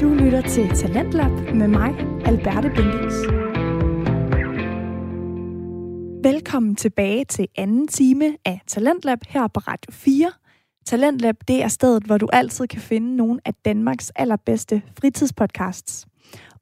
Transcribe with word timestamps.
Du 0.00 0.08
lytter 0.08 0.40
til 0.40 0.68
Talentlab 0.68 1.30
med 1.54 1.68
mig, 1.68 1.94
Alberte 2.24 2.70
Bendix. 2.76 3.12
Velkommen 6.32 6.76
tilbage 6.76 7.24
til 7.24 7.48
anden 7.56 7.88
time 7.88 8.36
af 8.44 8.60
Talentlab 8.66 9.18
her 9.28 9.46
på 9.46 9.60
Radio 9.60 9.92
4. 9.92 10.32
Talentlab, 10.86 11.36
det 11.48 11.62
er 11.62 11.68
stedet, 11.68 12.02
hvor 12.02 12.18
du 12.18 12.28
altid 12.32 12.66
kan 12.66 12.80
finde 12.80 13.16
nogle 13.16 13.40
af 13.44 13.54
Danmarks 13.54 14.12
allerbedste 14.16 14.82
fritidspodcasts. 15.00 16.06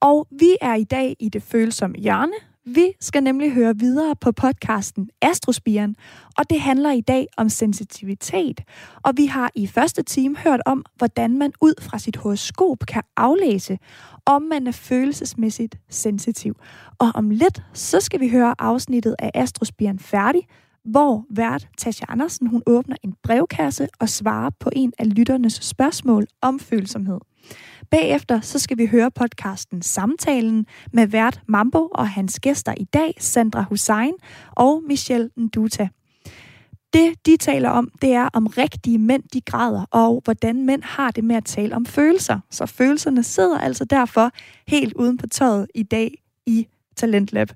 Og 0.00 0.26
vi 0.30 0.56
er 0.60 0.74
i 0.74 0.84
dag 0.84 1.16
i 1.20 1.28
det 1.28 1.42
følsomme 1.42 1.96
hjørne, 1.96 2.53
vi 2.66 2.92
skal 3.00 3.22
nemlig 3.22 3.52
høre 3.52 3.78
videre 3.78 4.16
på 4.20 4.32
podcasten 4.32 5.10
Astrospiren, 5.22 5.96
og 6.38 6.50
det 6.50 6.60
handler 6.60 6.90
i 6.90 7.00
dag 7.00 7.26
om 7.36 7.48
sensitivitet. 7.48 8.60
Og 9.02 9.12
vi 9.16 9.26
har 9.26 9.50
i 9.54 9.66
første 9.66 10.02
time 10.02 10.36
hørt 10.36 10.60
om, 10.66 10.84
hvordan 10.96 11.38
man 11.38 11.52
ud 11.60 11.74
fra 11.80 11.98
sit 11.98 12.16
horoskop 12.16 12.78
kan 12.88 13.02
aflæse, 13.16 13.78
om 14.26 14.42
man 14.42 14.66
er 14.66 14.72
følelsesmæssigt 14.72 15.76
sensitiv. 15.88 16.56
Og 16.98 17.10
om 17.14 17.30
lidt, 17.30 17.62
så 17.72 18.00
skal 18.00 18.20
vi 18.20 18.28
høre 18.28 18.54
afsnittet 18.58 19.16
af 19.18 19.30
Astrospiren 19.34 19.98
færdig, 19.98 20.42
hvor 20.84 21.26
vært 21.30 21.68
Tasha 21.78 22.04
Andersen 22.08 22.46
hun 22.46 22.62
åbner 22.66 22.96
en 23.02 23.14
brevkasse 23.22 23.88
og 24.00 24.08
svarer 24.08 24.50
på 24.60 24.70
en 24.72 24.92
af 24.98 25.16
lytternes 25.16 25.54
spørgsmål 25.54 26.26
om 26.42 26.60
følsomhed. 26.60 27.18
Bagefter 27.94 28.40
så 28.40 28.58
skal 28.58 28.78
vi 28.78 28.86
høre 28.86 29.10
podcasten 29.10 29.82
Samtalen 29.82 30.66
med 30.92 31.06
vært 31.06 31.40
Mambo 31.46 31.88
og 31.94 32.08
hans 32.08 32.40
gæster 32.40 32.74
i 32.76 32.84
dag, 32.84 33.14
Sandra 33.18 33.62
Hussein 33.62 34.12
og 34.50 34.82
Michelle 34.88 35.30
Nduta. 35.36 35.88
Det, 36.92 37.26
de 37.26 37.36
taler 37.36 37.68
om, 37.68 37.90
det 38.02 38.12
er 38.12 38.28
om 38.32 38.46
rigtige 38.46 38.98
mænd, 38.98 39.22
de 39.32 39.40
græder, 39.40 39.84
og 39.90 40.20
hvordan 40.24 40.66
mænd 40.66 40.82
har 40.82 41.10
det 41.10 41.24
med 41.24 41.36
at 41.36 41.44
tale 41.44 41.76
om 41.76 41.86
følelser. 41.86 42.40
Så 42.50 42.66
følelserne 42.66 43.22
sidder 43.22 43.58
altså 43.58 43.84
derfor 43.84 44.30
helt 44.68 44.94
uden 44.94 45.16
på 45.16 45.26
tøjet 45.26 45.66
i 45.74 45.82
dag 45.82 46.14
i 46.46 46.66
Talentlab. 46.96 47.48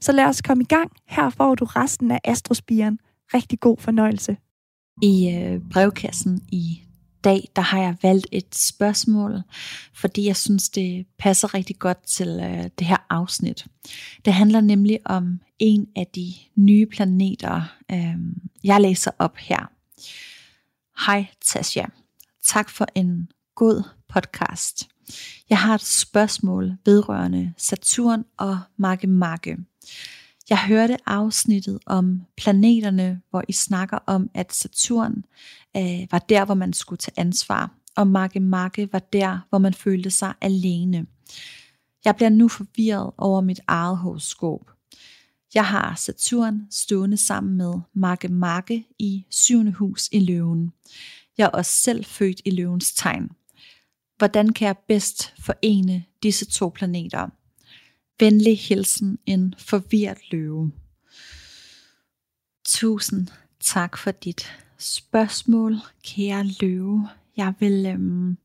Så 0.00 0.12
lad 0.12 0.24
os 0.24 0.42
komme 0.42 0.62
i 0.62 0.66
gang. 0.66 0.90
Her 1.08 1.30
får 1.30 1.54
du 1.54 1.64
resten 1.64 2.10
af 2.10 2.20
Astrospiren. 2.24 2.98
Rigtig 3.34 3.60
god 3.60 3.76
fornøjelse. 3.78 4.36
I 5.02 5.38
øh, 5.38 5.60
brevkassen 5.72 6.40
i 6.52 6.82
dag, 7.24 7.48
der 7.56 7.62
har 7.62 7.80
jeg 7.80 7.96
valgt 8.02 8.26
et 8.32 8.54
spørgsmål, 8.54 9.42
fordi 9.94 10.26
jeg 10.26 10.36
synes, 10.36 10.68
det 10.68 11.06
passer 11.18 11.54
rigtig 11.54 11.78
godt 11.78 12.06
til 12.06 12.28
øh, 12.28 12.70
det 12.78 12.86
her 12.86 13.06
afsnit. 13.10 13.66
Det 14.24 14.32
handler 14.32 14.60
nemlig 14.60 14.98
om 15.04 15.40
en 15.58 15.88
af 15.96 16.06
de 16.14 16.34
nye 16.56 16.86
planeter, 16.86 17.76
øh, 17.92 18.16
jeg 18.64 18.80
læser 18.80 19.10
op 19.18 19.36
her. 19.36 19.70
Hej 21.06 21.26
Tasha, 21.44 21.84
tak 22.44 22.70
for 22.70 22.86
en 22.94 23.28
god 23.54 23.82
podcast. 24.08 24.88
Jeg 25.50 25.58
har 25.58 25.74
et 25.74 25.84
spørgsmål 25.84 26.72
vedrørende 26.84 27.52
Saturn 27.56 28.24
og 28.36 28.58
Marke 28.76 29.06
Marke. 29.06 29.56
Jeg 30.50 30.58
hørte 30.58 30.96
afsnittet 31.06 31.78
om 31.86 32.22
planeterne, 32.36 33.20
hvor 33.30 33.44
I 33.48 33.52
snakker 33.52 33.98
om, 34.06 34.30
at 34.34 34.52
Saturn 34.52 35.24
øh, 35.76 36.06
var 36.10 36.18
der, 36.18 36.44
hvor 36.44 36.54
man 36.54 36.72
skulle 36.72 36.98
tage 36.98 37.20
ansvar, 37.20 37.70
og 37.96 38.06
Marke 38.06 38.40
Marke 38.40 38.92
var 38.92 38.98
der, 38.98 39.38
hvor 39.48 39.58
man 39.58 39.74
følte 39.74 40.10
sig 40.10 40.34
alene. 40.40 41.06
Jeg 42.04 42.16
bliver 42.16 42.30
nu 42.30 42.48
forvirret 42.48 43.10
over 43.18 43.40
mit 43.40 43.60
eget 43.66 43.98
horoskop. 43.98 44.70
Jeg 45.54 45.66
har 45.66 45.94
Saturn 45.94 46.66
stående 46.70 47.16
sammen 47.16 47.56
med 47.56 47.74
Marke 47.94 48.28
Marke 48.28 48.86
i 48.98 49.24
syvende 49.30 49.72
hus 49.72 50.08
i 50.12 50.20
løven. 50.20 50.72
Jeg 51.38 51.44
er 51.44 51.48
også 51.48 51.72
selv 51.72 52.04
født 52.04 52.40
i 52.44 52.50
løvens 52.50 52.92
tegn. 52.92 53.30
Hvordan 54.18 54.52
kan 54.52 54.66
jeg 54.66 54.76
bedst 54.88 55.34
forene 55.38 56.04
disse 56.22 56.44
to 56.44 56.68
planeter? 56.68 57.28
Venlig 58.22 58.58
hilsen 58.58 59.18
en 59.26 59.54
forvirret 59.58 60.18
løve. 60.30 60.72
Tusind 62.64 63.28
tak 63.60 63.98
for 63.98 64.10
dit 64.10 64.52
spørgsmål, 64.78 65.76
kære 66.04 66.44
løve. 66.60 67.08
Jeg 67.36 67.54
vil, 67.58 67.86
øhm, 67.86 68.38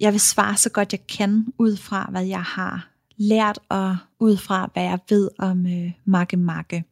jeg 0.00 0.12
vil 0.12 0.20
svare 0.20 0.56
så 0.56 0.70
godt 0.70 0.92
jeg 0.92 1.06
kan, 1.06 1.46
ud 1.58 1.76
fra 1.76 2.08
hvad 2.10 2.24
jeg 2.24 2.42
har 2.42 2.90
lært, 3.16 3.58
og 3.68 3.96
ud 4.20 4.36
fra 4.36 4.70
hvad 4.72 4.82
jeg 4.82 4.98
ved 5.08 5.30
om 5.38 5.66
øh, 5.66 5.92
Makke 6.04 6.36
Makke. 6.36 6.84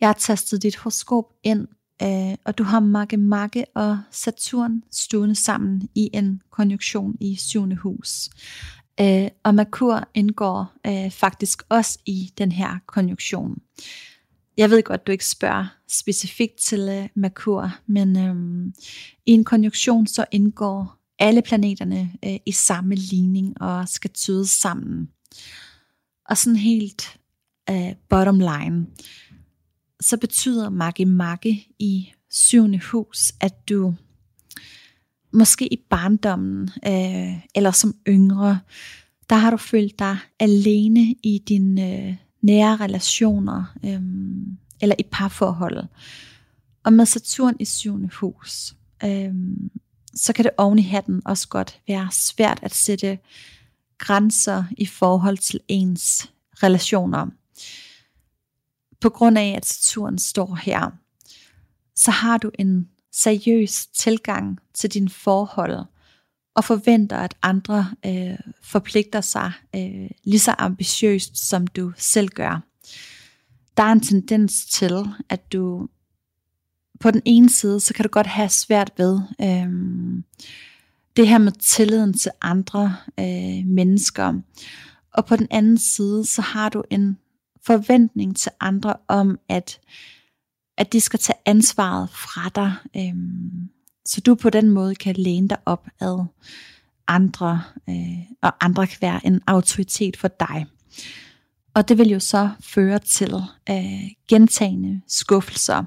Jeg 0.00 0.08
har 0.08 0.14
tastet 0.14 0.62
dit 0.62 0.76
horoskop 0.76 1.24
ind, 1.42 1.68
øh, 2.02 2.36
og 2.44 2.58
du 2.58 2.62
har 2.62 2.80
Makke 2.80 3.16
Makke 3.16 3.64
og 3.74 4.00
Saturn 4.10 4.82
stående 4.90 5.34
sammen 5.34 5.88
i 5.94 6.10
en 6.12 6.42
konjunktion 6.50 7.16
i 7.20 7.36
syvende 7.36 7.76
hus. 7.76 8.30
Øh, 9.00 9.28
og 9.44 9.54
Merkur 9.54 10.08
indgår 10.14 10.72
øh, 10.86 11.10
faktisk 11.10 11.62
også 11.68 11.98
i 12.06 12.32
den 12.38 12.52
her 12.52 12.78
konjunktion. 12.86 13.58
Jeg 14.56 14.70
ved 14.70 14.82
godt, 14.82 15.06
du 15.06 15.12
ikke 15.12 15.26
spørger 15.26 15.66
specifikt 15.88 16.56
til 16.56 16.80
øh, 16.80 17.08
Merkur, 17.14 17.70
men 17.86 18.16
øh, 18.16 18.72
i 19.26 19.32
en 19.32 19.44
konjunktion 19.44 20.06
så 20.06 20.24
indgår 20.32 20.98
alle 21.18 21.42
planeterne 21.42 22.12
øh, 22.24 22.36
i 22.46 22.52
samme 22.52 22.94
ligning 22.94 23.62
og 23.62 23.88
skal 23.88 24.10
tydes 24.10 24.50
sammen. 24.50 25.08
Og 26.28 26.36
sådan 26.36 26.56
helt 26.56 27.18
øh, 27.70 27.94
bottom 28.08 28.38
line, 28.38 28.86
så 30.00 30.16
betyder 30.16 30.68
Maggi 30.68 31.04
Maggi 31.04 31.74
i 31.78 32.12
syvende 32.30 32.80
hus, 32.92 33.32
at 33.40 33.68
du 33.68 33.94
måske 35.32 35.72
i 35.72 35.76
barndommen 35.90 36.70
øh, 36.86 37.40
eller 37.54 37.70
som 37.70 37.94
yngre, 38.08 38.60
der 39.30 39.36
har 39.36 39.50
du 39.50 39.56
følt 39.56 39.98
dig 39.98 40.16
alene 40.40 41.14
i 41.22 41.42
dine 41.48 42.08
øh, 42.08 42.14
nære 42.42 42.76
relationer 42.76 43.64
øh, 43.84 44.02
eller 44.80 44.96
i 44.98 45.02
parforhold. 45.12 45.84
Og 46.84 46.92
med 46.92 47.06
Saturn 47.06 47.56
i 47.60 47.64
syvende 47.64 48.08
hus, 48.20 48.74
øh, 49.04 49.34
så 50.14 50.32
kan 50.32 50.44
det 50.44 50.52
oven 50.56 50.78
i 50.78 50.82
hatten 50.82 51.22
også 51.24 51.48
godt 51.48 51.80
være 51.88 52.08
svært 52.12 52.58
at 52.62 52.74
sætte 52.74 53.18
grænser 53.98 54.64
i 54.78 54.86
forhold 54.86 55.38
til 55.38 55.60
ens 55.68 56.30
relationer. 56.62 57.26
På 59.00 59.08
grund 59.08 59.38
af, 59.38 59.54
at 59.56 59.66
Saturn 59.66 60.18
står 60.18 60.54
her, 60.54 60.90
så 61.94 62.10
har 62.10 62.38
du 62.38 62.50
en 62.58 62.88
seriøs 63.12 63.86
tilgang 63.86 64.58
til 64.74 64.90
dine 64.90 65.10
forhold, 65.10 65.84
og 66.54 66.64
forventer, 66.64 67.16
at 67.16 67.34
andre 67.42 67.86
øh, 68.06 68.38
forpligter 68.62 69.20
sig 69.20 69.52
øh, 69.74 70.10
lige 70.24 70.38
så 70.38 70.54
ambitiøst, 70.58 71.48
som 71.48 71.66
du 71.66 71.92
selv 71.96 72.28
gør. 72.28 72.62
Der 73.76 73.82
er 73.82 73.92
en 73.92 74.00
tendens 74.00 74.66
til, 74.66 75.06
at 75.28 75.52
du 75.52 75.88
på 77.00 77.10
den 77.10 77.22
ene 77.24 77.50
side, 77.50 77.80
så 77.80 77.94
kan 77.94 78.02
du 78.02 78.08
godt 78.08 78.26
have 78.26 78.48
svært 78.48 78.92
ved 78.96 79.20
øh, 79.40 79.68
det 81.16 81.28
her 81.28 81.38
med 81.38 81.52
tilliden 81.52 82.18
til 82.18 82.30
andre 82.40 82.96
øh, 83.20 83.66
mennesker. 83.66 84.34
Og 85.14 85.26
på 85.26 85.36
den 85.36 85.46
anden 85.50 85.78
side, 85.78 86.26
så 86.26 86.42
har 86.42 86.68
du 86.68 86.82
en 86.90 87.18
forventning 87.66 88.36
til 88.36 88.52
andre 88.60 88.94
om, 89.08 89.38
at 89.48 89.80
at 90.78 90.92
de 90.92 91.00
skal 91.00 91.18
tage 91.18 91.38
ansvaret 91.46 92.10
fra 92.10 92.48
dig, 92.54 92.74
øhm, 92.96 93.68
så 94.06 94.20
du 94.20 94.34
på 94.34 94.50
den 94.50 94.70
måde 94.70 94.94
kan 94.94 95.14
læne 95.18 95.48
dig 95.48 95.58
op 95.66 95.88
ad 96.00 96.24
andre, 97.08 97.62
øh, 97.88 98.18
og 98.42 98.64
andre 98.64 98.86
kan 98.86 98.98
være 99.00 99.26
en 99.26 99.40
autoritet 99.46 100.16
for 100.16 100.28
dig. 100.28 100.66
Og 101.74 101.88
det 101.88 101.98
vil 101.98 102.10
jo 102.10 102.20
så 102.20 102.50
føre 102.60 102.98
til 102.98 103.34
øh, 103.70 104.10
gentagende 104.28 105.00
skuffelser. 105.08 105.84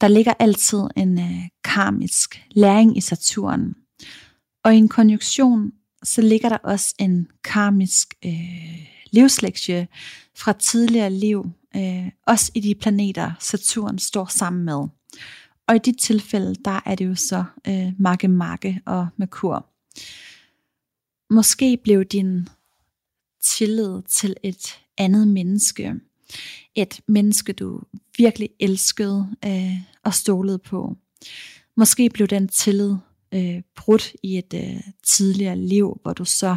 Der 0.00 0.08
ligger 0.08 0.32
altid 0.38 0.82
en 0.96 1.18
øh, 1.18 1.48
karmisk 1.64 2.42
læring 2.50 2.96
i 2.96 3.00
Saturn. 3.00 3.74
Og 4.64 4.74
i 4.74 4.78
en 4.78 4.88
konjunktion, 4.88 5.72
så 6.04 6.20
ligger 6.22 6.48
der 6.48 6.58
også 6.58 6.94
en 6.98 7.28
karmisk 7.44 8.14
øh, 8.24 8.86
livslektie 9.10 9.88
fra 10.36 10.52
tidligere 10.52 11.10
liv, 11.10 11.52
øh, 11.76 12.10
også 12.26 12.52
i 12.54 12.60
de 12.60 12.74
planeter, 12.74 13.32
Saturn 13.40 13.98
står 13.98 14.26
sammen 14.26 14.64
med. 14.64 14.88
Og 15.68 15.76
i 15.76 15.78
dit 15.78 15.98
tilfælde, 15.98 16.54
der 16.64 16.80
er 16.86 16.94
det 16.94 17.06
jo 17.06 17.14
så 17.14 17.44
øh, 17.68 17.92
Makke 17.98 18.28
Makke 18.28 18.80
og 18.86 19.08
Merkur. 19.16 19.66
Måske 21.30 21.76
blev 21.76 22.04
din 22.04 22.48
tillid 23.42 24.02
til 24.08 24.36
et 24.42 24.80
andet 24.98 25.28
menneske, 25.28 25.94
et 26.74 27.00
menneske 27.08 27.52
du 27.52 27.80
virkelig 28.18 28.48
elskede 28.60 29.36
øh, 29.44 29.76
og 30.04 30.14
stolede 30.14 30.58
på. 30.58 30.96
Måske 31.76 32.10
blev 32.10 32.28
den 32.28 32.48
tillid 32.48 32.96
øh, 33.34 33.62
brudt 33.76 34.12
i 34.22 34.38
et 34.38 34.54
øh, 34.54 34.80
tidligere 35.02 35.56
liv, 35.56 35.98
hvor 36.02 36.12
du 36.12 36.24
så 36.24 36.56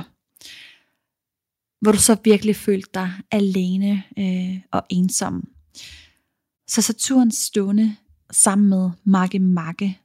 hvor 1.85 1.91
du 1.91 1.97
så 1.97 2.17
virkelig 2.23 2.55
følte 2.55 2.89
dig 2.93 3.11
alene 3.31 4.03
øh, 4.19 4.61
og 4.71 4.83
ensom. 4.89 5.49
Så 6.67 6.81
Saturns 6.81 7.35
stående 7.35 7.95
sammen 8.31 8.69
med 8.69 8.89
Makke 9.03 9.39
Magge 9.39 9.99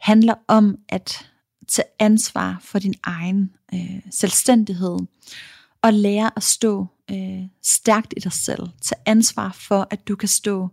handler 0.00 0.34
om, 0.48 0.78
at 0.88 1.30
tage 1.68 1.88
ansvar 1.98 2.58
for 2.62 2.78
din 2.78 2.94
egen 3.02 3.52
øh, 3.74 4.00
selvstændighed, 4.10 4.98
og 5.82 5.92
lære 5.92 6.30
at 6.36 6.42
stå 6.42 6.86
øh, 7.10 7.42
stærkt 7.62 8.14
i 8.16 8.20
dig 8.20 8.32
selv. 8.32 8.68
Tag 8.80 8.98
ansvar 9.06 9.52
for, 9.52 9.86
at 9.90 10.08
du 10.08 10.16
kan 10.16 10.28
stå 10.28 10.68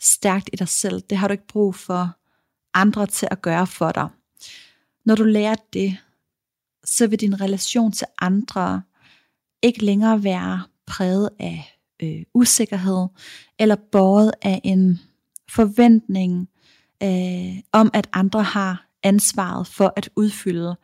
stærkt 0.00 0.50
i 0.52 0.56
dig 0.56 0.68
selv. 0.68 1.02
Det 1.10 1.18
har 1.18 1.28
du 1.28 1.32
ikke 1.32 1.46
brug 1.46 1.74
for 1.74 2.16
andre 2.74 3.06
til 3.06 3.28
at 3.30 3.42
gøre 3.42 3.66
for 3.66 3.92
dig. 3.92 4.08
Når 5.04 5.14
du 5.14 5.24
lærer 5.24 5.56
det, 5.72 5.96
så 6.84 7.06
vil 7.06 7.20
din 7.20 7.40
relation 7.40 7.92
til 7.92 8.06
andre 8.18 8.82
ikke 9.62 9.84
længere 9.84 10.24
være 10.24 10.62
præget 10.86 11.30
af 11.38 11.78
øh, 12.02 12.22
usikkerhed, 12.34 13.06
eller 13.58 13.76
båret 13.92 14.32
af 14.42 14.60
en 14.64 15.00
forventning 15.50 16.48
øh, 17.02 17.58
om, 17.72 17.90
at 17.94 18.08
andre 18.12 18.42
har 18.42 18.88
ansvaret 19.02 19.66
for 19.66 19.92
at 19.96 20.10
udfylde 20.16 20.76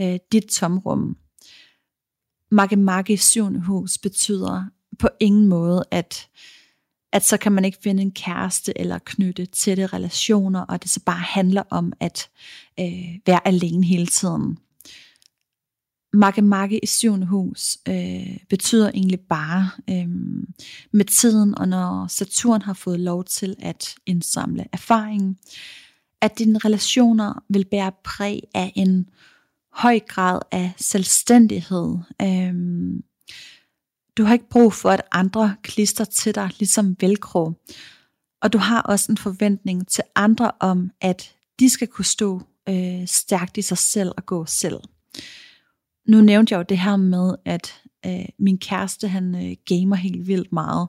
øh, 0.00 0.18
dit 0.32 0.44
tomrum. 0.44 1.16
Makke 2.50 3.12
i 3.12 3.16
syvende 3.16 3.60
hus 3.60 3.98
betyder 3.98 4.64
på 4.98 5.08
ingen 5.20 5.46
måde, 5.46 5.84
at, 5.90 6.28
at 7.12 7.24
så 7.24 7.36
kan 7.36 7.52
man 7.52 7.64
ikke 7.64 7.78
finde 7.82 8.02
en 8.02 8.12
kæreste 8.12 8.78
eller 8.78 8.98
knytte 9.04 9.46
tætte 9.46 9.86
relationer, 9.86 10.60
og 10.60 10.82
det 10.82 10.90
så 10.90 11.00
bare 11.04 11.20
handler 11.20 11.62
om 11.70 11.92
at 12.00 12.30
øh, 12.80 13.18
være 13.26 13.48
alene 13.48 13.86
hele 13.86 14.06
tiden. 14.06 14.58
Makke 16.12 16.42
Makke 16.42 16.78
i 16.78 16.86
syvende 16.86 17.26
hus 17.26 17.78
øh, 17.88 18.36
betyder 18.48 18.90
egentlig 18.90 19.20
bare 19.20 19.70
øh, 19.90 20.08
med 20.92 21.04
tiden, 21.04 21.58
og 21.58 21.68
når 21.68 22.06
Saturn 22.06 22.62
har 22.62 22.72
fået 22.72 23.00
lov 23.00 23.24
til 23.24 23.56
at 23.58 23.94
indsamle 24.06 24.64
erfaringen, 24.72 25.38
at 26.20 26.38
dine 26.38 26.58
relationer 26.58 27.44
vil 27.48 27.64
bære 27.64 27.92
præg 28.04 28.40
af 28.54 28.72
en 28.76 29.08
høj 29.72 29.98
grad 29.98 30.40
af 30.50 30.72
selvstændighed. 30.76 31.98
Øh, 32.22 32.54
du 34.16 34.24
har 34.24 34.32
ikke 34.32 34.48
brug 34.50 34.72
for, 34.72 34.90
at 34.90 35.02
andre 35.12 35.56
klister 35.62 36.04
til 36.04 36.34
dig, 36.34 36.50
ligesom 36.58 36.96
velcro. 37.00 37.52
Og 38.42 38.52
du 38.52 38.58
har 38.58 38.82
også 38.82 39.12
en 39.12 39.18
forventning 39.18 39.88
til 39.88 40.04
andre 40.14 40.52
om, 40.60 40.90
at 41.00 41.34
de 41.60 41.70
skal 41.70 41.88
kunne 41.88 42.04
stå 42.04 42.42
øh, 42.68 43.06
stærkt 43.06 43.56
i 43.56 43.62
sig 43.62 43.78
selv 43.78 44.12
og 44.16 44.26
gå 44.26 44.46
selv 44.46 44.80
nu 46.08 46.20
nævnte 46.20 46.52
jeg 46.52 46.58
jo 46.58 46.64
det 46.68 46.78
her 46.78 46.96
med, 46.96 47.34
at 47.44 47.82
øh, 48.06 48.24
min 48.38 48.58
kæreste, 48.58 49.08
han 49.08 49.34
øh, 49.34 49.56
gamer 49.66 49.96
helt 49.96 50.26
vildt 50.26 50.52
meget. 50.52 50.88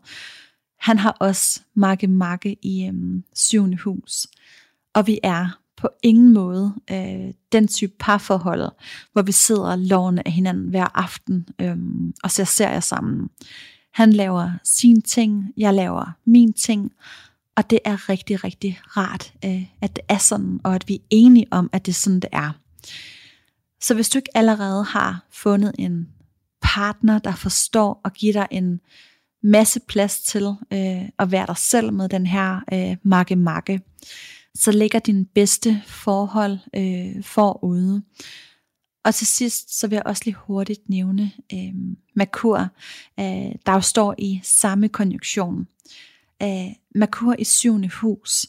Han 0.79 0.97
har 0.97 1.17
også 1.19 1.61
makke 1.75 2.07
makke 2.07 2.55
i 2.61 2.85
øh, 2.85 2.93
syvende 3.33 3.77
hus. 3.77 4.27
Og 4.93 5.07
vi 5.07 5.19
er 5.23 5.61
på 5.77 5.89
ingen 6.03 6.33
måde 6.33 6.73
øh, 6.91 7.33
den 7.51 7.67
type 7.67 7.93
parforhold, 7.99 8.69
hvor 9.13 9.21
vi 9.21 9.31
sidder 9.31 9.75
lovende 9.75 10.21
af 10.25 10.31
hinanden 10.31 10.69
hver 10.69 10.97
aften 10.97 11.47
øh, 11.61 11.77
og 12.23 12.31
ser 12.31 12.43
serier 12.43 12.79
sammen. 12.79 13.29
Han 13.93 14.13
laver 14.13 14.51
sin 14.63 15.01
ting, 15.01 15.53
jeg 15.57 15.73
laver 15.73 16.11
min 16.25 16.53
ting, 16.53 16.91
og 17.55 17.69
det 17.69 17.79
er 17.85 18.09
rigtig, 18.09 18.43
rigtig 18.43 18.79
rart, 18.83 19.33
øh, 19.45 19.65
at 19.81 19.95
det 19.95 20.03
er 20.09 20.17
sådan, 20.17 20.59
og 20.63 20.75
at 20.75 20.87
vi 20.87 20.95
er 20.95 21.05
enige 21.09 21.47
om, 21.51 21.69
at 21.73 21.85
det 21.85 21.91
er 21.91 21.95
sådan, 21.95 22.19
det 22.19 22.29
er. 22.31 22.51
Så 23.81 23.93
hvis 23.93 24.09
du 24.09 24.17
ikke 24.17 24.37
allerede 24.37 24.83
har 24.83 25.27
fundet 25.31 25.71
en 25.79 26.09
partner, 26.61 27.19
der 27.19 27.35
forstår 27.35 28.01
og 28.03 28.13
giver 28.13 28.33
dig 28.33 28.47
en 28.51 28.79
masse 29.43 29.79
plads 29.79 30.21
til 30.21 30.55
øh, 30.73 31.09
at 31.19 31.31
være 31.31 31.47
dig 31.47 31.57
selv 31.57 31.93
med 31.93 32.09
den 32.09 32.27
her 32.27 32.59
øh, 32.73 32.97
makke-makke, 33.03 33.81
så 34.55 34.71
ligger 34.71 34.99
din 34.99 35.25
bedste 35.25 35.81
forhold 35.85 36.57
øh, 36.75 37.23
forude. 37.23 38.03
Og 39.05 39.15
til 39.15 39.27
sidst, 39.27 39.79
så 39.79 39.87
vil 39.87 39.95
jeg 39.95 40.05
også 40.05 40.21
lige 40.25 40.35
hurtigt 40.35 40.89
nævne 40.89 41.31
øh, 41.53 41.73
Merkur, 42.15 42.67
øh, 43.19 43.51
der 43.65 43.73
jo 43.73 43.81
står 43.81 44.15
i 44.17 44.39
samme 44.43 44.89
konjunktion. 44.89 45.67
Øh, 46.43 46.67
Merkur 46.95 47.35
i 47.39 47.43
syvende 47.43 47.89
hus, 47.89 48.45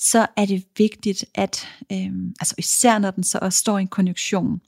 så 0.00 0.26
er 0.36 0.46
det 0.46 0.64
vigtigt, 0.78 1.24
at, 1.34 1.68
øh, 1.92 2.12
altså 2.40 2.54
især 2.58 2.98
når 2.98 3.10
den 3.10 3.24
så 3.24 3.38
også 3.42 3.58
står 3.58 3.78
i 3.78 3.82
en 3.82 3.88
konjunktion, 3.88 4.60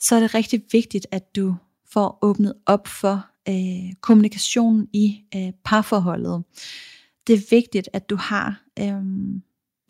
så 0.00 0.14
er 0.14 0.20
det 0.20 0.34
rigtig 0.34 0.62
vigtigt, 0.72 1.06
at 1.10 1.36
du 1.36 1.56
får 1.92 2.18
åbnet 2.22 2.54
op 2.66 2.88
for 2.88 3.26
øh, 3.48 3.92
kommunikationen 4.00 4.88
i 4.92 5.20
øh, 5.36 5.52
parforholdet. 5.64 6.44
Det 7.26 7.34
er 7.34 7.46
vigtigt, 7.50 7.88
at 7.92 8.10
du 8.10 8.16
har 8.16 8.62
øh, 8.78 9.02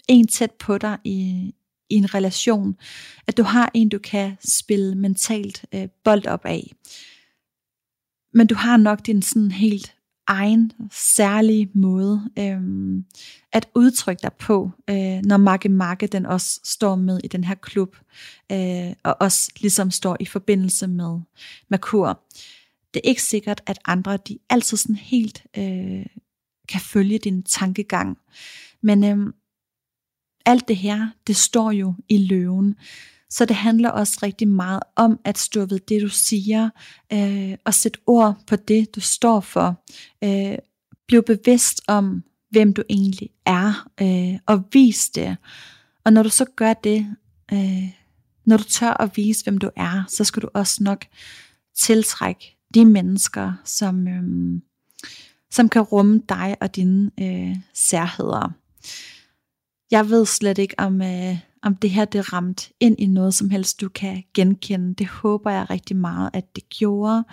en 0.08 0.26
tæt 0.26 0.52
på 0.52 0.78
dig 0.78 0.98
i, 1.04 1.54
i 1.90 1.94
en 1.94 2.14
relation, 2.14 2.76
at 3.26 3.36
du 3.36 3.42
har 3.42 3.70
en, 3.74 3.88
du 3.88 3.98
kan 3.98 4.36
spille 4.48 4.94
mentalt 4.94 5.64
øh, 5.74 5.88
bold 6.04 6.26
op 6.26 6.44
af. 6.44 6.72
Men 8.32 8.46
du 8.46 8.54
har 8.54 8.76
nok 8.76 9.06
din 9.06 9.22
sådan 9.22 9.50
helt 9.50 9.94
egen 10.28 10.72
særlige 10.92 11.70
måde 11.74 12.30
øhm, 12.38 13.04
at 13.52 13.68
udtrykke 13.74 14.22
dig 14.22 14.32
på, 14.32 14.70
øh, 14.90 15.20
når 15.24 15.36
Marke 15.36 15.68
Marke 15.68 16.06
den 16.06 16.26
også 16.26 16.60
står 16.64 16.96
med 16.96 17.20
i 17.24 17.28
den 17.28 17.44
her 17.44 17.54
klub, 17.54 17.96
øh, 18.52 18.92
og 19.02 19.16
også 19.20 19.50
ligesom 19.60 19.90
står 19.90 20.16
i 20.20 20.24
forbindelse 20.24 20.86
med 20.86 21.20
Merkur. 21.68 22.20
Det 22.94 23.00
er 23.04 23.08
ikke 23.08 23.22
sikkert, 23.22 23.60
at 23.66 23.78
andre 23.84 24.16
de 24.16 24.38
altid 24.50 24.76
sådan 24.76 24.96
helt 24.96 25.42
øh, 25.58 26.06
kan 26.68 26.80
følge 26.80 27.18
din 27.18 27.42
tankegang, 27.42 28.18
men 28.82 29.04
øh, 29.04 29.32
alt 30.46 30.68
det 30.68 30.76
her, 30.76 31.08
det 31.26 31.36
står 31.36 31.70
jo 31.70 31.94
i 32.08 32.18
løven. 32.18 32.74
Så 33.30 33.44
det 33.44 33.56
handler 33.56 33.90
også 33.90 34.18
rigtig 34.22 34.48
meget 34.48 34.82
om 34.96 35.20
at 35.24 35.38
stå 35.38 35.60
ved 35.60 35.78
det, 35.88 36.02
du 36.02 36.08
siger, 36.08 36.70
øh, 37.12 37.56
og 37.64 37.74
sætte 37.74 37.98
ord 38.06 38.36
på 38.46 38.56
det, 38.56 38.94
du 38.94 39.00
står 39.00 39.40
for. 39.40 39.84
Øh, 40.24 40.58
bliv 41.08 41.22
bevidst 41.22 41.80
om, 41.88 42.24
hvem 42.50 42.72
du 42.72 42.82
egentlig 42.88 43.30
er, 43.46 43.88
øh, 44.00 44.38
og 44.46 44.64
vis 44.72 45.08
det. 45.08 45.36
Og 46.04 46.12
når 46.12 46.22
du 46.22 46.28
så 46.28 46.44
gør 46.56 46.72
det, 46.72 47.16
øh, 47.52 47.88
når 48.46 48.56
du 48.56 48.64
tør 48.64 48.90
at 48.90 49.16
vise, 49.16 49.44
hvem 49.44 49.58
du 49.58 49.70
er, 49.76 50.04
så 50.08 50.24
skal 50.24 50.42
du 50.42 50.48
også 50.54 50.84
nok 50.84 51.04
tiltrække 51.78 52.56
de 52.74 52.84
mennesker, 52.84 53.52
som, 53.64 54.08
øh, 54.08 54.60
som 55.50 55.68
kan 55.68 55.82
rumme 55.82 56.22
dig 56.28 56.56
og 56.60 56.76
dine 56.76 57.10
øh, 57.20 57.56
særheder. 57.74 58.52
Jeg 59.90 60.10
ved 60.10 60.26
slet 60.26 60.58
ikke, 60.58 60.74
om, 60.78 61.02
øh, 61.02 61.38
om 61.62 61.76
det 61.76 61.90
her 61.90 62.04
det 62.04 62.32
ramte 62.32 62.72
ind 62.80 62.96
i 62.98 63.06
noget 63.06 63.34
som 63.34 63.50
helst, 63.50 63.80
du 63.80 63.88
kan 63.88 64.24
genkende. 64.34 64.94
Det 64.94 65.06
håber 65.06 65.50
jeg 65.50 65.70
rigtig 65.70 65.96
meget, 65.96 66.30
at 66.32 66.56
det 66.56 66.68
gjorde. 66.68 67.24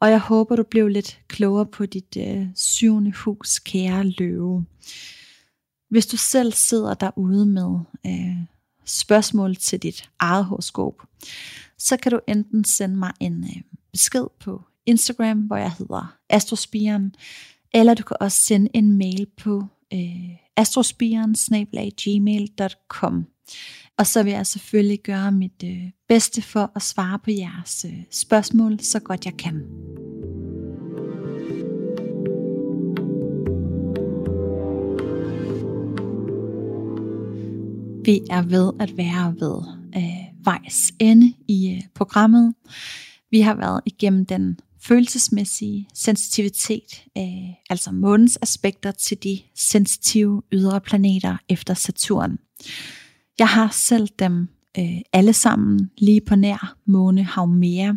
Og 0.00 0.10
jeg 0.10 0.20
håber, 0.20 0.56
du 0.56 0.62
blev 0.62 0.88
lidt 0.88 1.20
klogere 1.28 1.66
på 1.66 1.86
dit 1.86 2.16
øh, 2.16 2.46
syvende 2.54 3.12
hus, 3.12 3.58
kære 3.58 4.04
løve. 4.04 4.66
Hvis 5.90 6.06
du 6.06 6.16
selv 6.16 6.52
sidder 6.52 6.94
derude 6.94 7.46
med 7.46 7.78
øh, 8.06 8.36
spørgsmål 8.84 9.56
til 9.56 9.82
dit 9.82 10.10
eget 10.18 10.44
horoskop, 10.44 11.02
så 11.78 11.96
kan 11.96 12.12
du 12.12 12.20
enten 12.28 12.64
sende 12.64 12.96
mig 12.96 13.12
en 13.20 13.44
øh, 13.44 13.62
besked 13.92 14.26
på 14.40 14.62
Instagram, 14.86 15.38
hvor 15.38 15.56
jeg 15.56 15.72
hedder 15.72 16.16
Astrospiren, 16.30 17.14
eller 17.74 17.94
du 17.94 18.02
kan 18.02 18.16
også 18.20 18.42
sende 18.42 18.68
en 18.74 18.98
mail 18.98 19.26
på 19.36 19.64
øh, 19.92 20.30
astrospiren.gmail.com. 20.56 23.26
Og 23.98 24.06
så 24.06 24.22
vil 24.22 24.32
jeg 24.32 24.46
selvfølgelig 24.46 25.00
gøre 25.02 25.32
mit 25.32 25.64
øh, 25.64 25.82
bedste 26.08 26.42
for 26.42 26.72
at 26.76 26.82
svare 26.82 27.18
på 27.18 27.30
jeres 27.30 27.84
øh, 27.88 27.98
spørgsmål 28.10 28.80
så 28.80 29.00
godt 29.00 29.24
jeg 29.24 29.36
kan. 29.38 29.54
Vi 38.04 38.20
er 38.30 38.42
ved 38.42 38.72
at 38.80 38.96
være 38.96 39.34
ved 39.40 39.62
øh, 39.96 40.44
vejs 40.44 40.92
ende 40.98 41.34
i 41.48 41.74
øh, 41.74 41.82
programmet. 41.94 42.54
Vi 43.30 43.40
har 43.40 43.54
været 43.54 43.80
igennem 43.86 44.26
den 44.26 44.58
følelsesmæssige 44.82 45.88
sensitivitet, 45.94 47.04
øh, 47.18 47.24
altså 47.70 47.92
månens 47.92 48.38
aspekter 48.42 48.90
til 48.90 49.22
de 49.22 49.38
sensitive 49.56 50.42
ydre 50.52 50.80
planeter 50.80 51.36
efter 51.48 51.74
Saturn. 51.74 52.38
Jeg 53.38 53.48
har 53.48 53.68
selv 53.72 54.08
dem 54.18 54.48
øh, 54.78 55.00
alle 55.12 55.32
sammen 55.32 55.90
lige 55.98 56.20
på 56.20 56.36
nær 56.36 56.76
måne 56.86 57.24
Haumea, 57.24 57.92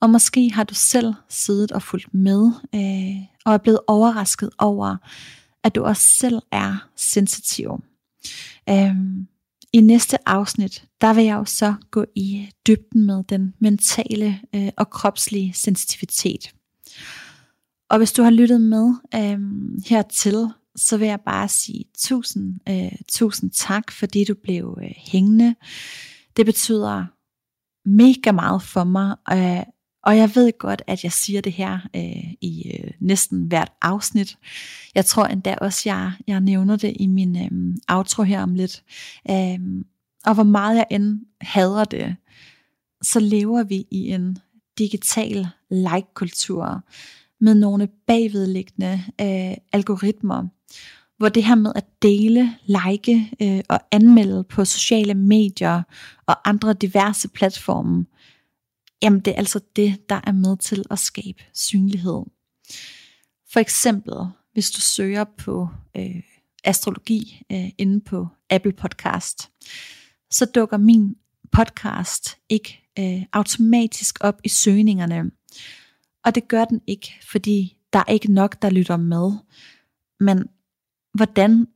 og 0.00 0.10
måske 0.10 0.52
har 0.52 0.64
du 0.64 0.74
selv 0.74 1.14
siddet 1.28 1.72
og 1.72 1.82
fulgt 1.82 2.14
med 2.14 2.50
øh, 2.74 3.26
og 3.44 3.54
er 3.54 3.58
blevet 3.58 3.80
overrasket 3.86 4.50
over, 4.58 4.96
at 5.64 5.74
du 5.74 5.84
også 5.84 6.08
selv 6.08 6.38
er 6.52 6.88
sensitiv. 6.96 7.82
Øh, 8.70 8.96
i 9.72 9.80
næste 9.80 10.28
afsnit, 10.28 10.84
der 11.00 11.14
vil 11.14 11.24
jeg 11.24 11.34
jo 11.34 11.44
så 11.44 11.74
gå 11.90 12.04
i 12.14 12.48
dybden 12.66 13.06
med 13.06 13.24
den 13.24 13.54
mentale 13.58 14.40
øh, 14.54 14.68
og 14.76 14.90
kropslige 14.90 15.52
sensitivitet. 15.52 16.54
Og 17.90 17.98
hvis 17.98 18.12
du 18.12 18.22
har 18.22 18.30
lyttet 18.30 18.60
med 18.60 18.94
øh, 19.14 19.38
hertil, 19.86 20.48
så 20.76 20.96
vil 20.96 21.08
jeg 21.08 21.20
bare 21.20 21.48
sige 21.48 21.84
tusind, 21.98 22.54
øh, 22.68 22.92
tusind 23.08 23.50
tak, 23.50 23.92
fordi 23.92 24.24
du 24.24 24.34
blev 24.34 24.78
øh, 24.82 24.90
hængende. 24.96 25.54
Det 26.36 26.46
betyder 26.46 27.04
mega 27.88 28.32
meget 28.32 28.62
for 28.62 28.84
mig, 28.84 29.16
øh, 29.32 29.74
og 30.02 30.16
jeg 30.16 30.30
ved 30.34 30.58
godt, 30.58 30.82
at 30.86 31.04
jeg 31.04 31.12
siger 31.12 31.40
det 31.40 31.52
her 31.52 31.78
øh, 31.96 32.34
i 32.40 32.72
øh, 32.74 32.90
næsten 33.00 33.44
hvert 33.46 33.72
afsnit. 33.82 34.38
Jeg 34.94 35.04
tror 35.04 35.26
endda 35.26 35.56
også, 35.60 35.82
jeg, 35.84 36.12
jeg 36.26 36.40
nævner 36.40 36.76
det 36.76 36.96
i 37.00 37.06
min 37.06 37.36
øh, 37.36 37.76
outro 37.88 38.22
her 38.22 38.42
om 38.42 38.54
lidt. 38.54 38.82
Øh, 39.30 39.58
og 40.24 40.34
hvor 40.34 40.42
meget 40.42 40.76
jeg 40.76 40.86
end 40.90 41.20
hader 41.40 41.84
det, 41.84 42.16
så 43.02 43.20
lever 43.20 43.62
vi 43.62 43.86
i 43.90 44.08
en 44.08 44.38
digital 44.78 45.48
like-kultur 45.70 46.82
med 47.40 47.54
nogle 47.54 47.88
bagvedliggende 48.06 49.02
øh, 49.20 49.56
algoritmer, 49.72 50.48
hvor 51.18 51.28
det 51.28 51.44
her 51.44 51.54
med 51.54 51.72
at 51.76 51.84
dele, 52.02 52.54
like 52.66 53.30
øh, 53.42 53.60
og 53.68 53.80
anmelde 53.92 54.44
på 54.44 54.64
sociale 54.64 55.14
medier 55.14 55.82
og 56.26 56.48
andre 56.48 56.72
diverse 56.72 57.28
platforme, 57.28 58.06
jamen 59.02 59.20
det 59.20 59.30
er 59.30 59.38
altså 59.38 59.60
det, 59.76 60.08
der 60.08 60.20
er 60.26 60.32
med 60.32 60.56
til 60.56 60.84
at 60.90 60.98
skabe 60.98 61.42
synlighed. 61.54 62.22
For 63.52 63.60
eksempel, 63.60 64.14
hvis 64.52 64.70
du 64.70 64.80
søger 64.80 65.24
på 65.38 65.68
øh, 65.96 66.22
astrologi 66.64 67.42
øh, 67.52 67.68
inde 67.78 68.00
på 68.00 68.26
Apple 68.50 68.72
Podcast, 68.72 69.50
så 70.30 70.44
dukker 70.54 70.76
min 70.76 71.14
podcast 71.52 72.36
ikke 72.48 72.90
øh, 72.98 73.22
automatisk 73.32 74.18
op 74.20 74.40
i 74.44 74.48
søgningerne. 74.48 75.30
Og 76.24 76.34
det 76.34 76.48
gør 76.48 76.64
den 76.64 76.80
ikke, 76.86 77.14
fordi 77.30 77.76
der 77.92 77.98
er 77.98 78.12
ikke 78.12 78.32
nok, 78.32 78.62
der 78.62 78.70
lytter 78.70 78.96
med. 78.96 79.32
Men 80.20 80.44
hvordan, 81.14 81.66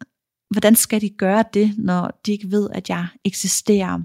hvordan 0.50 0.76
skal 0.76 1.00
de 1.00 1.10
gøre 1.10 1.44
det, 1.54 1.74
når 1.78 2.20
de 2.26 2.32
ikke 2.32 2.50
ved, 2.50 2.68
at 2.72 2.88
jeg 2.88 3.06
eksisterer? 3.24 4.00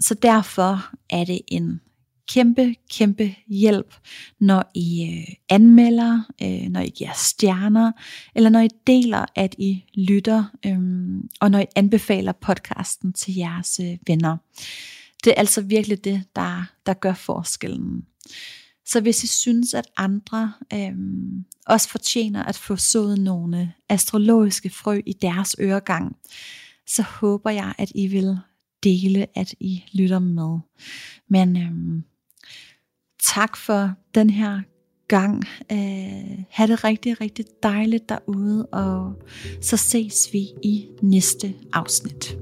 Så 0.00 0.14
derfor 0.14 0.90
er 1.10 1.24
det 1.24 1.40
en 1.48 1.80
kæmpe, 2.28 2.74
kæmpe 2.90 3.34
hjælp, 3.46 3.94
når 4.40 4.70
I 4.74 5.04
øh, 5.10 5.34
anmelder, 5.48 6.22
øh, 6.42 6.68
når 6.70 6.80
I 6.80 6.88
giver 6.88 7.12
stjerner, 7.14 7.92
eller 8.34 8.50
når 8.50 8.60
I 8.60 8.68
deler, 8.86 9.26
at 9.34 9.54
I 9.58 9.84
lytter, 9.94 10.44
øh, 10.66 10.78
og 11.40 11.50
når 11.50 11.58
I 11.58 11.66
anbefaler 11.76 12.32
podcasten 12.32 13.12
til 13.12 13.34
jeres 13.34 13.80
øh, 13.80 13.98
venner. 14.06 14.36
Det 15.24 15.30
er 15.30 15.34
altså 15.34 15.60
virkelig 15.60 16.04
det, 16.04 16.24
der, 16.36 16.64
der 16.86 16.94
gør 16.94 17.14
forskellen. 17.14 18.04
Så 18.86 19.00
hvis 19.00 19.24
I 19.24 19.26
synes, 19.26 19.74
at 19.74 19.86
andre 19.96 20.52
øh, 20.72 20.92
også 21.66 21.88
fortjener 21.88 22.42
at 22.42 22.56
få 22.56 22.76
sået 22.76 23.20
nogle 23.20 23.72
astrologiske 23.88 24.70
frø 24.70 25.00
i 25.06 25.12
deres 25.12 25.56
øregang, 25.60 26.16
så 26.86 27.02
håber 27.02 27.50
jeg, 27.50 27.74
at 27.78 27.92
I 27.94 28.06
vil 28.06 28.38
dele, 28.82 29.26
at 29.34 29.54
I 29.60 29.84
lytter 29.92 30.18
med. 30.18 30.58
Men 31.28 31.56
øh, 31.56 32.02
tak 33.34 33.56
for 33.56 33.90
den 34.14 34.30
her 34.30 34.60
gang. 35.08 35.44
Øh, 35.72 36.44
ha' 36.50 36.66
det 36.66 36.84
rigtig, 36.84 37.20
rigtig 37.20 37.44
dejligt 37.62 38.08
derude, 38.08 38.66
og 38.66 39.14
så 39.60 39.76
ses 39.76 40.14
vi 40.32 40.38
i 40.62 40.88
næste 41.02 41.54
afsnit. 41.72 42.36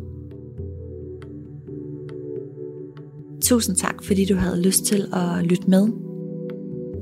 Tusind 3.42 3.76
tak, 3.76 4.04
fordi 4.04 4.25
du 4.25 4.35
havde 4.35 4.62
lyst 4.62 4.85
til 4.85 5.09
at 5.12 5.45
lytte 5.45 5.71
med. 5.71 6.07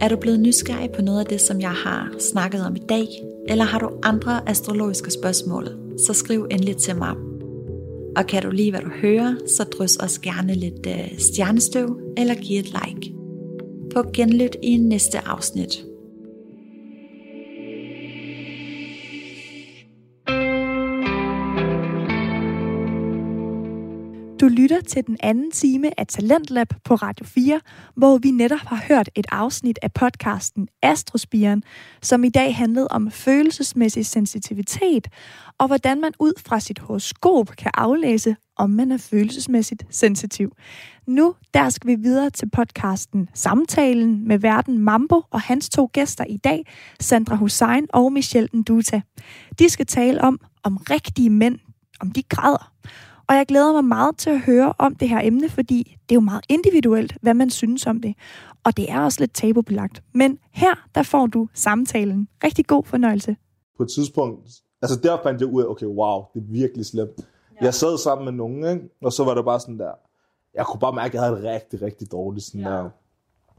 Er 0.00 0.08
du 0.08 0.16
blevet 0.16 0.40
nysgerrig 0.40 0.90
på 0.90 1.02
noget 1.02 1.20
af 1.20 1.26
det, 1.26 1.40
som 1.40 1.60
jeg 1.60 1.70
har 1.70 2.14
snakket 2.18 2.66
om 2.66 2.76
i 2.76 2.82
dag, 2.88 3.06
eller 3.48 3.64
har 3.64 3.78
du 3.78 3.90
andre 4.02 4.48
astrologiske 4.48 5.10
spørgsmål, 5.10 5.68
så 6.06 6.12
skriv 6.12 6.46
endelig 6.50 6.76
til 6.76 6.96
mig. 6.96 7.14
Og 8.16 8.26
kan 8.26 8.42
du 8.42 8.50
lide, 8.50 8.70
hvad 8.70 8.80
du 8.80 8.90
hører, 9.02 9.34
så 9.46 9.64
drys 9.64 9.96
os 9.96 10.18
gerne 10.18 10.54
lidt 10.54 10.86
øh, 10.86 11.18
stjernestøv 11.18 12.00
eller 12.16 12.34
giv 12.34 12.60
et 12.60 12.66
like. 12.66 13.14
På 13.94 14.02
genlyt 14.12 14.56
i 14.62 14.76
næste 14.76 15.18
afsnit. 15.28 15.84
Du 24.40 24.48
lytter 24.48 24.80
til 24.80 25.06
den 25.06 25.16
anden 25.20 25.50
time 25.50 26.00
af 26.00 26.06
Talentlab 26.06 26.66
på 26.84 26.94
Radio 26.94 27.26
4, 27.26 27.60
hvor 27.94 28.18
vi 28.18 28.30
netop 28.30 28.58
har 28.58 28.84
hørt 28.88 29.10
et 29.14 29.26
afsnit 29.32 29.78
af 29.82 29.92
podcasten 29.92 30.68
Astrospiren, 30.82 31.62
som 32.02 32.24
i 32.24 32.28
dag 32.28 32.56
handlede 32.56 32.88
om 32.88 33.10
følelsesmæssig 33.10 34.06
sensitivitet, 34.06 35.08
og 35.58 35.66
hvordan 35.66 36.00
man 36.00 36.12
ud 36.18 36.32
fra 36.46 36.60
sit 36.60 36.78
horoskop 36.78 37.48
kan 37.58 37.70
aflæse, 37.74 38.36
om 38.56 38.70
man 38.70 38.90
er 38.92 38.98
følelsesmæssigt 38.98 39.84
sensitiv. 39.90 40.52
Nu 41.06 41.34
der 41.54 41.68
skal 41.68 41.88
vi 41.88 41.94
videre 41.94 42.30
til 42.30 42.50
podcasten 42.50 43.28
Samtalen 43.34 44.28
med 44.28 44.38
verden 44.38 44.78
Mambo 44.78 45.22
og 45.30 45.40
hans 45.40 45.68
to 45.68 45.90
gæster 45.92 46.24
i 46.24 46.36
dag, 46.36 46.66
Sandra 47.00 47.36
Hussein 47.36 47.86
og 47.92 48.12
Michelle 48.12 48.48
Nduta. 48.52 49.00
De 49.58 49.68
skal 49.68 49.86
tale 49.86 50.20
om, 50.20 50.40
om 50.62 50.76
rigtige 50.76 51.30
mænd, 51.30 51.58
om 52.00 52.10
de 52.10 52.22
græder. 52.22 52.72
Og 53.28 53.34
jeg 53.36 53.46
glæder 53.46 53.72
mig 53.72 53.84
meget 53.84 54.16
til 54.16 54.30
at 54.30 54.40
høre 54.40 54.74
om 54.78 54.94
det 54.94 55.08
her 55.08 55.20
emne, 55.22 55.48
fordi 55.48 55.98
det 56.08 56.14
er 56.14 56.16
jo 56.16 56.20
meget 56.20 56.44
individuelt, 56.48 57.16
hvad 57.22 57.34
man 57.34 57.50
synes 57.50 57.86
om 57.86 58.00
det. 58.00 58.14
Og 58.64 58.76
det 58.76 58.90
er 58.90 59.00
også 59.00 59.20
lidt 59.20 59.34
tabubelagt. 59.34 60.02
Men 60.14 60.38
her, 60.50 60.74
der 60.94 61.02
får 61.02 61.26
du 61.26 61.48
samtalen. 61.54 62.28
Rigtig 62.44 62.66
god 62.66 62.84
fornøjelse. 62.84 63.36
På 63.76 63.82
et 63.82 63.88
tidspunkt, 63.88 64.50
altså 64.82 65.00
der 65.02 65.18
fandt 65.22 65.40
jeg 65.40 65.48
ud 65.48 65.62
af, 65.62 65.66
okay, 65.66 65.86
wow, 65.86 66.24
det 66.34 66.40
er 66.40 66.44
virkelig 66.48 66.86
slemt. 66.86 67.10
Ja. 67.18 67.64
Jeg 67.64 67.74
sad 67.74 67.98
sammen 67.98 68.24
med 68.24 68.32
nogen, 68.32 68.64
ikke? 68.64 68.88
og 69.02 69.12
så 69.12 69.24
var 69.24 69.34
det 69.34 69.44
bare 69.44 69.60
sådan 69.60 69.78
der, 69.78 69.92
jeg 70.54 70.66
kunne 70.66 70.80
bare 70.80 70.92
mærke, 70.92 71.08
at 71.08 71.14
jeg 71.14 71.22
havde 71.22 71.36
det 71.36 71.44
rigtig, 71.44 71.82
rigtig 71.82 72.12
dårligt. 72.12 72.44
Sådan 72.44 72.60
ja. 72.60 72.68
der. 72.68 72.90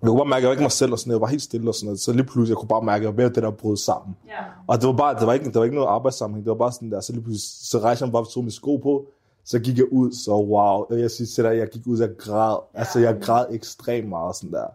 Jeg 0.01 0.09
kunne 0.09 0.17
bare 0.17 0.25
mærke, 0.25 0.38
at 0.38 0.41
jeg 0.41 0.47
var 0.47 0.53
ikke 0.53 0.63
mig 0.63 0.71
selv 0.71 0.91
og 0.91 1.00
sådan 1.00 1.12
Jeg 1.12 1.21
var 1.21 1.27
helt 1.27 1.41
stille 1.41 1.69
og 1.69 1.75
sådan 1.75 1.86
noget. 1.86 2.00
Så 2.00 2.12
lige 2.12 2.24
pludselig, 2.24 2.50
jeg 2.50 2.57
kunne 2.57 2.67
bare 2.67 2.81
mærke, 2.81 3.01
at 3.01 3.03
jeg 3.03 3.17
var 3.17 3.24
ved 3.24 3.29
det 3.36 3.43
der 3.43 3.51
brød 3.51 3.77
sammen. 3.77 4.15
Ja. 4.27 4.43
Og 4.67 4.81
det 4.81 4.88
var 4.88 4.93
bare, 4.93 5.19
det 5.19 5.27
var 5.27 5.33
ikke, 5.33 5.45
det 5.45 5.55
var 5.55 5.63
ikke 5.63 5.75
noget 5.75 5.89
arbejdssammenhæng. 5.89 6.45
Det 6.45 6.50
var 6.50 6.57
bare 6.57 6.71
sådan 6.71 6.91
der, 6.91 7.01
så 7.01 7.13
lige 7.13 7.24
pludselig, 7.24 7.67
så 7.67 7.79
rejste 7.79 8.03
jeg 8.03 8.07
mig 8.07 8.13
bare, 8.13 8.25
tog 8.25 8.43
mine 8.43 8.51
sko 8.51 8.77
på, 8.77 9.05
så 9.47 9.59
gik 9.59 9.77
jeg 9.77 9.85
ud, 9.91 10.11
så 10.11 10.31
wow, 10.31 10.99
jeg 10.99 11.11
synes 11.11 11.33
til 11.33 11.43
dig, 11.43 11.57
jeg 11.57 11.69
gik 11.69 11.87
ud, 11.87 11.99
jeg 11.99 12.09
græd, 12.17 12.57
ja. 12.73 12.79
altså 12.79 12.99
jeg 12.99 13.17
græd 13.21 13.45
ekstremt 13.51 14.09
meget 14.09 14.35
sådan 14.35 14.51
der. 14.51 14.67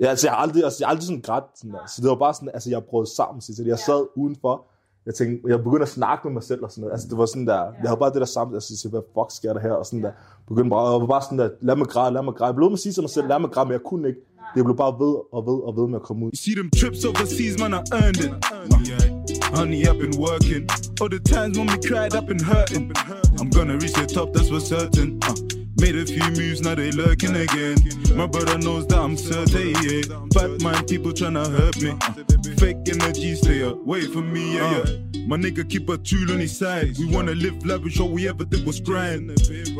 Ja, 0.00 0.06
altså 0.06 0.26
jeg 0.26 0.32
har 0.32 0.42
aldrig, 0.42 0.64
altså, 0.64 0.76
jeg 0.80 0.86
har 0.86 0.90
aldrig 0.90 1.06
sådan 1.06 1.20
grædt 1.20 1.44
sådan 1.54 1.72
der. 1.72 1.86
Så 1.86 2.02
det 2.02 2.10
var 2.10 2.16
bare 2.16 2.34
sådan, 2.34 2.50
altså 2.54 2.70
jeg 2.70 2.84
brød 2.84 3.06
sammen, 3.06 3.40
så 3.40 3.62
jeg 3.66 3.78
sad 3.78 4.06
udenfor, 4.14 4.64
jeg 5.06 5.14
tænkte, 5.14 5.48
jeg 5.48 5.58
begyndte 5.58 5.82
at 5.82 5.88
snakke 5.88 6.28
med 6.28 6.32
mig 6.32 6.42
selv 6.42 6.64
og 6.64 6.70
sådan 6.70 6.80
noget. 6.80 6.92
Altså 6.92 7.08
det 7.08 7.18
var 7.18 7.26
sådan 7.26 7.46
der, 7.46 7.62
jeg 7.82 7.88
havde 7.90 7.98
bare 7.98 8.12
det 8.12 8.20
der 8.20 8.26
samme, 8.26 8.54
altså 8.54 8.80
jeg 8.84 8.90
hvad 8.90 9.00
fuck 9.14 9.36
sker 9.36 9.52
der 9.52 9.60
her, 9.60 9.72
og 9.72 9.86
sådan 9.86 10.02
der. 10.02 10.12
Begyndte 10.48 10.70
bare, 10.70 10.94
og 10.94 11.00
var 11.00 11.06
bare 11.06 11.22
sådan 11.22 11.38
der, 11.38 11.50
lad 11.60 11.76
mig 11.76 11.86
græde, 11.86 12.14
lad 12.14 12.22
mig 12.22 12.34
græde. 12.34 12.46
Jeg 12.46 12.54
blev 12.54 12.68
med 12.68 12.72
at 12.72 12.78
sige 12.78 12.92
til 12.92 13.02
mig 13.02 13.10
selv, 13.10 13.28
lad 13.28 13.38
mig 13.38 13.50
græde, 13.50 13.66
men 13.66 13.72
jeg 13.72 13.80
kunne 13.80 14.08
ikke. 14.08 14.20
Det 14.54 14.64
blev 14.64 14.76
bare 14.76 14.94
ved 15.04 15.14
og 15.32 15.46
ved 15.46 15.58
og 15.68 15.76
ved 15.76 15.86
med 15.86 15.96
at 15.96 16.02
komme 16.02 16.26
ud. 16.26 16.30
You 16.30 16.36
see 16.36 16.54
them 16.54 16.70
trips 16.70 17.04
overseas, 17.04 17.54
man, 17.60 17.72
I 17.72 17.80
earned 17.92 18.24
it. 18.24 19.19
Honey, 19.54 19.86
I've 19.86 19.98
been 19.98 20.16
working. 20.16 20.66
All 21.00 21.08
the 21.08 21.20
times 21.20 21.58
when 21.58 21.66
we 21.66 21.78
cried, 21.86 22.14
I've 22.14 22.26
been 22.26 22.42
hurting. 22.42 22.92
I'm 23.38 23.50
gonna 23.50 23.76
reach 23.76 23.94
the 23.94 24.06
top, 24.06 24.32
that's 24.32 24.48
for 24.48 24.60
certain. 24.60 25.18
Uh, 25.24 25.34
made 25.80 25.96
a 25.96 26.06
few 26.06 26.22
moves, 26.30 26.60
now 26.60 26.74
they 26.74 26.90
lurking 26.92 27.34
again. 27.34 27.76
My 28.14 28.26
brother 28.26 28.58
knows 28.58 28.86
that 28.88 28.98
I'm 28.98 29.16
certain, 29.16 29.74
yeah. 29.82 30.02
Bad 30.30 30.62
mind 30.62 30.88
people 30.88 31.12
tryna 31.12 31.46
hurt 31.50 31.80
me. 31.82 31.90
Uh, 31.90 32.56
fake 32.58 32.78
energy, 32.88 33.34
stay 33.34 33.62
away 33.62 34.02
from 34.02 34.32
me, 34.32 34.56
yeah, 34.56 34.82
yeah. 34.84 35.26
My 35.26 35.36
nigga 35.36 35.68
keep 35.68 35.88
a 35.88 35.98
tool 35.98 36.30
on 36.32 36.38
his 36.38 36.56
side. 36.56 36.96
We 36.98 37.06
wanna 37.12 37.32
live 37.32 37.64
lavish, 37.66 38.00
all 38.00 38.08
we 38.08 38.28
ever 38.28 38.44
did 38.44 38.64
was 38.64 38.80
grind. 38.80 39.30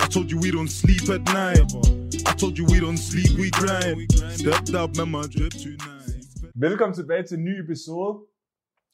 I 0.01 0.07
told 0.07 0.31
you 0.31 0.39
we 0.39 0.51
don't 0.51 0.69
sleep 0.71 1.09
at 1.09 1.23
night. 1.33 1.73
I 2.27 2.33
told 2.35 2.59
you 2.59 2.65
we 2.67 2.81
don't 2.81 2.99
sleep, 2.99 3.39
we 3.39 3.51
grind. 3.51 4.11
Stepped 4.33 4.75
up, 4.75 4.97
man, 4.97 5.11
my 5.11 5.27
drip 5.27 5.53
tonight. 5.53 6.01
Velkommen 6.55 6.95
tilbage 6.95 7.27
til 7.27 7.37
en 7.39 7.45
ny 7.45 7.59
episode. 7.63 8.30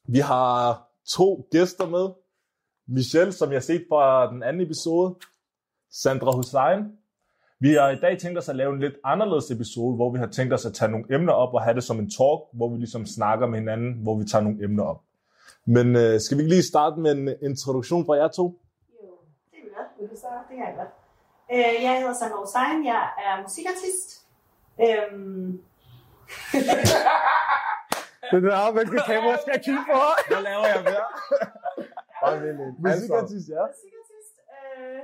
Vi 0.07 0.19
har 0.19 0.83
to 1.05 1.47
gæster 1.51 1.87
med. 1.87 2.09
Michelle, 2.87 3.33
som 3.33 3.49
jeg 3.49 3.55
har 3.55 3.61
set 3.61 3.85
fra 3.89 4.31
den 4.31 4.43
anden 4.43 4.61
episode. 4.61 5.15
Sandra 5.91 6.31
Hussein. 6.31 6.97
Vi 7.59 7.73
har 7.73 7.89
i 7.89 7.95
dag 7.95 8.19
tænkt 8.19 8.37
os 8.37 8.49
at 8.49 8.55
lave 8.55 8.73
en 8.73 8.79
lidt 8.79 8.93
anderledes 9.03 9.51
episode, 9.51 9.95
hvor 9.95 10.11
vi 10.11 10.19
har 10.19 10.27
tænkt 10.27 10.53
os 10.53 10.65
at 10.65 10.73
tage 10.73 10.91
nogle 10.91 11.15
emner 11.15 11.33
op 11.33 11.53
og 11.53 11.63
have 11.63 11.75
det 11.75 11.83
som 11.83 11.99
en 11.99 12.09
talk, 12.09 12.41
hvor 12.53 12.69
vi 12.69 12.77
ligesom 12.77 13.05
snakker 13.05 13.47
med 13.47 13.59
hinanden, 13.59 13.93
hvor 13.93 14.17
vi 14.19 14.25
tager 14.25 14.43
nogle 14.43 14.63
emner 14.63 14.83
op. 14.83 15.01
Men 15.65 15.95
øh, 15.95 16.19
skal 16.19 16.37
vi 16.37 16.43
ikke 16.43 16.55
lige 16.55 16.63
starte 16.63 16.99
med 16.99 17.11
en 17.11 17.29
introduktion 17.41 18.05
fra 18.05 18.13
jer 18.15 18.27
to? 18.27 18.43
Jo, 18.43 19.09
det 19.51 19.59
vil 19.63 19.71
jeg. 19.77 19.85
Vil 19.99 20.09
du 20.09 20.15
starte? 20.15 20.35
Det 20.49 20.55
kan 20.57 20.65
jeg 20.65 20.75
godt. 20.77 20.93
Øh, 21.51 21.83
jeg 21.83 21.99
hedder 21.99 22.13
Sandra 22.13 22.39
Hussein. 22.39 22.85
Jeg 22.85 23.03
er 23.25 23.41
musikartist. 23.41 24.07
Øhm... 24.79 25.61
Det 28.31 28.43
der, 28.43 28.71
hvilket 28.71 29.01
kamera 29.11 29.37
skal 29.41 29.51
jeg 29.55 29.63
kigge 29.67 29.83
på? 29.91 29.99
Hvad 30.29 30.41
laver 30.49 30.67
jeg 30.73 30.81
mere? 30.89 31.07
Bare 32.21 32.35
lidt. 32.43 32.57
Musikartist, 32.85 33.47
ja. 33.55 33.63
Musikartist. 33.71 34.35
Øh... 34.55 35.01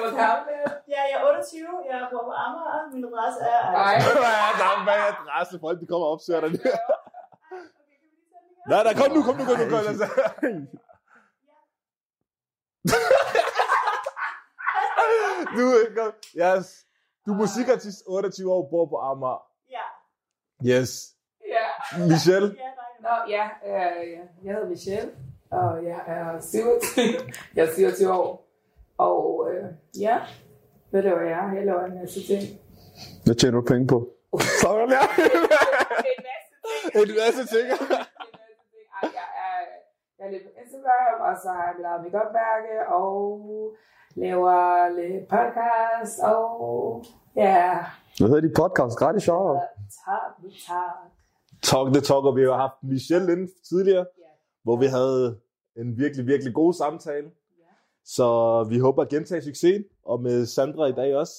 Hvor 0.00 0.10
gammel 0.22 0.54
Ja, 0.92 1.00
jeg 1.10 1.16
er 1.20 1.28
28. 1.28 1.68
Jeg 1.90 2.08
bor 2.12 2.22
på 2.30 2.34
Amager. 2.44 2.80
Min 2.94 3.04
adresse 3.08 3.40
er... 3.54 3.60
Ej. 3.88 3.96
Ja, 4.26 4.44
der 4.60 4.66
er 4.68 4.76
en 4.80 4.88
adresse. 5.14 5.54
Folk, 5.64 5.76
de 5.80 5.86
kommer 5.90 6.06
og 6.06 6.12
opsøger 6.12 6.40
dig. 6.40 6.50
Nej, 8.70 8.82
nej, 8.86 8.94
kom 9.00 9.10
nu, 9.16 9.22
kom 9.26 9.36
nu, 9.38 9.44
kom 9.48 9.58
nu, 9.60 9.64
kom 9.72 9.80
nu. 9.84 9.88
Altså. 9.92 10.06
du, 15.56 15.64
er 15.76 16.10
yes. 16.42 16.86
du 17.26 17.32
er 17.32 17.36
musikartist, 17.36 18.02
28 18.06 18.52
år, 18.52 18.68
bor 18.70 18.86
på 18.86 18.96
Amager. 18.96 19.42
Ja. 19.76 19.86
Yes. 20.72 21.19
Ja. 21.54 21.66
Michelle? 22.08 22.48
Nå, 23.00 23.14
ja, 23.28 23.44
øh, 23.66 24.08
jeg 24.44 24.52
hedder 24.54 24.68
Michelle, 24.68 25.10
og 25.50 25.84
jeg 25.84 26.00
er 26.06 26.40
27, 26.40 27.04
jeg 27.56 27.64
er 27.66 27.74
27 27.74 28.12
år. 28.12 28.46
Og 28.98 29.48
øh, 29.52 29.64
ja, 30.00 30.18
hvad 30.90 31.02
laver 31.02 31.20
jeg? 31.20 31.52
Jeg 31.56 31.64
laver 31.66 31.84
en 31.84 31.94
masse 32.00 32.20
ting. 32.26 32.42
Hvad 33.24 33.34
tjener 33.34 33.60
du 33.60 33.66
penge 33.66 33.86
på? 33.86 34.08
Sådan 34.62 34.88
ja. 34.90 35.02
en 35.24 35.40
masse 36.28 36.52
ting. 36.52 36.96
En 37.02 37.08
masse 37.22 37.46
ting. 37.54 37.66
Ej, 39.02 39.08
jeg 39.18 39.28
er, 39.44 39.58
jeg 40.18 40.26
er 40.26 40.30
lidt 40.30 40.42
på 40.42 40.50
Instagram, 40.62 41.20
og 41.28 41.34
så 41.42 41.48
har 41.48 41.64
jeg 41.66 41.74
mit 41.76 41.84
eget 41.86 42.02
make-up-mærke, 42.04 42.72
og 42.88 43.16
laver 44.16 44.56
lidt 44.98 45.28
podcast, 45.28 46.20
og 46.22 47.04
ja, 47.36 47.78
Hvad 48.18 48.28
hedder 48.28 48.48
de 48.48 48.54
podcast? 48.62 48.98
Gratis 48.98 49.22
show. 49.22 49.54
tak, 50.04 50.32
tak. 50.68 51.09
Talk 51.62 51.92
the 51.92 52.00
Talk, 52.00 52.24
og 52.24 52.36
vi 52.36 52.42
har 52.42 52.56
haft 52.56 52.74
Michelle 52.82 53.32
inde 53.32 53.52
tidligere, 53.68 54.06
Ja. 54.18 54.24
hvor 54.62 54.76
vi 54.76 54.86
havde 54.86 55.38
en 55.76 55.98
virkelig, 55.98 56.26
virkelig 56.26 56.54
god 56.54 56.72
samtale. 56.74 57.26
Ja. 57.26 57.64
Så 58.04 58.26
vi 58.68 58.78
håber 58.78 59.02
at 59.02 59.08
gentage 59.08 59.42
succesen, 59.42 59.84
og 60.04 60.22
med 60.22 60.46
Sandra 60.46 60.86
i 60.86 60.92
dag 60.92 61.16
også. 61.16 61.34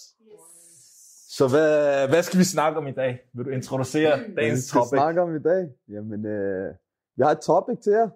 Så 1.38 1.48
hvad, 1.48 2.08
hvad 2.10 2.24
skal 2.24 2.40
vi 2.40 2.44
snakke 2.44 2.78
om 2.80 2.88
i 2.88 2.92
dag? 2.92 3.20
Vil 3.34 3.46
du 3.46 3.50
introducere 3.50 4.18
Hvad 4.18 4.28
vi 4.28 4.36
dagens 4.36 4.64
skal 4.64 4.80
topic? 4.80 4.90
snakke 4.90 5.22
om 5.22 5.36
i 5.36 5.40
dag? 5.40 5.70
Jamen, 5.90 6.26
øh, 6.26 6.74
vi 7.16 7.24
har 7.24 7.32
et 7.32 7.40
topic 7.40 7.78
til 7.84 7.92
jer, 7.92 8.10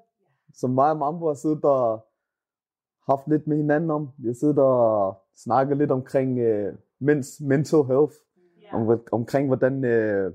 som 0.53 0.69
mig 0.69 0.89
og 0.91 0.97
Mambo 0.97 1.27
har 1.27 1.33
siddet 1.33 1.63
og 1.63 2.05
haft 3.09 3.27
lidt 3.27 3.47
med 3.47 3.57
hinanden 3.57 3.91
om. 3.91 4.09
Vi 4.17 4.27
har 4.27 4.33
siddet 4.33 4.59
og 4.59 5.17
snakket 5.35 5.77
lidt 5.77 5.91
omkring 5.91 6.39
øh, 6.39 6.73
mænds 6.99 7.41
mental 7.41 7.83
health, 7.83 8.13
Ja. 8.61 8.75
om, 8.77 8.99
omkring 9.11 9.47
hvordan, 9.47 9.85
øh, 9.85 10.33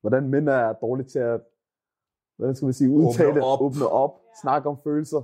hvordan 0.00 0.28
mænd 0.28 0.48
er 0.48 0.72
dårlige 0.72 1.08
til 1.08 1.18
at 1.18 1.40
hvordan 2.36 2.54
skal 2.54 2.66
man 2.66 2.72
sige, 2.72 2.90
udtale, 2.90 3.44
op. 3.44 3.60
åbne 3.60 3.86
op, 3.86 4.20
snakke 4.42 4.68
om 4.68 4.78
følelser. 4.84 5.22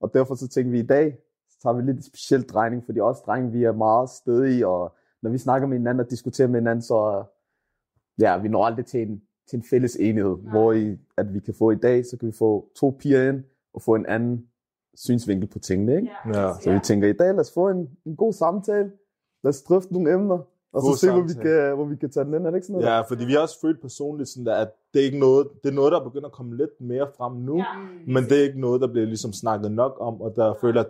Og 0.00 0.14
derfor 0.14 0.34
så 0.34 0.48
tænker 0.48 0.70
vi 0.70 0.78
i 0.78 0.86
dag, 0.86 1.18
så 1.50 1.58
tager 1.62 1.74
vi 1.74 1.82
lidt 1.82 1.96
en 1.96 2.02
speciel 2.02 2.42
drejning, 2.42 2.84
fordi 2.84 3.00
os 3.00 3.20
drenge, 3.20 3.52
vi 3.52 3.64
er 3.64 3.72
meget 3.72 4.10
stedige, 4.10 4.66
og 4.66 4.94
når 5.22 5.30
vi 5.30 5.38
snakker 5.38 5.68
med 5.68 5.76
hinanden 5.78 6.00
og 6.00 6.10
diskuterer 6.10 6.48
med 6.48 6.60
hinanden, 6.60 6.82
så 6.82 7.24
ja, 8.20 8.38
vi 8.38 8.48
når 8.48 8.64
aldrig 8.64 8.86
til 8.86 9.02
en, 9.02 9.22
til 9.50 9.56
en 9.56 9.62
fælles 9.70 9.96
enighed, 9.96 10.36
Nej. 10.36 10.50
hvor 10.50 10.72
i, 10.72 10.98
at 11.16 11.34
vi 11.34 11.40
kan 11.40 11.54
få 11.54 11.70
i 11.70 11.76
dag, 11.76 12.06
så 12.06 12.16
kan 12.18 12.28
vi 12.28 12.32
få 12.32 12.70
to 12.76 12.96
piger 13.00 13.28
ind, 13.28 13.44
og 13.74 13.82
få 13.82 13.94
en 13.94 14.06
anden 14.06 14.48
synsvinkel 14.94 15.48
på 15.48 15.58
tingene, 15.58 15.96
ikke? 15.96 16.10
Ja. 16.34 16.52
Så 16.60 16.72
vi 16.72 16.78
tænker 16.78 17.08
i 17.08 17.12
dag, 17.12 17.26
lad 17.26 17.40
os 17.40 17.54
få 17.54 17.68
en, 17.68 17.90
en 18.04 18.16
god 18.16 18.32
samtale, 18.32 18.92
lad 19.42 19.48
os 19.48 19.62
drøfte 19.62 19.92
nogle 19.92 20.12
emner, 20.12 20.38
og 20.72 20.82
så 20.82 21.00
se, 21.00 21.10
hvor 21.12 21.20
vi, 21.22 21.34
kan, 21.42 21.74
hvor 21.74 21.84
vi 21.84 21.96
kan 21.96 22.10
tage 22.10 22.24
den 22.24 22.34
ind, 22.34 22.46
er 22.46 22.50
det 22.50 22.56
ikke 22.56 22.66
sådan 22.66 22.80
noget? 22.80 22.94
Ja, 22.96 23.00
fordi 23.00 23.24
vi 23.24 23.32
har 23.32 23.40
også 23.40 23.60
følt 23.60 23.80
personligt, 23.80 24.28
sådan 24.28 24.46
der, 24.46 24.54
at 24.54 24.68
det 24.94 25.00
er, 25.00 25.04
ikke 25.04 25.18
noget, 25.18 25.48
det 25.62 25.70
er 25.70 25.74
noget, 25.74 25.92
der 25.92 26.00
begynder 26.04 26.26
at 26.26 26.32
komme 26.32 26.56
lidt 26.56 26.70
mere 26.80 27.06
frem 27.18 27.32
nu, 27.32 27.56
Ja. 27.56 27.64
men 28.06 28.24
det 28.24 28.38
er 28.38 28.42
ikke 28.42 28.60
noget, 28.60 28.80
der 28.80 28.86
bliver 28.86 29.06
ligesom 29.06 29.32
snakket 29.32 29.72
nok 29.72 29.96
om, 30.00 30.20
og 30.20 30.32
der 30.36 30.54
føler 30.60 30.80
at 30.80 30.86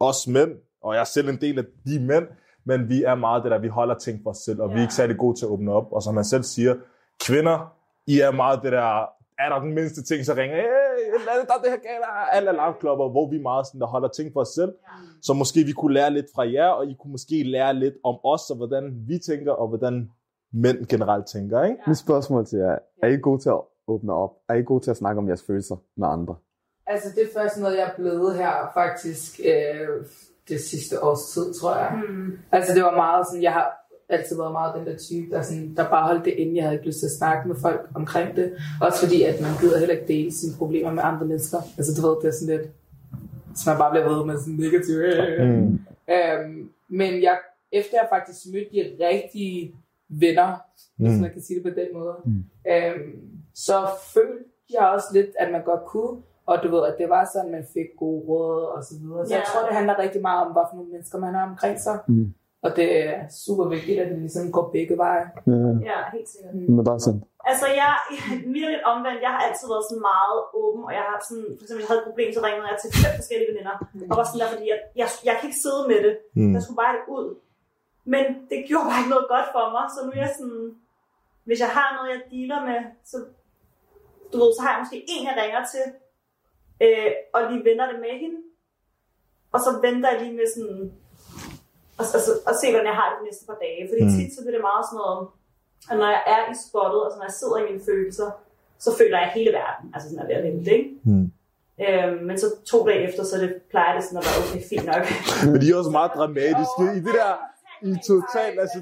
os 0.00 0.28
mænd, 0.28 0.50
og 0.82 0.94
jeg 0.94 1.00
er 1.00 1.04
selv 1.04 1.28
en 1.28 1.40
del 1.40 1.58
af 1.58 1.64
de 1.86 2.00
mænd, 2.00 2.26
men 2.64 2.88
vi 2.88 3.02
er 3.02 3.14
meget 3.14 3.42
det 3.44 3.50
der, 3.52 3.58
vi 3.58 3.68
holder 3.68 3.94
ting 3.94 4.20
for 4.22 4.30
os 4.30 4.36
selv, 4.36 4.60
og 4.62 4.68
vi 4.68 4.72
er 4.74 4.78
Ja. 4.78 4.82
ikke 4.82 4.94
særlig 4.94 5.16
gode 5.18 5.38
til 5.38 5.44
at 5.46 5.50
åbne 5.50 5.72
op, 5.72 5.92
og 5.92 6.02
som 6.02 6.14
man 6.14 6.24
selv 6.24 6.42
siger, 6.42 6.74
kvinder, 7.26 7.74
I 8.06 8.20
er 8.20 8.30
meget 8.32 8.60
det 8.62 8.72
der, 8.72 9.00
er 9.38 9.48
der 9.48 9.60
den 9.60 9.74
mindste 9.74 10.02
ting, 10.02 10.24
så 10.26 10.34
ringer, 10.34 10.56
hey, 10.56 10.87
der 11.26 11.54
er 11.54 11.62
det 11.62 11.70
her 11.70 11.82
galt, 11.88 12.04
alle 12.32 12.50
alarmklopper, 12.50 13.08
hvor 13.08 13.30
vi 13.30 13.38
meget 13.38 13.66
sådan, 13.66 13.80
der 13.80 13.86
holder 13.86 14.08
ting 14.08 14.32
for 14.32 14.40
os 14.40 14.48
selv, 14.48 14.72
så 15.22 15.32
måske 15.32 15.64
vi 15.64 15.72
kunne 15.72 15.94
lære 15.94 16.10
lidt 16.10 16.26
fra 16.34 16.52
jer, 16.52 16.68
og 16.68 16.86
I 16.86 16.96
kunne 17.00 17.10
måske 17.10 17.42
lære 17.42 17.74
lidt 17.74 17.94
om 18.04 18.18
os, 18.24 18.50
og 18.50 18.56
hvordan 18.56 18.84
vi 19.08 19.18
tænker, 19.18 19.52
og 19.52 19.68
hvordan 19.68 20.10
mænd 20.52 20.86
generelt 20.86 21.26
tænker, 21.26 21.64
ikke? 21.64 21.76
Mit 21.86 21.98
spørgsmål 21.98 22.46
til 22.46 22.58
jer, 22.58 22.78
er 23.02 23.08
I 23.08 23.16
gode 23.16 23.42
til 23.42 23.48
at 23.48 23.60
åbne 23.88 24.12
op? 24.12 24.30
Er 24.48 24.54
I 24.54 24.62
gode 24.62 24.84
til 24.84 24.90
at 24.90 24.96
snakke 24.96 25.18
om 25.18 25.28
jeres 25.28 25.44
følelser 25.46 25.76
med 25.96 26.08
andre? 26.08 26.34
Altså, 26.86 27.08
det 27.14 27.22
er 27.22 27.40
først 27.40 27.58
noget, 27.60 27.76
jeg 27.76 27.88
er 27.88 27.94
blevet 27.96 28.36
her 28.36 28.52
faktisk 28.74 29.40
øh, 29.44 30.06
det 30.48 30.60
sidste 30.60 31.04
års 31.04 31.24
tid, 31.34 31.54
tror 31.60 31.76
jeg. 31.76 32.02
Mm. 32.08 32.38
Altså, 32.52 32.74
det 32.74 32.82
var 32.82 32.96
meget 32.96 33.26
sådan, 33.26 33.42
jeg 33.42 33.52
har 33.52 33.78
altid 34.08 34.36
været 34.36 34.52
meget 34.52 34.74
den 34.74 34.86
der 34.86 34.96
type, 34.96 35.30
der, 35.30 35.42
sådan, 35.42 35.74
der 35.76 35.90
bare 35.90 36.06
holdt 36.06 36.24
det 36.24 36.32
inde. 36.32 36.54
Jeg 36.56 36.62
havde 36.64 36.74
ikke 36.74 36.86
lyst 36.86 36.98
til 36.98 37.06
at 37.06 37.18
snakke 37.18 37.48
med 37.48 37.56
folk 37.56 37.88
omkring 37.94 38.36
det. 38.36 38.52
Også 38.80 38.98
fordi, 39.04 39.22
at 39.22 39.40
man 39.40 39.50
gider 39.60 39.78
heller 39.78 39.94
ikke 39.94 40.08
dele 40.08 40.32
sine 40.32 40.52
problemer 40.58 40.90
med 40.92 41.02
andre 41.06 41.26
mennesker. 41.26 41.58
Altså, 41.78 41.92
du 42.02 42.08
ved, 42.08 42.16
det 42.22 42.28
er 42.28 42.32
sådan 42.40 42.56
lidt, 42.56 42.68
så 43.56 43.70
man 43.70 43.78
bare 43.78 43.90
bliver 43.90 44.08
ved 44.16 44.24
med 44.26 44.36
sådan 44.38 44.54
negativ. 44.54 44.96
Mm. 45.46 45.78
Øhm, 46.14 46.70
men 46.88 47.22
jeg, 47.22 47.38
efter 47.72 47.94
jeg 48.00 48.06
faktisk 48.14 48.38
mødte 48.52 48.70
de 48.74 49.06
rigtige 49.06 49.74
venner, 50.08 50.48
mm. 50.98 51.04
hvis 51.06 51.14
Mm. 51.16 51.20
man 51.22 51.30
kan 51.32 51.42
sige 51.42 51.56
det 51.56 51.62
på 51.72 51.80
den 51.80 51.88
måde, 51.98 52.14
mm. 52.24 52.44
øhm, 52.72 53.12
så 53.54 53.76
følte 54.14 54.44
jeg 54.76 54.84
også 54.94 55.06
lidt, 55.12 55.30
at 55.38 55.52
man 55.52 55.62
godt 55.64 55.84
kunne, 55.86 56.22
og 56.46 56.56
du 56.62 56.68
ved, 56.76 56.86
at 56.86 56.94
det 56.98 57.08
var 57.08 57.30
sådan, 57.32 57.50
man 57.50 57.64
fik 57.72 57.88
gode 57.98 58.20
råd 58.28 58.64
og 58.76 58.84
så 58.84 58.94
videre. 59.00 59.26
Så 59.26 59.34
jeg 59.34 59.42
Ja. 59.46 59.50
tror, 59.52 59.66
det 59.68 59.76
handler 59.76 59.98
rigtig 59.98 60.20
meget 60.22 60.46
om, 60.46 60.52
hvad 60.52 60.62
for 60.70 60.76
nogle 60.76 60.90
mennesker 60.92 61.18
man 61.18 61.34
har 61.34 61.48
omkring 61.50 61.80
sig. 61.80 61.98
Mm. 62.08 62.34
Og 62.64 62.70
det 62.78 62.86
er 63.06 63.14
super 63.46 63.64
vigtigt, 63.74 64.00
at 64.02 64.08
det 64.10 64.18
ligesom 64.18 64.52
går 64.56 64.66
begge 64.76 64.96
veje. 65.04 65.26
Ja, 65.46 65.52
Ja, 65.90 65.98
helt 66.16 66.28
sikkert. 66.32 66.54
men 66.76 66.86
der 66.86 66.92
er 66.94 67.02
sådan. 67.06 67.22
Altså, 67.50 67.66
jeg 67.82 67.92
er 68.64 68.68
lidt 68.72 68.84
omvendt. 68.92 69.20
Jeg 69.26 69.32
har 69.34 69.40
altid 69.46 69.66
været 69.72 69.84
sådan 69.88 70.04
meget 70.12 70.38
åben, 70.62 70.82
og 70.88 70.92
jeg 70.98 71.04
har 71.10 71.16
sådan, 71.28 71.48
for 71.56 71.62
eksempel, 71.64 71.82
jeg 71.84 71.90
havde 71.90 72.02
et 72.02 72.08
problem, 72.10 72.28
så 72.36 72.40
ringede 72.46 72.68
jeg 72.72 72.78
til 72.80 72.90
fem 73.02 73.12
forskellige 73.20 73.50
veninder, 73.52 73.74
og 74.10 74.14
var 74.18 74.24
sådan 74.26 74.40
der, 74.42 74.50
fordi 74.54 74.66
jeg, 74.72 74.78
jeg, 75.00 75.08
jeg 75.28 75.34
kan 75.36 75.46
ikke 75.48 75.62
sidde 75.66 75.82
med 75.90 75.98
det. 76.06 76.14
Mm. 76.38 76.52
Jeg 76.54 76.60
skulle 76.62 76.80
bare 76.84 76.94
det 76.96 77.04
ud. 77.16 77.26
Men 78.14 78.24
det 78.50 78.58
gjorde 78.68 78.86
bare 78.90 79.00
ikke 79.02 79.14
noget 79.16 79.28
godt 79.34 79.48
for 79.54 79.64
mig, 79.76 79.84
så 79.94 79.98
nu 80.06 80.10
er 80.16 80.22
jeg 80.26 80.34
sådan, 80.38 80.64
hvis 81.48 81.60
jeg 81.64 81.70
har 81.78 81.88
noget, 81.96 82.08
jeg 82.14 82.20
dealer 82.32 82.60
med, 82.68 82.80
så, 83.10 83.16
du 84.30 84.36
ved, 84.42 84.50
så 84.56 84.60
har 84.64 84.70
jeg 84.72 84.82
måske 84.82 84.98
en, 85.14 85.22
jeg 85.28 85.36
ringer 85.42 85.62
til, 85.74 85.84
øh, 86.84 87.10
og 87.34 87.40
lige 87.50 87.64
vender 87.68 87.86
det 87.92 87.98
med 88.06 88.14
hende, 88.22 88.38
og 89.54 89.58
så 89.64 89.70
venter 89.86 90.08
jeg 90.12 90.20
lige 90.22 90.36
med 90.40 90.48
sådan, 90.54 90.82
og, 92.00 92.04
og, 92.16 92.20
og, 92.48 92.54
se, 92.60 92.66
hvordan 92.72 92.90
jeg 92.92 92.98
har 93.00 93.06
det 93.10 93.16
de 93.20 93.24
næste 93.28 93.44
par 93.50 93.58
dage. 93.64 93.80
Fordi 93.90 94.02
Mm. 94.04 94.12
tit 94.16 94.30
så 94.34 94.40
bliver 94.42 94.56
det 94.58 94.64
meget 94.70 94.84
sådan 94.88 95.00
noget, 95.04 95.20
at 95.90 95.96
når 96.02 96.08
jeg 96.16 96.22
er 96.36 96.42
i 96.52 96.54
spottet, 96.66 97.00
og 97.04 97.10
så 97.10 97.16
når 97.18 97.28
jeg 97.30 97.36
sidder 97.40 97.56
i 97.62 97.64
mine 97.70 97.82
følelser, 97.90 98.28
så 98.84 98.90
føler 98.98 99.16
jeg 99.22 99.30
hele 99.38 99.50
verden. 99.60 99.86
Altså 99.94 100.06
sådan 100.08 100.22
at 100.24 100.28
være 100.32 100.42
ikke? 100.78 100.90
Mm. 101.10 101.26
Øhm, 101.86 102.18
men 102.28 102.34
så 102.42 102.46
to 102.72 102.78
dage 102.88 103.00
efter, 103.08 103.22
så 103.30 103.36
det, 103.42 103.50
plejer 103.72 103.92
det 103.96 104.02
sådan 104.04 104.18
at 104.22 104.24
være 104.28 104.38
okay, 104.44 104.62
fint 104.72 104.86
nok. 104.92 105.04
Men 105.52 105.60
de 105.62 105.66
er 105.70 105.76
også 105.82 105.94
meget 105.98 106.10
dramatiske 106.18 106.84
i 106.98 107.00
det 107.06 107.14
der, 107.20 107.32
i 107.88 107.90
totalt, 108.10 108.56
altså, 108.64 108.78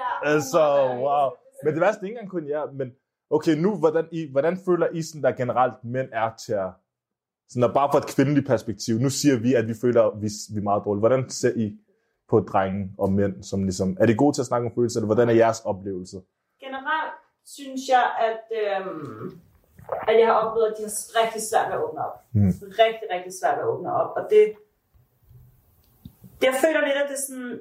Ja. 0.00 0.30
altså, 0.32 0.62
wow. 1.04 1.28
Men 1.64 1.72
det 1.74 1.80
værste 1.80 2.00
er 2.00 2.04
ikke 2.04 2.14
engang 2.18 2.30
kun 2.30 2.48
jer, 2.48 2.72
men 2.72 2.88
okay, 3.30 3.54
nu, 3.56 3.70
hvordan, 3.76 4.04
I, 4.12 4.30
hvordan 4.30 4.58
føler 4.66 4.86
I 4.92 5.02
sådan, 5.02 5.22
der 5.22 5.32
generelt 5.32 5.74
mænd 5.84 6.08
er 6.12 6.30
til 6.46 6.52
at, 6.52 6.70
sådan 7.50 7.64
at 7.64 7.74
bare 7.74 7.88
fra 7.92 7.98
et 7.98 8.06
kvindeligt 8.06 8.46
perspektiv, 8.46 8.98
nu 8.98 9.10
siger 9.10 9.36
vi, 9.38 9.54
at 9.54 9.68
vi 9.68 9.74
føler, 9.80 10.02
at 10.02 10.12
vi, 10.22 10.28
vi 10.54 10.58
er 10.58 10.62
meget 10.62 10.82
dårlige. 10.84 11.00
Hvordan 11.00 11.30
ser 11.30 11.52
I 11.56 11.76
på 12.32 12.40
drenge 12.40 12.80
og 12.98 13.12
mænd, 13.12 13.34
som 13.42 13.58
ligesom, 13.62 13.96
er 14.00 14.06
de 14.06 14.14
gode 14.22 14.34
til 14.36 14.42
at 14.44 14.50
snakke 14.50 14.66
om 14.66 14.74
følelser, 14.74 14.98
eller 14.98 15.12
hvordan 15.12 15.28
er 15.28 15.42
jeres 15.42 15.60
oplevelse? 15.60 16.16
Generelt 16.64 17.14
synes 17.56 17.82
jeg, 17.94 18.04
at, 18.28 18.44
øhm, 18.60 19.40
at 20.08 20.14
jeg 20.20 20.26
har 20.30 20.36
oplevet, 20.42 20.68
at 20.70 20.74
de 20.78 20.82
har 20.88 20.94
rigtig 21.22 21.42
svært 21.50 21.66
ved 21.68 21.76
at 21.78 21.84
åbne 21.84 22.00
op. 22.08 22.16
Mm. 22.32 22.52
Rigtig, 22.84 23.06
rigtig 23.14 23.32
svært 23.40 23.56
ved 23.56 23.64
at 23.64 23.72
åbne 23.74 23.90
op. 24.00 24.10
Og 24.18 24.22
det, 24.30 24.42
det 26.40 26.46
jeg 26.50 26.56
føler 26.64 26.80
lidt, 26.86 26.98
at 27.02 27.08
det 27.10 27.16
er 27.20 27.24
sådan, 27.28 27.54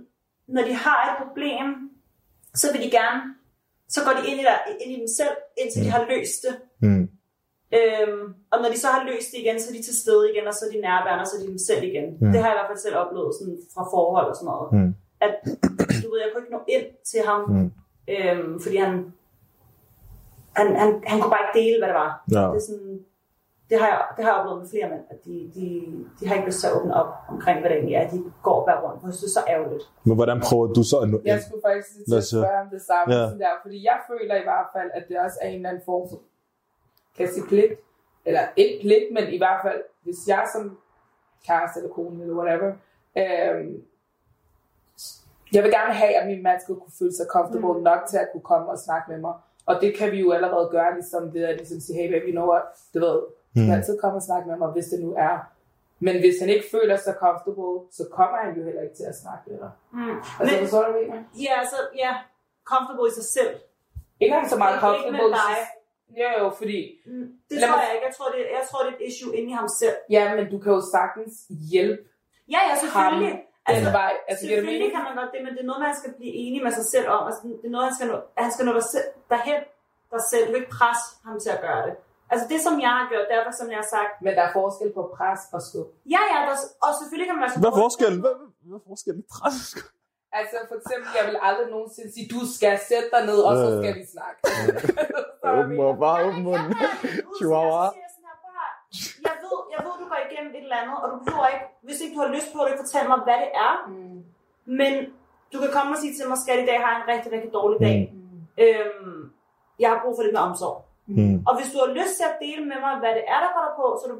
når 0.55 0.63
de 0.69 0.73
har 0.85 0.99
et 1.09 1.15
problem, 1.23 1.67
så 2.61 2.65
vil 2.71 2.81
de 2.85 2.91
gerne, 2.99 3.21
så 3.93 3.99
går 4.05 4.13
de 4.19 4.23
ind 4.29 4.37
i, 4.41 4.43
der, 4.49 4.57
ind 4.81 4.91
i 4.95 4.99
dem 5.01 5.09
selv, 5.19 5.35
indtil 5.61 5.79
mm. 5.79 5.85
de 5.85 5.91
har 5.95 6.03
løst 6.13 6.39
det. 6.45 6.53
Mm. 6.85 7.05
Øhm, 7.79 8.23
og 8.51 8.57
når 8.61 8.69
de 8.73 8.79
så 8.83 8.87
har 8.95 9.01
løst 9.11 9.29
det 9.31 9.39
igen, 9.43 9.57
så 9.59 9.65
er 9.69 9.75
de 9.77 9.83
til 9.89 9.97
stede 10.03 10.23
igen, 10.31 10.45
og 10.49 10.53
så 10.57 10.61
er 10.67 10.71
de 10.75 10.79
nærværende, 10.89 11.23
og 11.23 11.27
så 11.29 11.35
er 11.37 11.41
de 11.43 11.51
dem 11.55 11.61
selv 11.69 11.83
igen. 11.91 12.07
Mm. 12.21 12.31
Det 12.33 12.37
har 12.41 12.47
jeg 12.49 12.55
i 12.55 12.59
hvert 12.59 12.71
fald 12.71 12.85
selv 12.85 12.97
oplevet 13.03 13.31
sådan, 13.39 13.57
fra 13.75 13.83
forhold 13.95 14.27
og 14.31 14.35
sådan 14.39 14.49
noget. 14.53 14.67
Mm. 14.77 14.91
At, 15.25 15.33
du 16.03 16.07
ved, 16.11 16.19
jeg 16.23 16.29
kunne 16.31 16.43
ikke 16.43 16.55
nå 16.57 16.61
ind 16.75 16.87
til 17.11 17.21
ham, 17.29 17.41
Mm. 17.55 17.67
øhm, 18.13 18.53
fordi 18.63 18.77
han, 18.85 18.93
han, 20.59 20.67
han, 20.81 20.89
han 21.09 21.17
kunne 21.21 21.33
bare 21.35 21.43
ikke 21.45 21.57
dele, 21.61 21.77
hvad 21.81 21.89
det 21.91 21.97
var. 22.05 22.11
Ja. 22.37 22.45
Det, 22.53 22.59
er 22.61 22.65
sådan, 22.69 22.93
det, 23.69 23.75
har 23.81 23.87
jeg, 23.93 24.01
det 24.15 24.21
har 24.23 24.29
jeg 24.31 24.39
oplevet 24.39 24.59
med 24.61 24.69
flere 24.73 24.87
mænd, 24.93 25.03
at 25.13 25.19
de, 25.27 25.35
de, 25.55 25.65
de 26.17 26.23
har 26.27 26.33
ikke 26.37 26.47
lyst 26.49 26.59
til 26.61 26.67
at 26.69 26.75
åbne 26.77 26.93
op 27.01 27.11
omkring, 27.33 27.57
hvad 27.59 27.69
det 27.69 27.77
egentlig 27.77 27.97
er, 28.01 28.05
de 28.13 28.17
går 28.47 28.55
og 28.59 28.65
bærer 28.67 28.81
rundt. 28.85 28.97
Jeg 29.03 29.07
synes, 29.13 29.21
det 29.23 29.29
er 29.31 29.37
så 29.39 29.43
ærgerligt. 29.55 29.85
Men 30.07 30.15
hvordan 30.19 30.37
prøver 30.47 30.65
du 30.77 30.81
så 30.91 30.97
at 31.03 31.07
nå 31.13 31.17
Jeg 31.25 31.35
ind? 31.35 31.43
skulle 31.47 31.63
faktisk 31.69 31.89
til 32.09 32.17
at 32.23 32.27
spørge 32.33 32.59
om 32.65 32.69
det 32.75 32.81
samme. 32.89 33.07
Ja. 33.15 33.21
Sådan 33.27 33.41
der, 33.45 33.53
fordi 33.65 33.77
jeg 33.89 33.97
føler 34.09 34.35
i 34.43 34.45
hvert 34.49 34.67
fald, 34.75 34.89
at 34.97 35.03
det 35.09 35.15
også 35.25 35.37
er 35.43 35.47
en 35.51 35.55
eller 35.59 35.69
anden 35.71 35.85
form 35.91 36.03
for, 36.09 36.17
kan 37.15 37.25
jeg 37.25 37.33
sige 37.33 37.47
pligt, 37.47 37.73
eller 38.25 38.41
ikke 38.55 38.77
pligt, 38.81 39.05
men 39.13 39.23
i 39.33 39.37
hvert 39.37 39.59
fald, 39.65 39.81
hvis 40.03 40.27
jeg 40.27 40.43
som 40.53 40.77
kæreste 41.47 41.79
eller 41.79 41.93
kone 41.93 42.21
eller 42.23 42.35
whatever, 42.35 42.71
øhm, 43.17 43.83
jeg 45.53 45.63
vil 45.63 45.71
gerne 45.71 45.93
have, 45.93 46.13
at 46.15 46.27
min 46.27 46.43
mand 46.43 46.61
skal 46.61 46.75
kunne 46.75 46.97
føle 46.99 47.15
sig 47.15 47.25
comfortable 47.35 47.73
mm. 47.77 47.83
nok 47.83 47.99
til 48.09 48.17
at 48.17 48.27
kunne 48.31 48.47
komme 48.51 48.67
og 48.69 48.79
snakke 48.79 49.11
med 49.11 49.19
mig. 49.19 49.33
Og 49.65 49.75
det 49.81 49.97
kan 49.97 50.11
vi 50.11 50.19
jo 50.19 50.31
allerede 50.31 50.69
gøre, 50.71 50.93
ligesom 50.93 51.33
ved 51.33 51.43
at 51.43 51.57
ligesom 51.57 51.79
sige, 51.79 51.95
hey 52.01 52.09
baby, 52.13 52.27
you 52.27 52.31
know 52.39 52.47
what, 52.51 52.63
du 52.93 52.99
ved, 52.99 53.19
du 53.55 53.59
kan 53.61 53.65
Mm. 53.65 53.71
altid 53.77 53.99
komme 53.99 54.17
og 54.17 54.21
snakke 54.29 54.49
med 54.49 54.57
mig, 54.57 54.69
hvis 54.75 54.85
det 54.85 54.99
nu 55.05 55.13
er 55.17 55.35
Men 55.99 56.15
hvis 56.19 56.39
han 56.39 56.49
ikke 56.49 56.65
føler 56.71 56.97
sig 56.97 57.13
comfortable, 57.23 57.75
så 57.97 58.03
kommer 58.17 58.37
han 58.43 58.51
jo 58.57 58.63
heller 58.67 58.81
ikke 58.81 58.95
til 58.95 59.03
at 59.03 59.15
snakke 59.23 59.43
med 59.49 59.57
dig. 59.63 59.71
Mm. 59.91 60.17
Altså, 60.39 60.55
Men, 60.55 60.59
forstår 60.63 60.83
du, 60.85 60.91
hvad 60.91 61.01
jeg 61.01 61.09
mener? 61.09 61.23
ja, 61.45 61.53
altså, 61.61 61.77
ja, 62.03 62.11
comfortable 62.71 63.07
i 63.11 63.13
sig 63.19 63.27
selv. 63.37 63.53
Ikke 64.19 64.33
engang 64.33 64.49
så 64.53 64.57
meget 64.63 64.77
comfortable. 64.85 65.17
med 65.21 65.29
dig. 65.41 65.55
Jo, 66.19 66.27
jo, 66.39 66.45
fordi... 66.59 66.79
Mm. 67.05 67.27
Det 67.49 67.55
tror 67.61 67.75
mig- 67.75 67.83
jeg 67.85 67.91
ikke. 67.95 68.05
Jeg 68.07 68.15
tror, 68.17 68.27
det, 68.35 68.39
jeg 68.57 68.63
tror, 68.69 68.79
det 68.85 68.91
er 68.93 68.97
et 68.99 69.03
issue 69.09 69.31
inde 69.37 69.49
i 69.53 69.55
ham 69.59 69.67
selv. 69.81 69.95
Ja, 70.15 70.23
men 70.35 70.43
du 70.53 70.57
kan 70.63 70.71
jo 70.77 70.81
sagtens 70.95 71.33
hjælpe 71.71 72.03
Ja, 72.53 72.59
ja, 72.69 72.73
selvfølgelig. 72.83 73.31
den 73.37 73.41
Altså, 73.71 73.91
vej. 74.01 74.13
Altså, 74.29 74.43
det 74.47 74.51
Selvfølgelig 74.55 74.91
kan 74.95 75.03
man 75.07 75.13
godt 75.19 75.29
det, 75.33 75.39
men 75.45 75.51
det 75.55 75.61
er 75.65 75.69
noget, 75.71 75.81
man 75.87 75.95
skal 76.01 76.11
blive 76.19 76.33
enig 76.45 76.59
med 76.65 76.71
sig 76.79 76.85
selv 76.93 77.07
om. 77.15 77.21
Altså, 77.29 77.41
det 77.61 77.67
er 77.69 77.73
noget, 77.75 77.85
han 77.89 77.95
skal 77.97 78.07
nå, 78.11 78.17
han 78.43 78.51
skal 78.55 78.65
nå 78.67 78.73
dig 78.79 78.87
selv, 78.95 79.07
derhen 79.33 79.61
dig 80.13 80.21
selv. 80.31 80.43
Du 80.49 80.53
ikke 80.59 80.71
presse 80.79 81.05
ham 81.27 81.35
til 81.43 81.51
at 81.55 81.61
gøre 81.67 81.81
det. 81.87 81.95
Altså 82.31 82.45
det, 82.51 82.59
som 82.67 82.73
jeg 82.85 82.91
har 82.97 83.05
gjort, 83.11 83.25
derfor 83.35 83.51
som 83.59 83.67
jeg 83.73 83.79
har 83.83 83.89
sagt, 83.97 84.11
Men 84.25 84.31
der 84.37 84.43
er 84.49 84.53
forskel 84.59 84.89
på 84.97 85.01
pres 85.17 85.41
og 85.55 85.61
skub. 85.67 85.87
ja, 86.15 86.21
ja, 86.33 86.37
der, 86.47 86.55
og 86.85 86.89
selvfølgelig 86.99 87.27
kan 87.29 87.37
man 87.41 87.47
Hvad 87.63 87.71
er 87.73 87.79
forskellen? 87.83 88.19
Hvad, 88.25 88.33
hvad 88.67 88.77
er 88.79 88.83
forskellen? 88.91 89.23
Pres? 89.35 89.57
Altså 90.39 90.57
for 90.69 90.75
eksempel, 90.81 91.09
jeg 91.19 91.23
vil 91.29 91.37
aldrig 91.47 91.67
nogensinde 91.75 92.09
sige, 92.15 92.25
du 92.35 92.41
skal 92.55 92.73
sætte 92.89 93.09
dig 93.15 93.21
ned, 93.29 93.39
og 93.49 93.53
så 93.61 93.65
Øh. 93.71 93.77
skal 93.81 93.93
vi 93.99 94.05
snakke. 94.15 94.37
Åben 95.57 95.75
mund, 95.79 95.97
bare 96.05 96.17
åben 96.27 96.43
mund. 96.47 96.63
Chihuahua. 97.37 97.85
Jeg 99.27 99.35
ved, 99.45 99.57
jeg 99.73 99.79
ved, 99.85 99.93
du 100.01 100.05
går 100.11 100.19
igennem 100.27 100.51
et 100.57 100.63
eller 100.67 100.79
andet, 100.81 100.97
og 101.03 101.07
du 101.13 101.17
behøver 101.25 101.47
ikke, 101.53 101.65
hvis 101.87 101.97
ikke 102.03 102.13
du 102.15 102.21
har 102.25 102.31
lyst 102.35 102.49
på 102.53 102.57
det, 102.61 102.69
ikke 102.71 102.83
fortælle 102.85 103.07
mig, 103.13 103.19
hvad 103.27 103.37
det 103.43 103.51
er. 103.67 103.73
Mm. 103.91 104.19
Men 104.79 104.91
du 105.53 105.57
kan 105.63 105.71
komme 105.77 105.89
og 105.95 105.99
sige 106.01 106.13
til 106.17 106.25
mig, 106.29 106.37
skat, 106.43 106.59
i 106.63 106.67
dag 106.71 106.77
har 106.83 106.89
jeg 106.93 106.99
en 107.01 107.07
rigtig, 107.13 107.29
rigtig 107.35 107.51
dårlig 107.59 107.77
dag. 107.87 107.97
Mm. 108.13 108.63
Øhm, 108.63 109.19
jeg 109.81 109.89
har 109.91 109.97
brug 110.03 110.13
for 110.17 110.23
lidt 110.23 110.35
mere 110.37 110.47
omsorg. 110.51 110.77
Mm. 111.17 111.35
Og 111.47 111.51
hvis 111.57 111.69
du 111.73 111.77
har 111.83 111.89
lyst 111.99 112.13
til 112.19 112.25
at 112.31 112.35
dele 112.45 112.63
med 112.71 112.79
mig, 112.85 112.93
hvad 113.01 113.13
det 113.17 113.23
er, 113.33 113.39
der 113.43 113.49
går 113.55 113.63
dig 113.67 113.73
på, 113.81 113.85
så, 114.01 114.05
du, 114.11 114.15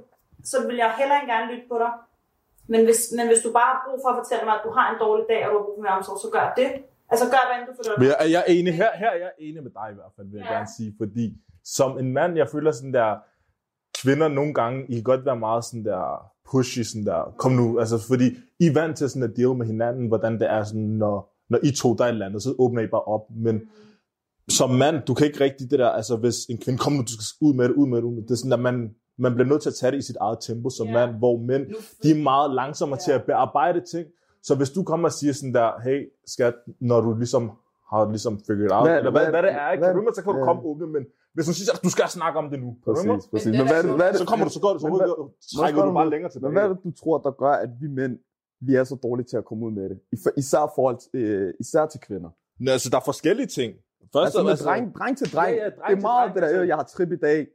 så 0.51 0.57
vil 0.67 0.75
jeg 0.83 0.89
heller 0.99 1.15
ikke 1.17 1.31
gerne 1.33 1.47
lytte 1.51 1.67
på 1.71 1.77
dig. 1.83 1.91
Men 2.73 2.81
hvis, 2.87 2.99
men 3.17 3.25
hvis 3.31 3.41
du 3.45 3.49
bare 3.59 3.69
har 3.73 3.79
brug 3.85 3.97
for 4.03 4.09
at 4.13 4.17
fortælle 4.21 4.43
mig, 4.47 4.53
at 4.59 4.63
du 4.67 4.71
har 4.77 4.85
en 4.93 4.97
dårlig 5.05 5.25
dag, 5.31 5.41
og 5.45 5.49
du 5.51 5.55
har 5.57 5.65
brug 5.67 5.75
for 5.77 5.83
mere 5.87 5.97
omsorg, 5.99 6.19
så 6.25 6.29
gør 6.37 6.45
det. 6.59 6.69
Altså 7.11 7.25
gør, 7.33 7.41
hvad 7.47 7.55
end 7.59 7.65
du 7.69 7.73
føler 7.79 7.93
Men 7.99 8.07
dig. 8.07 8.11
jeg, 8.11 8.31
jeg 8.35 8.41
er 8.47 8.49
enig 8.57 8.73
her, 8.81 8.91
her 9.01 9.09
er 9.15 9.19
jeg 9.25 9.31
enig 9.47 9.61
med 9.67 9.73
dig 9.79 9.87
i 9.93 9.95
hvert 9.99 10.13
fald, 10.15 10.27
vil 10.31 10.37
jeg 10.41 10.47
Ja. 10.49 10.53
gerne 10.55 10.69
sige. 10.77 10.89
Fordi 11.01 11.25
som 11.77 11.91
en 12.03 12.09
mand, 12.17 12.31
jeg 12.41 12.47
føler 12.55 12.71
sådan 12.77 12.93
der, 13.01 13.09
kvinder 14.01 14.27
nogle 14.27 14.53
gange, 14.59 14.77
I 14.91 14.93
kan 14.93 15.03
godt 15.11 15.25
være 15.25 15.39
meget 15.47 15.63
sådan 15.65 15.85
der 15.91 16.01
pushy, 16.51 16.81
sådan 16.91 17.05
der, 17.11 17.21
kom 17.43 17.51
nu, 17.51 17.65
altså 17.79 17.97
fordi 18.09 18.27
I 18.59 18.65
er 18.67 18.73
vant 18.79 18.97
til 18.97 19.09
sådan 19.09 19.27
at 19.29 19.35
deal 19.37 19.53
med 19.59 19.65
hinanden, 19.73 20.07
hvordan 20.07 20.33
det 20.39 20.47
er 20.57 20.63
sådan, 20.63 20.89
når, 21.03 21.15
når 21.49 21.59
I 21.63 21.71
to 21.71 21.87
der 21.95 22.03
er 22.03 22.07
et 22.07 22.13
eller 22.13 22.25
andet, 22.25 22.43
så 22.43 22.55
åbner 22.59 22.81
I 22.81 22.87
bare 22.87 23.01
op, 23.15 23.25
men 23.45 23.55
som 24.49 24.69
mand, 24.69 24.95
du 25.07 25.13
kan 25.13 25.27
ikke 25.27 25.43
rigtig 25.43 25.71
det 25.71 25.79
der, 25.79 25.89
altså 25.89 26.15
hvis 26.17 26.37
en 26.49 26.57
kvinde, 26.57 26.79
kom 26.79 26.93
nu, 26.93 27.01
du 27.01 27.15
skal 27.29 27.45
ud 27.47 27.53
med 27.53 27.65
det, 27.69 27.75
ud 27.75 27.87
med 27.87 27.97
det, 27.97 28.03
ud 28.03 28.11
med 28.13 28.21
det, 28.21 28.29
det 28.29 28.35
er 28.35 28.37
sådan, 28.43 28.53
at 28.53 28.59
man, 28.59 28.95
man 29.17 29.33
bliver 29.33 29.47
nødt 29.47 29.61
til 29.61 29.69
at 29.69 29.75
tage 29.75 29.91
det 29.91 29.97
i 29.97 30.01
sit 30.01 30.15
eget 30.21 30.37
tempo 30.41 30.69
som 30.69 30.87
Ja. 30.87 30.93
mand, 30.93 31.11
hvor 31.17 31.37
mænd, 31.37 31.65
de 32.03 32.11
er 32.11 32.23
meget 32.23 32.53
langsommere 32.53 32.99
Ja. 33.01 33.05
til 33.05 33.11
at 33.19 33.23
bearbejde 33.25 33.81
ting. 33.93 34.07
Så 34.43 34.55
hvis 34.55 34.69
du 34.69 34.83
kommer 34.83 35.07
og 35.07 35.13
siger 35.13 35.33
sådan 35.33 35.53
der, 35.53 35.69
hey 35.85 35.99
skat, 36.27 36.53
når 36.79 37.01
du 37.01 37.13
ligesom 37.17 37.43
har 37.91 38.09
ligesom 38.09 38.33
figured 38.47 38.71
out, 38.71 38.87
Hvad- 38.87 38.97
eller 38.97 39.11
hvad, 39.11 39.21
hvad- 39.21 39.31
hvad, 39.31 39.43
det 39.43 39.51
er, 39.61 39.71
ikke? 39.71 39.83
hvad- 39.83 39.93
du, 39.93 40.11
så 40.15 40.21
kan 40.23 40.33
du 40.33 40.39
ja. 40.39 40.45
komme 40.45 40.61
åbne, 40.69 40.87
men 40.87 41.03
hvis 41.33 41.45
du 41.49 41.53
siger, 41.53 41.71
at 41.77 41.83
du 41.83 41.89
skal 41.95 42.07
snakke 42.19 42.39
om 42.39 42.47
det 42.51 42.59
nu, 42.65 42.69
Præcis, 42.85 43.07
præcis. 43.31 43.45
Men 43.45 43.57
Men 43.57 43.67
hvad 43.71 43.83
hvad 43.99 44.07
er 44.07 44.11
det, 44.11 44.19
så 44.19 44.25
kommer 44.31 44.45
du, 44.47 44.51
så 44.57 44.61
går 44.65 44.71
det, 44.73 44.81
så 44.81 44.87
hvad- 44.87 44.99
rykker, 45.01 45.29
trækker 45.57 45.79
hvad 45.81 45.87
du 45.89 45.93
bare 46.01 46.09
længere 46.09 46.31
tilbage. 46.31 46.49
Men 46.49 46.53
hvad 46.55 46.63
er 46.69 46.73
det, 46.73 46.83
du 46.83 46.91
tror, 47.01 47.15
der 47.27 47.31
gør, 47.43 47.53
at 47.65 47.69
vi 47.81 47.87
mænd, 47.99 48.13
vi 48.67 48.71
er 48.75 48.83
så 48.83 48.95
dårlige 49.05 49.27
til 49.31 49.37
at 49.41 49.45
komme 49.45 49.61
ud 49.65 49.71
med 49.71 49.85
det? 49.89 49.97
I- 50.15 50.33
Især, 50.41 50.71
forhold, 50.75 50.97
øh, 51.13 51.53
især 51.59 51.85
til 51.85 51.99
kvinder. 52.07 52.29
Nå, 52.63 52.71
altså, 52.71 52.89
der 52.89 52.97
er 52.97 53.05
forskellige 53.11 53.47
ting. 53.47 53.71
Først, 54.13 54.25
Altså 54.25 54.43
med 54.43 54.55
dreng, 54.57 54.95
dreng 54.97 55.17
til 55.17 55.27
dreng. 55.35 55.55
Ja, 55.57 55.63
ja, 55.63 55.69
dreng 55.69 55.89
det 55.91 55.97
er 55.97 56.01
meget 56.01 56.21
dreng, 56.27 56.33
det 56.35 56.41
der, 56.41 56.47
altså. 56.47 56.61
øh, 56.61 56.67
jeg 56.67 56.75
har 56.75 56.83
trip 56.83 57.11
i 57.11 57.15
dag. 57.27 57.47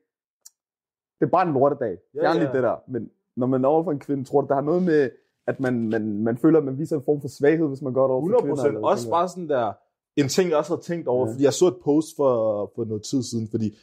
Det 1.20 1.26
er 1.26 1.30
bare 1.30 1.46
en 1.48 1.52
lortedag. 1.54 1.96
Ja, 2.14 2.20
Fjern 2.20 2.36
ja. 2.36 2.42
lige 2.42 2.52
det 2.52 2.62
der. 2.62 2.76
Men 2.88 3.10
når 3.36 3.46
man 3.46 3.64
er 3.64 3.68
over 3.68 3.84
for 3.84 3.90
en 3.92 3.98
kvinde, 3.98 4.24
tror 4.24 4.40
du, 4.40 4.46
der 4.48 4.54
har 4.54 4.62
noget 4.62 4.82
med, 4.82 5.10
at 5.46 5.60
man, 5.60 5.88
man, 5.90 6.22
man 6.22 6.36
føler, 6.38 6.58
at 6.58 6.64
man 6.64 6.78
viser 6.78 6.96
en 6.96 7.02
form 7.04 7.20
for 7.20 7.28
svaghed, 7.28 7.68
hvis 7.68 7.82
man 7.82 7.92
det 7.92 8.00
over 8.00 8.08
for 8.08 8.16
100 8.16 8.42
kvinder? 8.42 8.54
procent. 8.56 8.74
eller 8.74 8.88
Også 8.88 9.02
sådan 9.02 9.10
bare 9.12 9.28
sådan 9.28 9.48
der, 9.48 9.72
en 10.16 10.28
ting, 10.28 10.50
jeg 10.50 10.58
også 10.58 10.72
har 10.74 10.80
tænkt 10.80 11.08
over, 11.08 11.26
Ja. 11.26 11.32
fordi 11.32 11.44
jeg 11.44 11.52
så 11.52 11.66
et 11.66 11.76
post 11.84 12.08
for, 12.16 12.32
for 12.74 12.84
noget 12.84 13.02
tid 13.02 13.22
siden, 13.22 13.48
fordi 13.50 13.78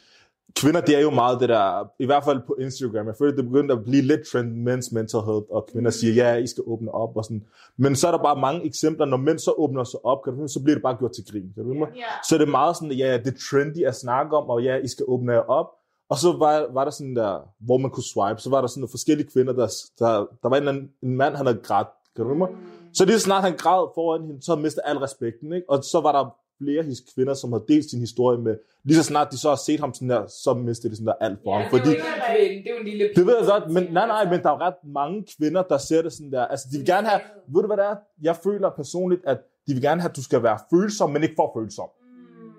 kvinder, 0.56 0.80
det 0.80 0.96
er 0.96 1.00
jo 1.00 1.10
meget 1.10 1.40
det 1.40 1.48
der, 1.48 1.90
i 1.98 2.06
hvert 2.06 2.24
fald 2.24 2.40
på 2.46 2.56
Instagram, 2.60 3.06
jeg 3.06 3.16
føler, 3.16 3.36
det 3.36 3.44
begyndte 3.44 3.74
at 3.74 3.84
blive 3.84 4.02
lidt 4.02 4.26
trend, 4.26 4.52
mænds 4.56 4.92
mental 4.92 5.20
health, 5.20 5.46
og 5.50 5.66
kvinder 5.72 5.90
siger, 5.90 6.14
ja, 6.14 6.36
I 6.36 6.46
skal 6.46 6.64
åbne 6.66 6.90
op, 6.94 7.16
og 7.16 7.24
sådan. 7.24 7.44
Men 7.76 7.96
så 7.96 8.06
er 8.08 8.10
der 8.10 8.22
bare 8.22 8.40
mange 8.40 8.64
eksempler, 8.66 9.06
når 9.06 9.16
mænd 9.16 9.38
så 9.38 9.52
åbner 9.56 9.84
sig 9.84 10.00
op, 10.04 10.18
kan 10.24 10.36
du, 10.36 10.48
så 10.48 10.60
bliver 10.62 10.76
det 10.76 10.82
bare 10.82 10.96
gjort 10.96 11.12
til 11.12 11.24
grin, 11.32 11.52
kan 11.54 11.64
du 11.64 11.74
yeah. 11.74 11.80
Ja. 11.96 12.02
Så 12.28 12.34
er 12.34 12.38
det 12.38 12.48
meget 12.48 12.76
sådan, 12.76 12.92
ja, 12.92 13.18
det 13.24 13.26
er 13.26 13.38
trendy 13.50 13.84
at 13.86 13.94
snakke 13.94 14.36
om, 14.36 14.50
og 14.50 14.62
ja, 14.62 14.76
I 14.76 14.88
skal 14.88 15.04
åbne 15.08 15.32
jer 15.32 15.40
op. 15.40 15.66
Og 16.14 16.18
så 16.20 16.30
var, 16.44 16.66
var 16.72 16.84
der 16.84 16.90
sådan 16.90 17.16
der, 17.16 17.32
hvor 17.66 17.78
man 17.78 17.90
kunne 17.90 18.08
swipe, 18.12 18.40
så 18.40 18.50
var 18.50 18.60
der 18.60 18.68
sådan 18.68 18.80
nogle 18.80 18.90
forskellige 18.96 19.28
kvinder, 19.32 19.52
der, 19.52 19.68
der, 19.98 20.08
der 20.42 20.48
var 20.48 20.56
en, 20.56 20.68
anden- 20.68 20.90
en 21.02 21.16
mand, 21.16 21.34
han 21.36 21.46
havde 21.46 21.60
grædt, 21.68 21.88
kan 22.16 22.24
du 22.24 22.34
mig? 22.34 22.48
Så 22.94 23.04
lige 23.04 23.18
så 23.18 23.24
snart 23.24 23.42
han 23.44 23.56
græd 23.56 23.84
foran 23.94 24.22
hende, 24.26 24.42
så 24.42 24.56
mistede 24.56 24.86
al 24.86 24.96
respekten, 24.98 25.52
ikke? 25.52 25.70
Og 25.70 25.84
så 25.84 26.00
var 26.00 26.12
der 26.18 26.24
flere 26.62 26.82
his 26.82 27.00
kvinder, 27.14 27.34
som 27.34 27.52
havde 27.52 27.64
delt 27.68 27.90
sin 27.90 28.00
historie 28.00 28.38
med, 28.46 28.54
lige 28.84 28.96
så 28.96 29.02
snart 29.02 29.28
de 29.32 29.38
så 29.38 29.48
har 29.48 29.56
set 29.66 29.80
ham 29.80 29.94
sådan 29.94 30.10
der, 30.10 30.26
så 30.26 30.54
mistede 30.54 30.90
de 30.92 30.96
sådan 30.96 31.06
der 31.06 31.18
alt 31.26 31.38
for 31.44 31.50
ja, 31.50 31.62
ham. 31.62 31.70
det 31.70 31.78
er 31.78 31.78
Fordi, 31.78 31.90
jo 31.90 31.94
ikke 31.96 32.56
en 32.56 32.62
kvinde, 32.62 32.62
det 32.64 32.70
er 32.70 32.74
jo 32.74 32.80
en 32.80 32.86
lille 32.92 33.04
det 33.16 33.26
ved 33.26 33.34
jeg 33.36 33.44
pige, 33.44 33.52
godt, 33.52 33.70
men 33.76 33.82
nej, 33.92 34.06
nej, 34.06 34.22
siger, 34.22 34.30
men 34.34 34.42
der 34.44 34.50
er 34.50 34.60
ret 34.66 34.80
mange 35.00 35.24
kvinder, 35.36 35.62
der 35.62 35.78
ser 35.78 36.02
det 36.02 36.12
sådan 36.12 36.32
der, 36.32 36.44
altså 36.52 36.66
de 36.72 36.76
vil 36.78 36.86
gerne 36.86 37.06
have, 37.08 37.20
ved 37.54 37.60
du 37.62 37.66
hvad 37.66 37.76
det 37.76 37.84
er? 37.92 37.96
Jeg 38.22 38.36
føler 38.36 38.70
personligt, 38.70 39.22
at 39.26 39.38
de 39.66 39.72
vil 39.74 39.82
gerne 39.82 40.00
have, 40.00 40.10
at 40.10 40.16
du 40.16 40.22
skal 40.22 40.42
være 40.42 40.58
følsom, 40.72 41.10
men 41.10 41.22
ikke 41.22 41.34
for 41.38 41.48
følsom. 41.58 41.88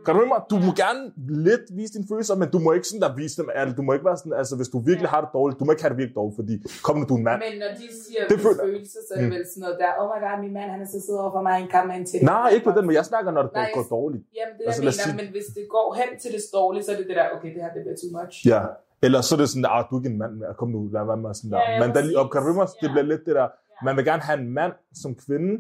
Kan 0.05 0.13
du 0.15 0.25
mig? 0.33 0.39
Du 0.53 0.57
må 0.65 0.71
gerne 0.83 1.01
lidt 1.47 1.65
vise 1.79 1.91
dine 1.95 2.05
følelser, 2.11 2.35
men 2.41 2.47
du 2.55 2.59
må 2.65 2.69
ikke 2.77 2.87
sådan 2.91 3.03
der 3.05 3.11
vise 3.21 3.35
dem 3.41 3.47
alt. 3.61 3.73
Du 3.79 3.83
må 3.87 3.89
ikke 3.95 4.07
være 4.11 4.19
sådan, 4.21 4.35
altså 4.41 4.53
hvis 4.59 4.69
du 4.73 4.77
virkelig 4.91 5.09
har 5.13 5.19
det 5.25 5.29
dårligt, 5.37 5.55
du 5.59 5.63
må 5.65 5.69
ikke 5.73 5.83
have 5.85 5.93
det 5.93 5.99
virkelig 6.01 6.17
dårligt, 6.21 6.37
fordi 6.41 6.53
kom 6.85 6.95
nu, 6.99 7.03
du 7.11 7.15
er 7.17 7.21
en 7.21 7.25
mand. 7.29 7.39
Men 7.47 7.53
når 7.63 7.71
de 7.81 7.85
siger 8.03 8.21
Det 8.31 8.37
føler- 8.45 8.63
følelser, 8.67 8.99
så 9.07 9.11
er 9.15 9.19
det 9.21 9.27
Mm. 9.29 9.35
vel 9.35 9.43
sådan 9.51 9.61
noget 9.65 9.77
der, 9.83 9.91
oh 10.01 10.07
my 10.13 10.17
god, 10.25 10.35
min 10.45 10.53
mand 10.57 10.67
han 10.75 10.79
er 10.85 10.89
så 10.95 10.99
sidder 11.05 11.21
over 11.25 11.33
for 11.37 11.43
mig, 11.47 11.53
han 11.61 11.67
kan 11.75 11.81
med 11.89 11.95
en 11.99 12.05
til 12.11 12.17
Nej, 12.33 12.47
ikke 12.55 12.65
på 12.69 12.73
den 12.77 12.83
måde. 12.85 12.95
Jeg 13.01 13.05
snakker, 13.11 13.29
når 13.37 13.43
det 13.47 13.51
Nej, 13.53 13.71
går 13.77 13.85
dårligt. 13.97 14.23
Jamen 14.39 14.53
det 14.57 14.63
Altså, 14.67 14.81
jeg 14.81 14.91
mener, 14.91 15.05
sige- 15.07 15.17
men 15.21 15.27
hvis 15.35 15.47
det 15.57 15.65
går 15.75 15.87
hen 15.99 16.09
til 16.23 16.29
det 16.35 16.41
dårlige, 16.59 16.83
så 16.85 16.89
er 16.93 16.97
det 17.01 17.07
det 17.11 17.15
der, 17.21 17.27
okay, 17.35 17.49
det 17.55 17.59
her 17.65 17.71
det 17.75 17.81
bliver 17.85 17.97
too 18.03 18.11
much. 18.17 18.35
Ja. 18.53 18.61
Eller 19.05 19.19
så 19.27 19.31
er 19.35 19.39
det 19.41 19.47
sådan, 19.53 19.67
at 19.79 19.85
du 19.89 19.93
er 19.95 19.99
ikke 20.01 20.11
en 20.15 20.19
mand 20.23 20.33
mere. 20.41 20.53
Kom 20.59 20.69
nu, 20.75 20.79
lad 20.95 21.03
være 21.11 21.19
med 21.25 21.31
sådan 21.39 21.51
der. 21.53 21.61
Ja, 21.71 21.79
men 21.81 21.89
der 21.95 22.01
lige 22.09 22.19
op, 22.21 22.29
kan 22.33 22.41
du? 22.41 22.51
Det 22.83 22.89
bliver 22.93 23.07
lidt 23.13 23.23
det 23.27 23.35
der. 23.41 23.47
Man 23.87 23.93
vil 23.97 24.05
gerne 24.11 24.21
have 24.29 24.39
en 24.45 24.49
mand 24.59 24.73
som 25.03 25.11
kvinde, 25.25 25.51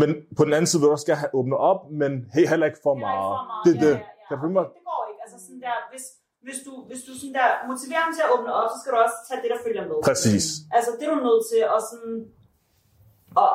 men 0.00 0.08
på 0.38 0.42
den 0.46 0.52
anden 0.56 0.68
side 0.68 0.80
vil 0.80 0.86
du 0.88 0.94
også 0.96 1.08
gerne 1.10 1.22
have 1.24 1.34
åbnet 1.38 1.58
op, 1.70 1.80
men 2.00 2.12
hey, 2.34 2.44
heller 2.52 2.66
ikke 2.70 2.82
for 2.86 2.94
meget. 3.04 3.16
ikke 3.16 3.34
for 3.34 3.46
meget. 3.52 3.64
Det 3.66 3.74
ja, 3.76 3.80
det. 3.86 3.94
Ja, 3.94 3.98
ja. 3.98 4.26
Kan 4.28 4.36
du 4.42 4.48
mig? 4.56 4.66
det 4.76 4.84
går 4.90 5.02
ikke. 5.10 5.20
Altså 5.24 5.38
sådan 5.44 5.60
der, 5.66 5.76
hvis, 5.92 6.04
hvis 6.46 6.58
du, 6.66 6.72
hvis 6.88 7.00
du 7.06 7.12
sådan 7.20 7.36
der 7.40 7.48
motiverer 7.70 8.02
ham 8.06 8.12
til 8.16 8.24
at 8.26 8.30
åbne 8.34 8.50
op, 8.58 8.68
så 8.72 8.76
skal 8.80 8.90
du 8.92 8.98
også 9.06 9.18
tage 9.28 9.40
det, 9.42 9.50
der 9.54 9.60
følger 9.66 9.84
med. 9.90 9.98
Præcis. 10.10 10.46
Altså, 10.76 10.90
det 10.96 11.04
er 11.06 11.12
du 11.14 11.20
nødt 11.28 11.44
til 11.52 11.60
at 11.74 11.80
sådan... 11.90 12.14
Og, 13.42 13.50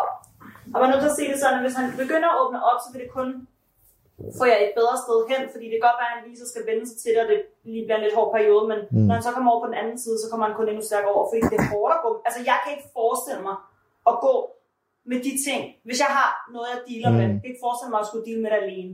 og 0.74 0.78
man 0.80 0.88
er 0.88 0.92
nødt 0.94 1.04
til 1.06 1.14
at 1.14 1.20
se 1.20 1.26
det 1.32 1.38
sådan, 1.44 1.58
at 1.60 1.64
hvis 1.66 1.78
han 1.80 1.88
begynder 2.04 2.30
at 2.32 2.40
åbne 2.44 2.60
op, 2.70 2.80
så 2.84 2.88
vil 2.92 3.02
det 3.04 3.12
kun 3.20 3.30
få 4.40 4.44
jer 4.52 4.60
et 4.66 4.74
bedre 4.80 4.96
sted 5.04 5.20
hen, 5.32 5.42
fordi 5.54 5.66
det 5.70 5.78
kan 5.78 5.88
godt 5.90 6.00
være, 6.02 6.12
at 6.12 6.16
han 6.18 6.26
lige 6.28 6.42
så 6.42 6.48
skal 6.52 6.64
vende 6.70 6.84
sig 6.90 6.98
til 7.04 7.12
det, 7.14 7.22
og 7.24 7.30
det 7.32 7.40
lige 7.72 7.86
bliver 7.86 8.00
en 8.00 8.06
lidt 8.06 8.18
hård 8.20 8.32
periode, 8.38 8.64
men 8.72 8.80
mm. 8.82 9.06
når 9.08 9.14
han 9.18 9.26
så 9.28 9.32
kommer 9.36 9.50
over 9.52 9.62
på 9.64 9.70
den 9.72 9.80
anden 9.82 9.98
side, 10.04 10.18
så 10.22 10.28
kommer 10.30 10.46
han 10.48 10.56
kun 10.58 10.68
endnu 10.70 10.84
stærkere 10.90 11.14
over, 11.16 11.26
fordi 11.30 11.42
det 11.52 11.58
er 11.62 11.68
hårdt 11.76 11.94
at 11.98 12.04
gå. 12.06 12.12
Altså, 12.28 12.40
jeg 12.50 12.58
kan 12.62 12.70
ikke 12.76 12.88
forestille 13.00 13.44
mig 13.48 13.56
at 14.12 14.16
gå 14.26 14.34
med 15.10 15.20
de 15.28 15.32
ting, 15.48 15.62
hvis 15.88 16.00
jeg 16.06 16.12
har 16.20 16.30
noget, 16.54 16.68
jeg 16.74 16.80
dealer 16.90 17.10
mm. 17.12 17.16
med. 17.20 17.26
Jeg 17.34 17.40
kan 17.42 17.50
ikke 17.52 17.64
forestille 17.68 17.92
mig 17.94 18.00
at 18.04 18.08
skulle 18.10 18.26
deale 18.28 18.42
med 18.46 18.52
det 18.54 18.60
alene. 18.66 18.94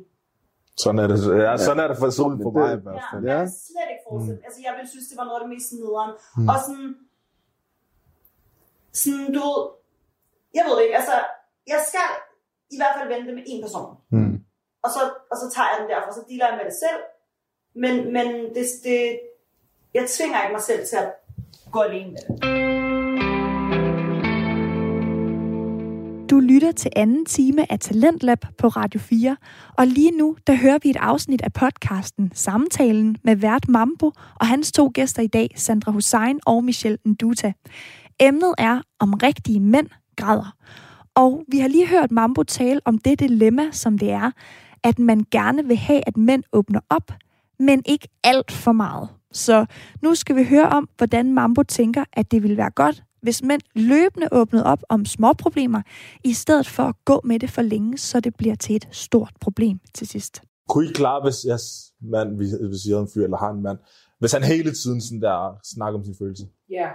Sådan 0.84 1.00
er 1.04 1.08
det. 1.12 1.18
Ja, 1.46 1.52
sådan 1.68 1.82
er 1.84 1.88
det 1.92 1.98
for 2.02 2.10
solen 2.20 2.40
for 2.46 2.52
mig 2.58 2.68
i 2.78 2.82
hvert 2.86 3.00
Ja, 3.02 3.06
fald. 3.12 3.24
jeg 3.30 3.36
Ja. 3.38 3.40
kan 3.44 3.52
slet 3.68 3.90
ikke 3.94 4.06
forestille. 4.10 4.40
Mm. 4.40 4.46
Altså, 4.48 4.60
jeg 4.66 4.74
ville 4.78 4.90
synes, 4.94 5.08
det 5.10 5.18
var 5.22 5.26
noget 5.28 5.40
af 5.40 5.44
det 5.46 5.52
mest 5.56 5.70
nederen. 5.82 6.12
Mm. 6.38 6.48
Og 6.52 6.56
sådan, 6.66 6.88
sådan, 9.02 9.28
du 9.36 9.40
ved, 9.48 9.62
jeg 10.58 10.64
ved 10.68 10.74
det 10.78 10.84
ikke, 10.88 10.98
altså, 11.02 11.16
jeg 11.74 11.80
skal 11.90 12.08
i 12.76 12.78
hvert 12.80 12.96
fald 12.98 13.08
vente 13.14 13.32
med 13.38 13.44
en 13.52 13.60
person. 13.66 13.90
Mm. 14.16 14.34
Og 14.86 14.90
så, 14.96 15.02
og 15.32 15.36
så 15.42 15.46
tager 15.56 15.70
jeg 15.72 15.78
den 15.82 15.90
derfra, 15.92 16.12
så 16.18 16.22
dealer 16.30 16.48
jeg 16.50 16.58
med 16.60 16.66
det 16.70 16.78
selv. 16.86 17.02
Men, 17.84 17.94
men 18.16 18.28
det, 18.56 18.66
det, 18.88 19.00
jeg 19.98 20.04
tvinger 20.16 20.38
ikke 20.44 20.56
mig 20.58 20.66
selv 20.72 20.82
til 20.90 20.98
at 21.04 21.10
gå 21.76 21.80
alene 21.88 22.10
med 22.14 22.22
det. 22.26 22.34
Lytter 26.48 26.72
til 26.72 26.92
anden 26.96 27.26
time 27.26 27.72
af 27.72 27.80
Talentlab 27.80 28.38
på 28.58 28.68
Radio 28.68 29.00
4, 29.00 29.38
og 29.78 29.88
lige 29.88 30.12
nu 30.12 30.36
der 30.48 30.56
hører 30.56 30.78
vi 30.84 30.90
et 30.90 30.96
afsnit 30.96 31.42
af 31.42 31.54
podcasten 31.54 32.32
Samtalen 32.34 33.18
med 33.24 33.36
vært 33.36 33.70
Mambo 33.70 34.12
og 34.36 34.48
hans 34.48 34.72
to 34.72 34.92
gæster 34.94 35.22
i 35.22 35.28
dag, 35.28 35.50
Sandra 35.56 35.92
Hussein 35.92 36.40
og 36.46 36.64
Michelle 36.64 36.98
Nduta. 37.06 37.54
Emnet 38.20 38.54
er, 38.58 38.82
om 39.00 39.14
rigtige 39.14 39.60
mænd 39.60 39.88
græder. 40.16 40.56
Og 41.16 41.44
vi 41.48 41.60
har 41.60 41.68
lige 41.68 41.88
hørt 41.88 42.12
Mambo 42.12 42.44
tale 42.44 42.82
om 42.86 42.98
det 42.98 43.20
dilemma, 43.20 43.72
som 43.72 43.98
det 43.98 44.12
er, 44.12 44.32
at 44.84 45.00
man 45.00 45.26
gerne 45.32 45.66
vil 45.66 45.78
have, 45.78 46.02
at 46.08 46.18
mænd 46.18 46.44
åbner 46.54 46.80
op, 46.90 47.12
men 47.60 47.82
ikke 47.86 48.08
alt 48.24 48.52
for 48.52 48.72
meget. 48.72 49.10
Så 49.32 49.66
nu 50.02 50.16
skal 50.16 50.36
vi 50.36 50.44
høre 50.44 50.70
om, 50.70 50.90
hvordan 50.98 51.34
Mambo 51.34 51.64
tænker, 51.64 52.04
at 52.14 52.32
det 52.32 52.44
ville 52.44 52.58
være 52.58 52.72
godt, 52.72 53.04
hvis 53.22 53.44
mænd 53.44 53.62
løbende 53.76 54.28
åbnede 54.32 54.66
op 54.66 54.80
om 54.90 55.06
små 55.06 55.34
problemer, 55.34 55.82
i 56.24 56.34
stedet 56.34 56.68
for 56.68 56.84
at 56.84 56.96
gå 57.06 57.22
med 57.24 57.40
det 57.40 57.50
for 57.50 57.62
længe, 57.62 57.98
så 57.98 58.20
det 58.20 58.36
bliver 58.36 58.56
til 58.56 58.76
et 58.76 58.88
stort 58.92 59.34
problem 59.42 59.80
til 59.94 60.08
sidst. 60.08 60.42
Kunne 60.70 60.86
I 60.90 60.94
klare, 60.94 61.20
hvis 61.26 61.38
jeg 61.52 61.60
mand, 62.14 62.30
hvis 62.72 62.82
jeg 62.88 62.94
havde 62.96 63.02
en 63.08 63.12
fyr, 63.14 63.24
eller 63.24 63.38
har 63.46 63.52
en 63.58 63.62
mand, 63.68 63.78
hvis 64.20 64.32
han 64.38 64.44
hele 64.54 64.72
tiden 64.82 65.00
sådan 65.06 65.22
der 65.28 65.38
snakker 65.74 65.96
om 66.00 66.04
sine 66.08 66.18
følelser? 66.22 66.46
Ja. 66.80 66.88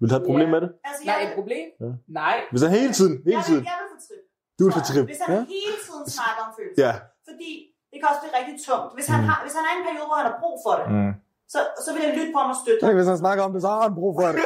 Vil 0.00 0.06
du 0.08 0.12
have 0.14 0.22
et 0.24 0.28
problem 0.30 0.48
Ja. 0.48 0.54
med 0.54 0.60
det? 0.64 0.70
Altså, 0.88 1.00
Nej, 1.04 1.14
jeg, 1.20 1.28
et 1.30 1.34
problem? 1.40 1.66
Ja. 1.84 1.90
Nej. 2.22 2.36
Hvis 2.52 2.62
han 2.66 2.70
hele 2.80 2.92
tiden, 2.98 3.14
hele 3.26 3.36
jeg, 3.36 3.44
tiden. 3.48 3.62
vil, 3.64 3.70
jeg 3.72 3.78
vil 3.82 3.88
fortryde. 3.94 4.22
Du 4.58 4.62
vil 4.64 4.72
jeg. 4.72 4.78
fortryde. 4.78 5.04
Hvis 5.10 5.20
han 5.26 5.30
Ja. 5.36 5.42
hele 5.56 5.76
tiden 5.86 6.04
snakker 6.18 6.40
om 6.46 6.50
følelser. 6.58 6.80
Ja. 6.86 6.92
Fordi 7.28 7.50
det 7.90 7.96
kan 8.00 8.06
også 8.12 8.20
blive 8.24 8.34
rigtig 8.40 8.56
tungt. 8.68 8.90
Hvis 8.96 9.08
han, 9.14 9.20
har, 9.28 9.36
hvis 9.44 9.54
han 9.58 9.62
er 9.68 9.72
i 9.74 9.76
en 9.80 9.84
periode, 9.88 10.06
hvor 10.10 10.18
han 10.22 10.28
har 10.32 10.36
brug 10.42 10.56
for 10.66 10.74
det, 10.80 10.86
Mm. 10.96 11.12
Så, 11.52 11.58
så 11.84 11.88
vil 11.94 12.02
jeg 12.06 12.12
lytte 12.18 12.32
på 12.34 12.38
ham 12.42 12.50
og 12.54 12.58
støtte 12.62 12.86
ham. 12.86 12.94
hvis 12.94 13.10
han 13.12 13.18
snakker 13.24 13.42
om 13.44 13.52
det, 13.52 13.62
så 13.62 13.68
har 13.68 13.82
han 13.86 13.94
brug 13.94 14.12
for 14.18 14.26
det. 14.32 14.40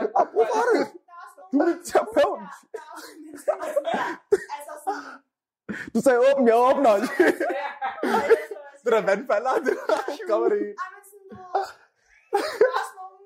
Han 0.00 0.10
har 0.18 0.26
brug 0.32 0.46
for 0.56 0.64
det. 0.72 0.84
Du 1.52 1.58
er 1.58 1.76
terapeut. 1.90 2.40
Altså 4.56 4.72
sådan, 4.84 5.04
Du 5.94 5.98
sagde 6.04 6.18
åben, 6.28 6.44
jeg 6.50 6.56
åbner. 6.68 6.92
Det 8.82 8.90
der 8.94 9.02
vandfalder, 9.10 9.54
det 9.66 9.74
der 9.90 9.98
kommer 10.30 10.48
det 10.52 10.60
i. 10.68 10.70
Du 10.70 10.76
nogle... 12.98 13.16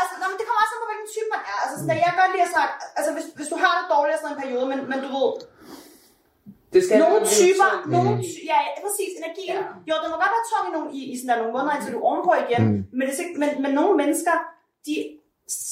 Altså, 0.00 0.14
nå, 0.20 0.24
men 0.30 0.36
det 0.38 0.44
kommer 0.46 0.60
også 0.64 0.74
an 0.74 0.80
på, 0.82 0.88
hvilken 0.90 1.08
type 1.14 1.28
man 1.34 1.42
er. 1.52 1.56
Altså, 1.62 1.74
sådan, 1.80 2.02
jeg 2.04 2.12
godt 2.22 2.32
lide 2.34 2.46
at 2.48 2.52
snakke... 2.56 2.72
Altså, 2.98 3.10
hvis, 3.16 3.26
hvis 3.38 3.50
du 3.52 3.56
har 3.64 3.72
det 3.78 3.86
dårligt 3.94 4.20
sådan 4.20 4.34
en 4.34 4.42
periode, 4.42 4.66
men, 4.72 4.78
men 4.90 4.98
du 5.04 5.08
ved... 5.16 5.30
Det 6.74 6.80
skal 6.86 6.94
Nogle 7.04 7.20
typer... 7.38 7.68
neutralt. 7.70 7.92
Nogle 7.96 8.12
ty- 8.30 8.44
ja, 8.52 8.60
præcis. 8.84 9.10
Energien. 9.22 9.56
Ja. 9.62 9.88
Jo, 9.90 9.94
det 10.02 10.08
må 10.12 10.16
godt 10.24 10.32
være 10.36 10.46
tung 10.52 10.64
i, 10.68 10.72
nogle, 10.76 10.88
i, 10.98 11.00
i 11.12 11.14
sådan 11.18 11.28
der, 11.30 11.36
nogle 11.42 11.52
måneder, 11.56 11.74
indtil 11.76 11.92
du 11.94 11.98
er 12.02 12.06
ovenpå 12.10 12.32
igen. 12.44 12.62
Mm. 12.70 12.80
Men, 12.98 13.04
det, 13.08 13.14
er 13.24 13.28
men, 13.42 13.50
men 13.64 13.70
nogle 13.80 13.94
mennesker, 14.02 14.34
de 14.86 14.94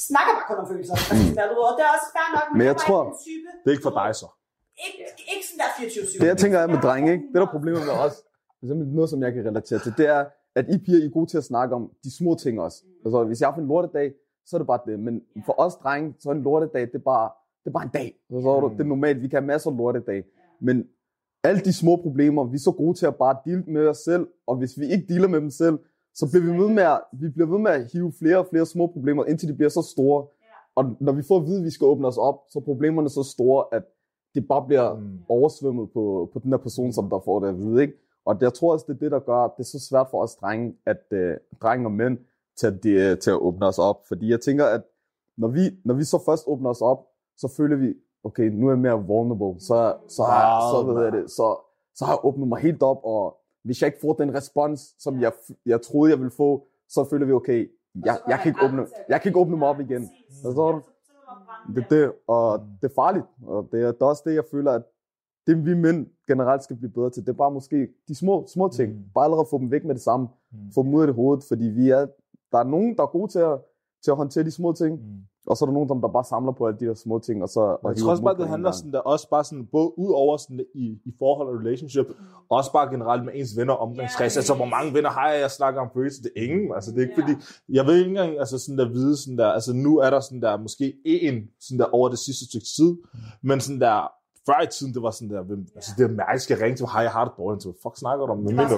snakker 0.09 0.33
bare 0.37 0.47
kun 0.51 0.59
om 0.63 0.67
følelser. 0.73 0.95
Altså, 0.99 1.11
sådan 1.15 1.37
der, 1.39 1.45
du 1.51 1.55
ved, 1.59 1.65
og 1.71 1.75
det 1.79 1.83
er 1.89 1.93
også 1.97 2.09
fair 2.17 2.29
nok, 2.37 2.47
men, 2.51 2.57
Men 2.59 2.65
jeg 2.71 2.77
bare 2.79 2.87
tror- 2.89 3.05
den 3.09 3.15
type, 3.29 3.49
Det 3.63 3.69
er 3.71 3.75
ikke 3.77 3.87
for 3.91 3.97
dig 4.01 4.11
så. 4.23 4.29
Ikke, 4.87 5.01
ikke 5.33 5.45
sådan 5.49 5.61
der 5.65 5.71
24-7. 5.79 6.21
Det 6.23 6.27
jeg 6.33 6.39
tænker 6.45 6.59
er 6.65 6.69
med 6.75 6.81
drenge, 6.87 7.09
ikke? 7.15 7.25
Det 7.31 7.35
der 7.41 7.47
er 7.49 7.55
problemet 7.57 7.81
med 7.91 7.95
os, 8.07 8.15
for 8.59 8.63
eksempel 8.67 8.85
noget, 8.99 9.09
som 9.13 9.19
jeg 9.25 9.31
kan 9.35 9.43
relatere 9.51 9.79
til, 9.85 9.93
det 10.01 10.07
er, 10.17 10.23
at 10.59 10.65
I 10.75 10.77
piger 10.85 10.99
I 11.03 11.07
er 11.11 11.15
gode 11.19 11.29
til 11.33 11.39
at 11.43 11.47
snakke 11.53 11.73
om 11.79 11.83
de 12.05 12.11
små 12.19 12.31
ting 12.45 12.55
også. 12.67 12.79
Altså, 13.05 13.19
hvis 13.29 13.41
jeg 13.41 13.49
har 13.49 13.57
en 13.65 13.69
lortedag, 13.73 14.09
så 14.47 14.57
er 14.57 14.59
det 14.59 14.67
bare 14.73 14.81
det. 14.87 14.97
Men 15.07 15.15
for 15.47 15.55
os 15.65 15.75
drenge, 15.83 16.15
så 16.21 16.29
er 16.31 16.35
en 16.35 16.43
lortedag, 16.43 16.81
det 16.93 16.95
er 16.95 17.07
bare, 17.15 17.29
det 17.65 17.69
er 17.71 17.75
bare 17.79 17.85
en 17.91 17.95
dag. 18.01 18.09
Så, 18.31 18.37
så 18.43 18.49
er 18.57 18.61
du, 18.61 18.69
det 18.69 18.81
er 18.81 18.85
normalt, 18.95 19.23
vi 19.23 19.29
kan 19.29 19.37
have 19.41 19.47
masser 19.47 19.71
af 19.71 19.77
lortedag. 19.77 20.25
Men 20.61 20.85
alle 21.45 21.61
de 21.61 21.73
små 21.73 21.97
problemer, 21.97 22.45
vi 22.45 22.55
er 22.55 22.61
så 22.61 22.71
gode 22.73 22.95
til 22.99 23.07
at 23.07 23.17
bare 23.17 23.37
deal 23.47 23.65
med 23.71 23.89
os 23.89 23.99
selv, 23.99 24.27
og 24.47 24.57
hvis 24.57 24.79
vi 24.79 24.85
ikke 24.87 25.07
dealer 25.09 25.29
med 25.29 25.41
dem 25.41 25.51
selv, 25.51 25.79
så 26.15 26.31
bliver 26.31 26.53
vi 26.53 26.59
ved 26.59 26.69
med 26.69 26.83
at, 26.83 27.01
vi 27.13 27.29
bliver 27.29 27.49
ved 27.49 27.59
med 27.59 27.71
at 27.71 27.93
hive 27.93 28.13
flere 28.19 28.39
og 28.39 28.47
flere 28.51 28.67
små 28.67 28.87
problemer, 28.87 29.25
indtil 29.25 29.49
de 29.49 29.55
bliver 29.55 29.69
så 29.69 29.83
store. 29.83 30.27
Og 30.75 30.97
når 31.01 31.13
vi 31.13 31.23
får 31.23 31.37
at 31.41 31.47
vide, 31.47 31.59
at 31.59 31.65
vi 31.65 31.71
skal 31.71 31.85
åbne 31.85 32.07
os 32.07 32.19
op, 32.19 32.39
så 32.51 32.59
er 32.59 32.63
problemerne 32.63 33.09
så 33.09 33.23
store, 33.23 33.65
at 33.73 33.83
det 34.35 34.49
bare 34.49 34.67
bliver 34.67 34.95
Mm. 34.95 35.19
oversvømmet 35.29 35.91
på, 35.93 36.31
på 36.33 36.39
den 36.39 36.53
der 36.53 36.59
person, 36.59 36.93
som 36.93 37.11
der 37.11 37.21
får 37.25 37.41
det 37.41 37.49
at 37.49 37.59
vide. 37.59 37.83
Ikke? 37.83 37.95
Og 38.25 38.37
jeg 38.41 38.55
tror 38.55 38.73
også, 38.73 38.85
det 38.89 38.95
er 38.95 38.99
det, 38.99 39.11
der 39.11 39.19
gør, 39.19 39.37
at 39.39 39.51
det 39.57 39.63
er 39.63 39.67
så 39.67 39.81
svært 39.89 40.07
for 40.11 40.23
os 40.23 40.35
drenge, 40.37 40.75
at 40.87 41.03
uh, 41.13 41.19
drenge 41.63 41.87
og 41.87 41.93
mænd, 41.93 42.19
til 42.57 42.67
at, 42.67 42.83
de, 42.83 43.17
til 43.17 43.31
at 43.31 43.37
åbne 43.37 43.67
os 43.67 43.79
op. 43.79 44.07
Fordi 44.09 44.31
jeg 44.31 44.41
tænker, 44.41 44.65
at 44.65 44.83
når 45.37 45.49
vi, 45.49 45.61
når 45.85 45.95
vi 45.95 46.05
så 46.05 46.23
først 46.27 46.45
åbner 46.47 46.71
os 46.71 46.81
op, 46.81 47.07
så 47.37 47.49
føler 47.57 47.77
vi, 47.77 47.95
okay, 48.27 48.43
nu 48.49 48.67
er 48.67 48.71
jeg 48.71 48.79
mere 48.79 49.07
vulnerable. 49.07 49.61
Så, 49.61 49.95
så, 50.09 50.23
har, 50.23 50.39
jeg- 50.43 50.63
så, 50.73 50.93
ved 50.93 51.03
jeg 51.05 51.13
det, 51.13 51.31
så, 51.31 51.47
så 51.95 52.05
har 52.05 52.13
jeg 52.13 52.25
åbnet 52.25 52.49
mig 52.49 52.59
helt 52.59 52.83
op, 52.83 53.01
og 53.05 53.37
hvis 53.65 53.83
jeg 53.83 53.87
ikke 53.89 53.99
får 54.01 54.13
den 54.13 54.35
respons, 54.35 54.81
som 54.99 55.21
jeg, 55.21 55.33
jeg 55.67 55.83
troede, 55.83 56.11
jeg 56.13 56.19
ville 56.19 56.31
få, 56.31 56.67
så 56.89 57.05
føler 57.11 57.27
vi, 57.27 57.33
okay, 57.33 57.71
jeg, 58.05 58.19
jeg, 58.29 58.39
kan 58.43 58.51
ikke 58.51 58.65
åbne, 58.65 58.87
jeg 59.09 59.21
kan 59.21 59.29
ikke 59.29 59.39
åbne 59.41 59.57
mig 59.57 59.69
op 59.69 59.81
igen. 59.81 60.03
Du? 60.73 60.83
Det 61.75 61.85
er 61.85 61.89
det, 61.89 62.13
og 62.27 62.61
det 62.83 62.91
er 62.91 62.95
farligt. 62.95 63.25
Og 63.47 63.69
det 63.73 63.83
er, 63.83 63.93
det 63.93 64.03
er 64.03 64.07
også 64.07 64.23
det, 64.27 64.35
jeg 64.35 64.45
føler, 64.51 64.73
at 64.73 64.83
det 65.47 65.65
vi 65.67 65.75
mænd 65.75 66.07
generelt 66.29 66.63
skal 66.65 66.77
blive 66.77 66.91
bedre 66.91 67.11
til, 67.11 67.23
det 67.27 67.33
er 67.33 67.37
bare 67.37 67.51
måske 67.51 67.89
de 68.09 68.15
små, 68.15 68.45
små 68.47 68.69
ting. 68.69 68.93
Mm. 68.93 69.05
Bare 69.15 69.25
allerede 69.25 69.47
få 69.51 69.59
dem 69.59 69.71
væk 69.71 69.85
med 69.85 69.95
det 69.95 70.03
samme. 70.03 70.29
Mm. 70.53 70.59
Få 70.75 70.83
dem 70.83 70.95
ud 70.95 71.01
af 71.01 71.07
det 71.07 71.17
hoved, 71.17 71.41
fordi 71.49 71.65
vi 71.65 71.91
er, 71.91 72.07
der 72.53 72.59
er 72.59 72.65
nogen, 72.65 72.97
der 72.97 73.03
er 73.03 73.07
gode 73.07 73.33
til 73.33 73.39
at, 73.39 73.59
til 74.05 74.11
at 74.11 74.17
håndtere 74.17 74.45
de 74.45 74.51
små 74.51 74.73
ting, 74.73 75.01
Mm. 75.01 75.21
Og 75.47 75.57
så 75.57 75.65
er 75.65 75.67
der 75.67 75.75
nogen, 75.75 75.89
der 75.89 76.09
bare 76.09 76.25
samler 76.25 76.53
på 76.53 76.67
alle 76.67 76.79
de 76.81 76.87
der 76.87 76.95
små 76.95 77.19
ting, 77.19 77.43
og 77.43 77.49
så... 77.49 77.61
Og 77.83 77.91
jeg 77.91 77.97
tror 77.97 78.11
også 78.11 78.23
bare, 78.23 78.37
det 78.37 78.49
handler 78.49 78.71
sådan 78.71 78.93
der, 78.93 78.99
også 78.99 79.29
bare 79.31 79.45
sådan, 79.45 79.67
både 79.73 79.99
ud 79.99 80.13
over 80.15 80.37
sådan 80.37 80.61
i, 80.75 80.87
i 81.05 81.13
forhold 81.19 81.49
og 81.49 81.55
relationship, 81.61 82.07
og 82.49 82.57
også 82.59 82.73
bare 82.73 82.91
generelt 82.91 83.25
med 83.25 83.33
ens 83.35 83.57
venner 83.57 83.75
omgangskreds. 83.75 84.37
Ja. 84.37 84.39
Altså, 84.39 84.55
hvor 84.55 84.65
mange 84.65 84.95
venner 84.95 85.11
har 85.11 85.31
jeg, 85.31 85.41
jeg 85.41 85.51
snakker 85.51 85.81
om 85.81 85.91
følelser? 85.95 86.23
Det 86.23 86.33
er 86.37 86.43
ingen. 86.43 86.75
Altså, 86.75 86.91
det 86.91 86.99
er 86.99 87.03
ikke 87.03 87.15
Ja. 87.17 87.23
fordi, 87.23 87.35
jeg 87.69 87.87
ved 87.87 87.97
ikke 87.99 88.09
engang, 88.09 88.39
altså 88.39 88.59
sådan 88.59 88.79
der 88.79 88.89
vide 88.89 89.17
sådan 89.23 89.39
der, 89.39 89.49
altså 89.59 89.73
nu 89.73 89.99
er 89.99 90.11
der 90.11 90.21
sådan 90.21 90.43
der, 90.43 90.57
måske 90.59 90.95
en 91.05 91.35
sådan 91.61 91.79
der 91.79 91.85
over 91.85 92.09
det 92.09 92.19
sidste 92.19 92.45
stykke 92.49 92.67
tid, 92.77 92.97
men 93.43 93.61
sådan 93.61 93.81
der, 93.81 93.99
før 94.49 94.59
i 94.67 94.69
tiden, 94.77 94.91
det 94.97 95.01
var 95.07 95.13
sådan 95.17 95.31
der, 95.35 95.41
hvem, 95.51 95.61
altså 95.79 95.91
det 95.97 96.03
er 96.09 96.13
mig, 96.21 96.35
skal 96.47 96.57
ringe 96.63 96.77
til, 96.79 96.87
hej, 96.95 97.03
jeg 97.09 97.15
har 97.17 97.25
det 97.29 97.35
dårligt, 97.41 97.63
så 97.67 97.71
fuck 97.85 97.95
snakker 98.05 98.23
du 98.27 98.31
om? 98.35 98.39
Det 98.41 98.57
var 98.57 98.63
mener 98.63 98.69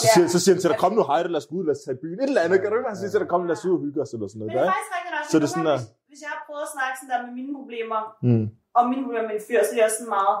så 0.00 0.04
siger, 0.14 0.26
så 0.34 0.38
siger 0.42 0.52
han 0.54 0.60
til 0.64 0.70
dig, 0.72 0.78
kom 0.84 0.92
nu, 0.98 1.02
hej, 1.10 1.18
lad 1.34 1.40
os 1.42 1.48
gå 1.50 1.54
ud, 1.60 1.64
lad 1.68 1.74
os 1.76 1.82
tage 1.84 1.96
i 1.98 2.00
byen, 2.04 2.18
et 2.22 2.28
eller 2.32 2.42
andet, 2.44 2.56
kan 2.60 2.68
du 2.70 2.74
ikke 2.78 2.88
bare 2.90 2.98
sige 3.02 3.10
til 3.12 3.18
dig, 3.22 3.28
kom, 3.32 3.40
lad 3.50 3.56
os 3.58 3.64
ud 3.68 3.74
og 3.78 3.82
hygge 3.86 3.98
os, 4.04 4.10
eller 4.14 4.28
sådan 4.32 4.38
Men 4.40 4.46
noget, 4.46 4.52
det 4.54 4.60
der, 4.60 4.70
er 4.70 4.74
faktisk 4.76 4.92
rigtigt. 4.96 5.30
Så 5.32 5.36
det 5.40 5.46
er 5.48 5.52
sådan 5.54 5.68
der- 5.70 5.82
Hvis, 6.10 6.20
jeg 6.26 6.30
har 6.34 6.40
prøvet 6.48 6.64
at 6.68 6.72
snakke 6.76 6.94
sådan 7.00 7.10
der 7.12 7.20
med 7.26 7.32
mine 7.38 7.52
problemer, 7.60 8.00
Mm. 8.28 8.44
og 8.78 8.82
mine 8.92 9.02
problemer 9.06 9.26
med 9.30 9.36
en 9.40 9.44
fyr, 9.48 9.60
så 9.66 9.70
er 9.72 9.74
det 9.76 9.84
også 9.88 9.98
sådan 10.00 10.12
meget, 10.18 10.36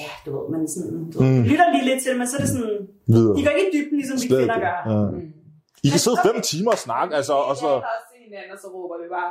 ja, 0.00 0.08
du 0.24 0.28
ved, 0.36 0.44
man 0.54 0.62
sådan, 0.74 0.96
du 1.12 1.16
ved, 1.20 1.28
Mm. 1.32 1.42
lytter 1.50 1.66
lige 1.74 1.86
lidt 1.90 1.98
til 2.02 2.08
det, 2.12 2.18
men 2.20 2.26
så 2.30 2.34
er 2.38 2.42
det 2.44 2.50
sådan, 2.54 2.74
Videre. 3.14 3.32
de 3.36 3.40
går 3.46 3.52
ikke 3.60 3.70
i 3.72 3.74
dybden, 3.76 3.96
ligesom 4.00 4.16
vi 4.22 4.26
kvinder 4.34 4.58
gør. 4.66 4.76
Ja. 4.92 4.98
Mm. 5.12 5.26
I 5.86 5.88
kan 5.92 6.00
sidde 6.04 6.16
Men 6.18 6.24
fem 6.28 6.36
timer 6.52 6.70
og 6.76 6.80
snakke, 6.86 7.10
altså, 7.18 7.34
og 7.50 7.54
så... 7.62 7.70
Hinanden, 8.28 8.52
og 8.56 8.58
så 8.62 8.68
råber 8.76 8.96
vi 9.02 9.08
bare, 9.16 9.30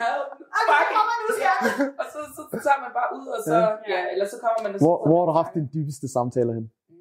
fuck. 0.00 0.40
så 0.68 0.82
kommer 0.96 1.14
nu, 1.20 1.26
skal 1.38 1.54
og 2.00 2.06
så, 2.12 2.18
så 2.36 2.56
tager 2.66 2.80
man 2.84 2.92
bare 2.98 3.10
ud, 3.18 3.26
og 3.36 3.40
så, 3.48 3.54
Ja. 3.54 3.92
ja, 3.92 4.00
eller 4.12 4.26
så 4.32 4.36
kommer 4.44 4.58
man... 4.64 4.70
og 4.74 4.78
så- 4.80 4.86
Hvor, 4.86 4.96
hvor 5.08 5.18
har 5.20 5.26
du 5.30 5.34
haft 5.42 5.52
dine 5.54 5.68
dybeste 5.76 6.06
samtaler 6.16 6.52
hen? 6.58 6.66
Mm, 6.90 6.96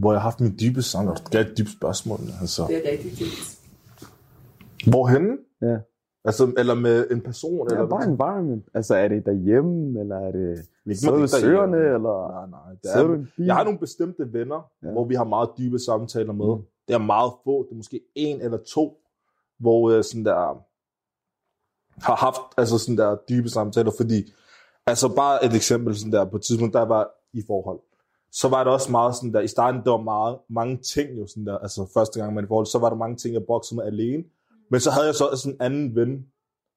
Hvor 0.00 0.10
jeg 0.12 0.20
har 0.20 0.26
haft 0.30 0.40
min 0.40 0.54
dybe 0.62 0.82
sang, 0.82 1.04
og 1.10 1.16
det 1.18 1.30
gav 1.34 1.40
et 1.40 1.54
dybt 1.58 1.72
spørgsmål. 1.78 2.18
Altså. 2.42 2.62
Det 2.70 2.76
er 2.80 2.84
rigtig 2.92 3.10
fint. 3.20 3.38
Hvorhenne? 4.92 5.32
Ja. 5.62 5.76
Altså, 6.24 6.52
eller 6.58 6.74
med 6.74 7.10
en 7.10 7.20
person? 7.20 7.68
Ja, 7.70 7.74
eller 7.74 7.88
bare 7.88 8.04
environment. 8.04 8.64
Altså, 8.74 8.94
er 8.94 9.08
det 9.08 9.26
derhjemme, 9.26 10.00
eller 10.00 10.16
er 10.16 10.32
det 10.32 10.50
Ikke 10.86 10.96
sidde 11.00 11.20
ved 11.20 11.28
søerne, 11.28 11.76
eller 11.76 12.30
Nej, 12.30 12.46
nej. 12.50 12.70
Det 12.82 12.90
sidder 12.92 13.08
er, 13.08 13.14
en 13.14 13.28
bil? 13.36 13.46
jeg 13.46 13.54
har 13.54 13.64
nogle 13.64 13.78
bestemte 13.78 14.32
venner, 14.32 14.70
Ja. 14.82 14.90
hvor 14.90 15.04
vi 15.04 15.14
har 15.14 15.24
meget 15.24 15.48
dybe 15.58 15.78
samtaler 15.78 16.32
med. 16.32 16.56
Mm. 16.56 16.62
Det 16.88 16.94
er 16.94 16.98
meget 16.98 17.32
få. 17.44 17.62
Det 17.64 17.70
er 17.72 17.76
måske 17.76 18.00
en 18.14 18.40
eller 18.40 18.58
to, 18.74 18.96
hvor 19.58 19.90
jeg 19.94 20.04
sådan 20.04 20.24
der 20.24 20.64
har 22.02 22.16
haft 22.16 22.40
altså 22.56 22.78
sådan 22.78 22.98
der 22.98 23.16
dybe 23.28 23.48
samtaler, 23.48 23.90
fordi 23.96 24.32
altså 24.86 25.08
bare 25.08 25.44
et 25.44 25.54
eksempel 25.54 25.96
sådan 25.96 26.12
der 26.12 26.24
på 26.24 26.36
et 26.36 26.42
tidspunkt, 26.42 26.74
der 26.74 26.82
var 26.84 27.10
i 27.32 27.42
forhold, 27.46 27.80
så 28.32 28.48
var 28.48 28.64
det 28.64 28.72
også 28.72 28.90
meget 28.90 29.16
sådan 29.16 29.32
der, 29.32 29.40
i 29.40 29.48
starten, 29.48 29.80
der 29.84 29.90
var 29.90 30.00
meget, 30.02 30.36
mange 30.50 30.76
ting 30.76 31.18
jo 31.18 31.26
sådan 31.26 31.46
der, 31.46 31.58
altså 31.58 31.90
første 31.94 32.20
gang 32.20 32.34
man 32.34 32.44
er 32.44 32.46
i 32.46 32.48
forhold, 32.48 32.66
så 32.66 32.78
var 32.78 32.88
der 32.88 32.96
mange 32.96 33.16
ting, 33.16 33.34
jeg 33.34 33.42
boxede 33.46 33.76
med 33.76 33.84
alene, 33.84 34.24
men 34.70 34.80
så 34.80 34.90
havde 34.90 35.06
jeg 35.06 35.14
så 35.14 35.26
sådan 35.34 35.52
en 35.52 35.60
anden 35.60 35.94
ven, 35.94 36.26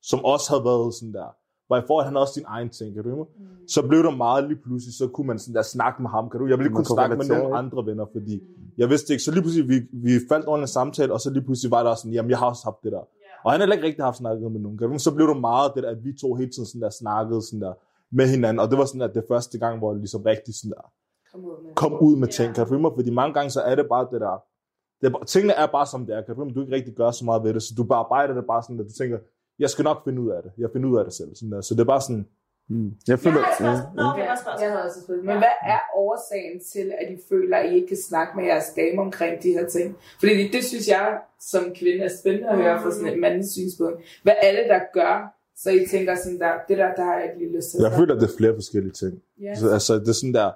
som 0.02 0.26
også 0.26 0.50
havde 0.50 0.64
været 0.64 0.94
sådan 0.94 1.14
der, 1.14 1.30
hvor 1.68 1.78
i 1.78 1.82
forhold, 1.88 2.06
han 2.06 2.14
havde 2.14 2.24
også 2.24 2.34
sin 2.34 2.46
egen 2.48 2.70
ting, 2.70 2.96
kan 2.96 3.04
du 3.04 3.16
mig? 3.16 3.26
Så 3.68 3.88
blev 3.88 4.04
der 4.04 4.16
meget 4.26 4.48
lige 4.50 4.60
pludselig, 4.66 4.94
så 4.96 5.08
kunne 5.08 5.28
man 5.28 5.40
sådan 5.40 5.56
der 5.56 5.62
snakke 5.62 6.02
med 6.02 6.10
ham, 6.10 6.30
kan 6.30 6.40
du? 6.40 6.48
Jeg 6.48 6.58
ville 6.58 6.68
ikke 6.68 6.76
kunne 6.76 6.86
kunne 6.86 6.98
snakke 7.00 7.16
med 7.16 7.26
nogle 7.26 7.58
andre 7.58 7.86
venner, 7.86 8.06
fordi 8.16 8.36
jeg 8.78 8.90
vidste 8.90 9.14
ikke, 9.14 9.24
så 9.24 9.32
lige 9.32 9.42
pludselig, 9.42 9.70
vi, 9.70 9.78
vi 9.94 10.12
faldt 10.30 10.46
over 10.46 10.58
en 10.58 10.68
samtale, 10.68 11.14
og 11.14 11.20
så 11.22 11.30
lige 11.30 11.44
pludselig 11.44 11.72
var 11.72 11.84
der 11.84 11.90
også 11.90 12.02
sådan, 12.02 12.14
jamen 12.14 12.32
jeg 12.32 12.40
har 12.40 12.46
også 12.46 12.64
haft 12.64 12.84
det 12.84 12.92
der. 12.92 13.04
Og 13.48 13.52
han 13.52 13.62
har 13.62 13.74
ikke 13.74 13.88
rigtig 13.88 14.04
haft 14.04 14.18
snakket 14.18 14.52
med 14.52 14.62
nogen. 14.62 14.78
kan 14.78 15.00
så 15.00 15.16
blev 15.16 15.28
det 15.28 15.40
meget 15.50 15.72
det 15.76 15.84
der, 15.84 15.90
at 15.90 16.04
vi 16.04 16.14
to 16.22 16.36
hele 16.36 16.52
tiden 16.52 16.66
sådan 16.66 16.82
der 16.82 16.90
snakkede 16.90 17.42
sådan 17.42 17.62
der 17.62 17.74
med 18.12 18.28
hinanden. 18.28 18.60
Og 18.60 18.70
det 18.70 18.78
var 18.78 18.86
sådan 18.86 19.02
der, 19.02 19.08
det 19.08 19.24
første 19.28 19.58
gang, 19.60 19.74
hvor 19.80 19.92
jeg 19.92 20.00
ligesom 20.00 20.22
rigtig 20.22 20.54
sådan 20.60 20.72
der 20.72 20.86
Kom 21.32 21.46
ud 21.46 21.64
med 21.64 21.76
kom 21.76 21.94
ud 22.08 22.16
med 22.16 22.28
ting. 22.28 22.56
Kan 22.56 22.64
du 22.64 22.70
følge 22.70 22.82
mig? 22.82 22.92
Fordi 22.96 23.10
mange 23.10 23.34
gange 23.34 23.50
så 23.50 23.62
er 23.62 23.76
det 23.76 23.86
bare 23.94 24.08
det 24.12 24.22
der, 24.22 24.44
det 25.02 25.06
er, 25.08 25.24
tingene 25.34 25.54
er 25.54 25.68
bare 25.78 25.86
som 25.86 26.06
det 26.06 26.16
er. 26.16 26.22
Kan 26.22 26.36
du? 26.36 26.50
Du 26.56 26.62
ikke 26.62 26.76
rigtig 26.76 26.94
gør 26.94 27.12
så 27.12 27.26
meget 27.26 27.44
ved 27.44 27.54
det. 27.54 27.64
Så 27.64 27.74
du 27.78 27.84
bare 27.84 28.00
arbejder 28.00 28.34
det 28.34 28.46
bare 28.48 28.64
sådan, 28.64 28.80
at 28.80 28.86
du 28.86 28.94
tænker, 29.02 29.18
jeg 29.60 29.70
skal 29.70 29.84
nok 29.84 30.04
finde 30.04 30.22
ud 30.22 30.30
af 30.30 30.44
det. 30.44 30.52
Jeg 30.58 30.70
finder 30.74 30.90
ud 30.90 30.98
af 30.98 31.06
det 31.06 31.14
selv. 31.14 31.36
Sådan 31.36 31.52
der. 31.52 31.62
Så 31.62 31.74
det 31.74 31.82
er 31.82 31.92
bare 31.96 32.02
sådan, 32.02 32.28
Mm. 32.70 32.86
Jeg 32.86 32.94
Jeg 33.08 33.20
føler... 33.20 33.40
har 33.40 33.48
et 33.48 33.52
Ja, 33.52 33.56
spørgsmål. 33.56 33.96
Nå, 33.96 34.08
jeg 34.22 34.28
har 34.32 34.38
spørgsmål. 34.44 34.62
Jeg 34.64 34.70
havde 34.72 34.84
også 34.88 35.00
et 35.00 35.04
spørgsmål. 35.06 35.26
Men 35.32 35.38
hvad 35.46 35.56
er 35.74 35.80
årsagen 36.06 36.56
til, 36.74 36.88
at 37.02 37.08
I 37.16 37.18
føler, 37.30 37.58
at 37.58 37.66
I 37.72 37.76
ikke 37.76 37.88
kan 37.88 38.02
snakke 38.10 38.32
med 38.38 38.44
jeres 38.46 38.70
dame 38.76 39.02
omkring 39.02 39.44
de 39.44 39.50
her 39.58 39.66
ting? 39.76 39.88
Fordi 40.20 40.34
det, 40.44 40.54
det 40.54 40.64
synes 40.72 40.88
jeg 40.96 41.08
som 41.52 41.64
kvinde 41.80 42.02
er 42.10 42.14
spændende 42.22 42.50
at 42.50 42.58
høre 42.58 42.82
fra 42.82 42.92
sådan 42.92 43.08
et 43.14 43.20
mandligt 43.20 43.52
synspunkt. 43.52 43.98
Hvad 44.24 44.38
er 44.42 44.52
det, 44.58 44.66
der 44.74 44.80
gør, 44.94 45.16
så 45.62 45.70
I 45.72 45.86
tænker 45.94 46.16
sådan 46.16 46.40
der, 46.40 46.52
det 46.68 46.78
der, 46.78 46.90
der 47.00 47.04
har 47.04 47.16
jeg 47.20 47.24
ikke 47.28 47.40
lige 47.44 47.56
lyst 47.58 47.68
til. 47.72 47.78
jeg 47.82 47.92
føler, 48.00 48.16
at 48.16 48.22
det 48.22 48.28
er 48.32 48.38
flere 48.38 48.54
forskellige 48.62 48.94
ting. 49.02 49.14
Ja. 49.42 49.56
Så, 49.56 49.70
altså, 49.78 49.94
det 50.04 50.10
er 50.16 50.20
sådan 50.22 50.34
der, 50.34 50.52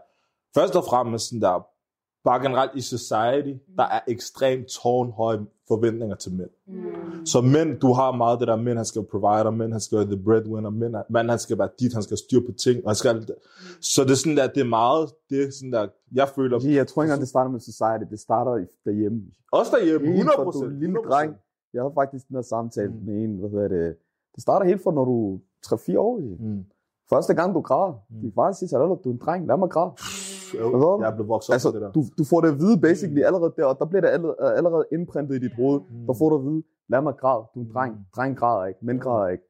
først 0.57 0.75
og 0.75 0.83
fremmest 0.91 1.25
sådan 1.27 1.41
der, 1.41 1.67
bare 2.23 2.41
generelt 2.41 2.71
i 2.75 2.81
society, 2.81 3.53
der 3.77 3.83
er 3.83 3.99
ekstremt 4.07 4.67
tårnhøje 4.67 5.39
forventninger 5.67 6.15
til 6.15 6.31
mænd. 6.33 6.49
Mm. 6.67 7.25
Så 7.25 7.41
mænd, 7.41 7.79
du 7.79 7.93
har 7.93 8.11
meget 8.11 8.39
det 8.39 8.47
der, 8.47 8.55
mænd 8.55 8.77
han 8.77 8.85
skal 8.85 8.99
være 9.01 9.07
provider, 9.11 9.51
mænd 9.51 9.71
han 9.71 9.81
skal 9.81 9.97
være 9.97 10.05
the 10.07 10.23
breadwinner, 10.23 10.69
mænd, 10.69 10.95
mand 11.09 11.29
han 11.29 11.39
skal 11.39 11.57
være 11.57 11.69
dit, 11.79 11.93
han 11.93 12.03
skal 12.03 12.17
styre 12.17 12.41
på 12.41 12.51
ting, 12.51 12.83
og 12.83 12.89
han 12.89 12.95
skal 12.95 13.15
det. 13.21 13.35
Så 13.81 14.03
det 14.03 14.11
er 14.11 14.15
sådan 14.15 14.37
der, 14.37 14.47
det 14.47 14.61
er 14.61 14.69
meget, 14.81 15.09
det 15.29 15.43
er 15.43 15.51
sådan 15.51 15.71
der, 15.73 15.87
jeg 16.11 16.27
føler, 16.35 16.59
Fordi 16.59 16.75
Jeg 16.75 16.87
tror 16.87 17.03
ikke 17.03 17.09
engang, 17.09 17.21
det 17.21 17.29
starter 17.29 17.51
med 17.51 17.59
society. 17.59 18.05
Det 18.11 18.19
starter 18.19 18.55
i- 18.57 18.71
derhjemme. 18.85 19.21
også 19.51 19.71
derhjemme, 19.77 20.07
Helt 20.07 20.17
100 20.19 20.35
fra 20.35 20.43
du 20.43 20.49
er 20.49 20.51
procent. 20.51 20.73
en 20.73 20.79
lille 20.79 20.99
dreng. 21.09 21.35
Jeg 21.73 21.81
havde 21.81 21.93
faktisk 22.01 22.27
den 22.27 22.35
her 22.35 22.41
samtale 22.41 22.91
Mm. 22.91 23.05
med 23.05 23.15
en, 23.23 23.37
hvad 23.39 23.49
hedder 23.49 23.67
det, 23.67 23.95
det 24.35 24.41
starter 24.43 24.65
helt 24.65 24.83
fra, 24.83 24.91
når 24.91 25.05
du 25.05 25.35
er 25.35 25.39
3-4 25.65 25.99
år. 25.99 26.19
Mm. 26.39 26.63
Første 27.09 27.33
gang, 27.33 27.55
du 27.55 27.61
græder. 27.61 27.93
Mm. 28.09 28.21
Din 28.21 28.31
far 28.35 28.51
siger 28.51 28.79
dig, 28.79 29.03
du 29.03 29.09
er 29.09 29.13
en 29.13 29.21
dreng, 29.25 29.47
lad 29.47 29.57
mig 29.57 29.69
græde. 29.69 29.91
Hvad? 30.51 30.97
Jeg 31.05 31.13
blevet 31.13 31.29
vokset 31.29 31.49
op 31.49 31.53
Altså, 31.53 31.71
det 31.71 31.81
der. 31.81 31.91
du, 31.91 32.03
du 32.17 32.23
får 32.23 32.41
det 32.41 32.47
at 32.53 32.59
vide 32.59 32.77
basically 32.87 33.21
allerede 33.29 33.53
der, 33.57 33.65
og 33.65 33.75
der 33.79 33.85
bliver 33.85 34.01
det 34.01 34.09
allerede, 34.09 34.35
allerede 34.59 34.85
indprintet 34.91 35.35
i 35.35 35.39
dit 35.39 35.55
hoved. 35.55 35.79
Der 36.07 36.13
får 36.13 36.29
du 36.29 36.35
at 36.35 36.45
vide, 36.45 36.63
lad 36.89 37.01
mig 37.01 37.13
græde, 37.21 37.43
du 37.53 37.59
er 37.59 37.63
en 37.65 37.71
dreng. 37.73 37.93
Dreng 38.15 38.37
græder 38.37 38.65
ikke, 38.65 38.79
mænd 38.85 38.99
græder 38.99 39.27
ikke. 39.27 39.43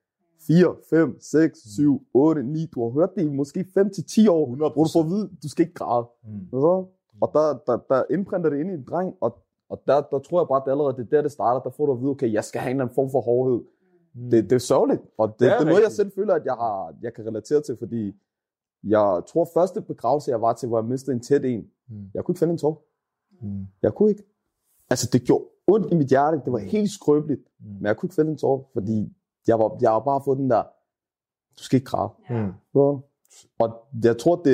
4, 0.48 0.76
5, 0.90 1.18
6, 1.22 1.60
7, 1.76 2.02
8, 2.14 2.44
9, 2.44 2.66
du 2.76 2.84
har 2.84 2.90
hørt 2.90 3.10
det 3.16 3.24
i 3.24 3.30
måske 3.30 3.66
5 3.74 3.90
til 3.96 4.04
10 4.06 4.28
år, 4.28 4.48
100%. 4.48 4.56
hvor 4.56 4.84
du 4.84 4.90
får 4.94 5.04
at 5.04 5.10
vide, 5.10 5.30
du 5.44 5.50
skal 5.50 5.64
ikke 5.64 5.74
græde. 5.74 6.06
Mm. 6.24 6.48
Så? 6.52 6.86
Og 7.22 7.30
der, 7.34 7.60
der, 7.68 7.78
der 7.90 8.04
indprinter 8.10 8.50
det 8.50 8.60
ind 8.60 8.72
i 8.72 8.74
en 8.74 8.86
dreng, 8.90 9.14
og, 9.22 9.38
og 9.70 9.82
der, 9.88 10.02
der 10.12 10.20
tror 10.20 10.42
jeg 10.42 10.48
bare, 10.48 10.58
at 10.58 10.66
det 10.66 10.72
allerede 10.72 10.98
det 10.98 11.04
er 11.04 11.10
der, 11.16 11.22
det 11.22 11.32
starter. 11.32 11.60
Der 11.62 11.70
får 11.78 11.86
du 11.86 11.92
at 11.92 12.00
vide, 12.02 12.10
okay, 12.10 12.34
jeg 12.34 12.44
skal 12.44 12.62
have 12.62 12.72
en 12.72 12.76
eller 12.76 12.86
anden 12.86 12.96
form 12.96 13.10
for 13.12 13.22
hårdhed. 13.22 13.62
Mm. 14.16 14.30
Det, 14.30 14.44
det 14.50 14.56
er 14.56 14.60
sørgeligt, 14.60 15.02
og 15.18 15.28
det, 15.28 15.40
Det 15.40 15.48
det 15.60 15.66
er 15.66 15.70
noget, 15.72 15.84
jeg 15.84 15.92
selv 15.92 16.12
føler, 16.16 16.34
at 16.34 16.46
jeg, 16.46 16.54
har, 16.54 16.94
jeg 17.02 17.14
kan 17.14 17.26
relatere 17.26 17.62
til, 17.62 17.78
fordi 17.80 18.16
jeg 18.84 19.22
tror, 19.28 19.50
første 19.54 19.82
begravelse, 19.82 20.32
jeg 20.32 20.42
var 20.42 20.54
til, 20.54 20.68
hvor 20.68 20.78
jeg 20.80 20.86
mistede 20.86 21.16
en 21.16 21.22
tæt 21.22 21.46
en, 21.46 21.68
Mm. 21.90 21.96
jeg 22.14 22.24
kunne 22.26 22.34
ikke 22.34 22.40
finde 22.40 22.52
en 22.52 22.58
tår. 22.58 22.86
Mm. 23.42 23.66
Jeg 23.82 23.94
kunne 23.94 24.10
ikke. 24.10 24.24
Altså, 24.90 25.10
det 25.14 25.22
gjorde 25.24 25.44
ondt 25.68 25.92
i 25.92 25.96
mit 25.96 26.08
hjerte. 26.08 26.42
Det 26.46 26.54
var 26.54 26.60
helt 26.60 26.92
skrøbeligt. 26.92 27.42
Mm. 27.60 27.66
Men 27.68 27.86
jeg 27.86 27.98
kunne 27.98 28.08
ikke 28.08 28.16
finde 28.16 28.32
en 28.32 28.38
tår, 28.38 28.70
fordi 28.74 29.14
jeg 29.48 29.60
var, 29.60 29.78
jeg 29.82 29.90
har 29.92 30.00
bare 30.00 30.22
fået 30.26 30.38
den 30.38 30.50
der, 30.50 30.64
du 31.60 31.64
skal 31.64 31.78
ikke 31.78 31.86
græde. 31.86 32.10
Mm. 32.30 32.52
Så. 32.74 33.00
Og 33.60 33.74
jeg 34.04 34.18
tror, 34.18 34.36
det, 34.36 34.46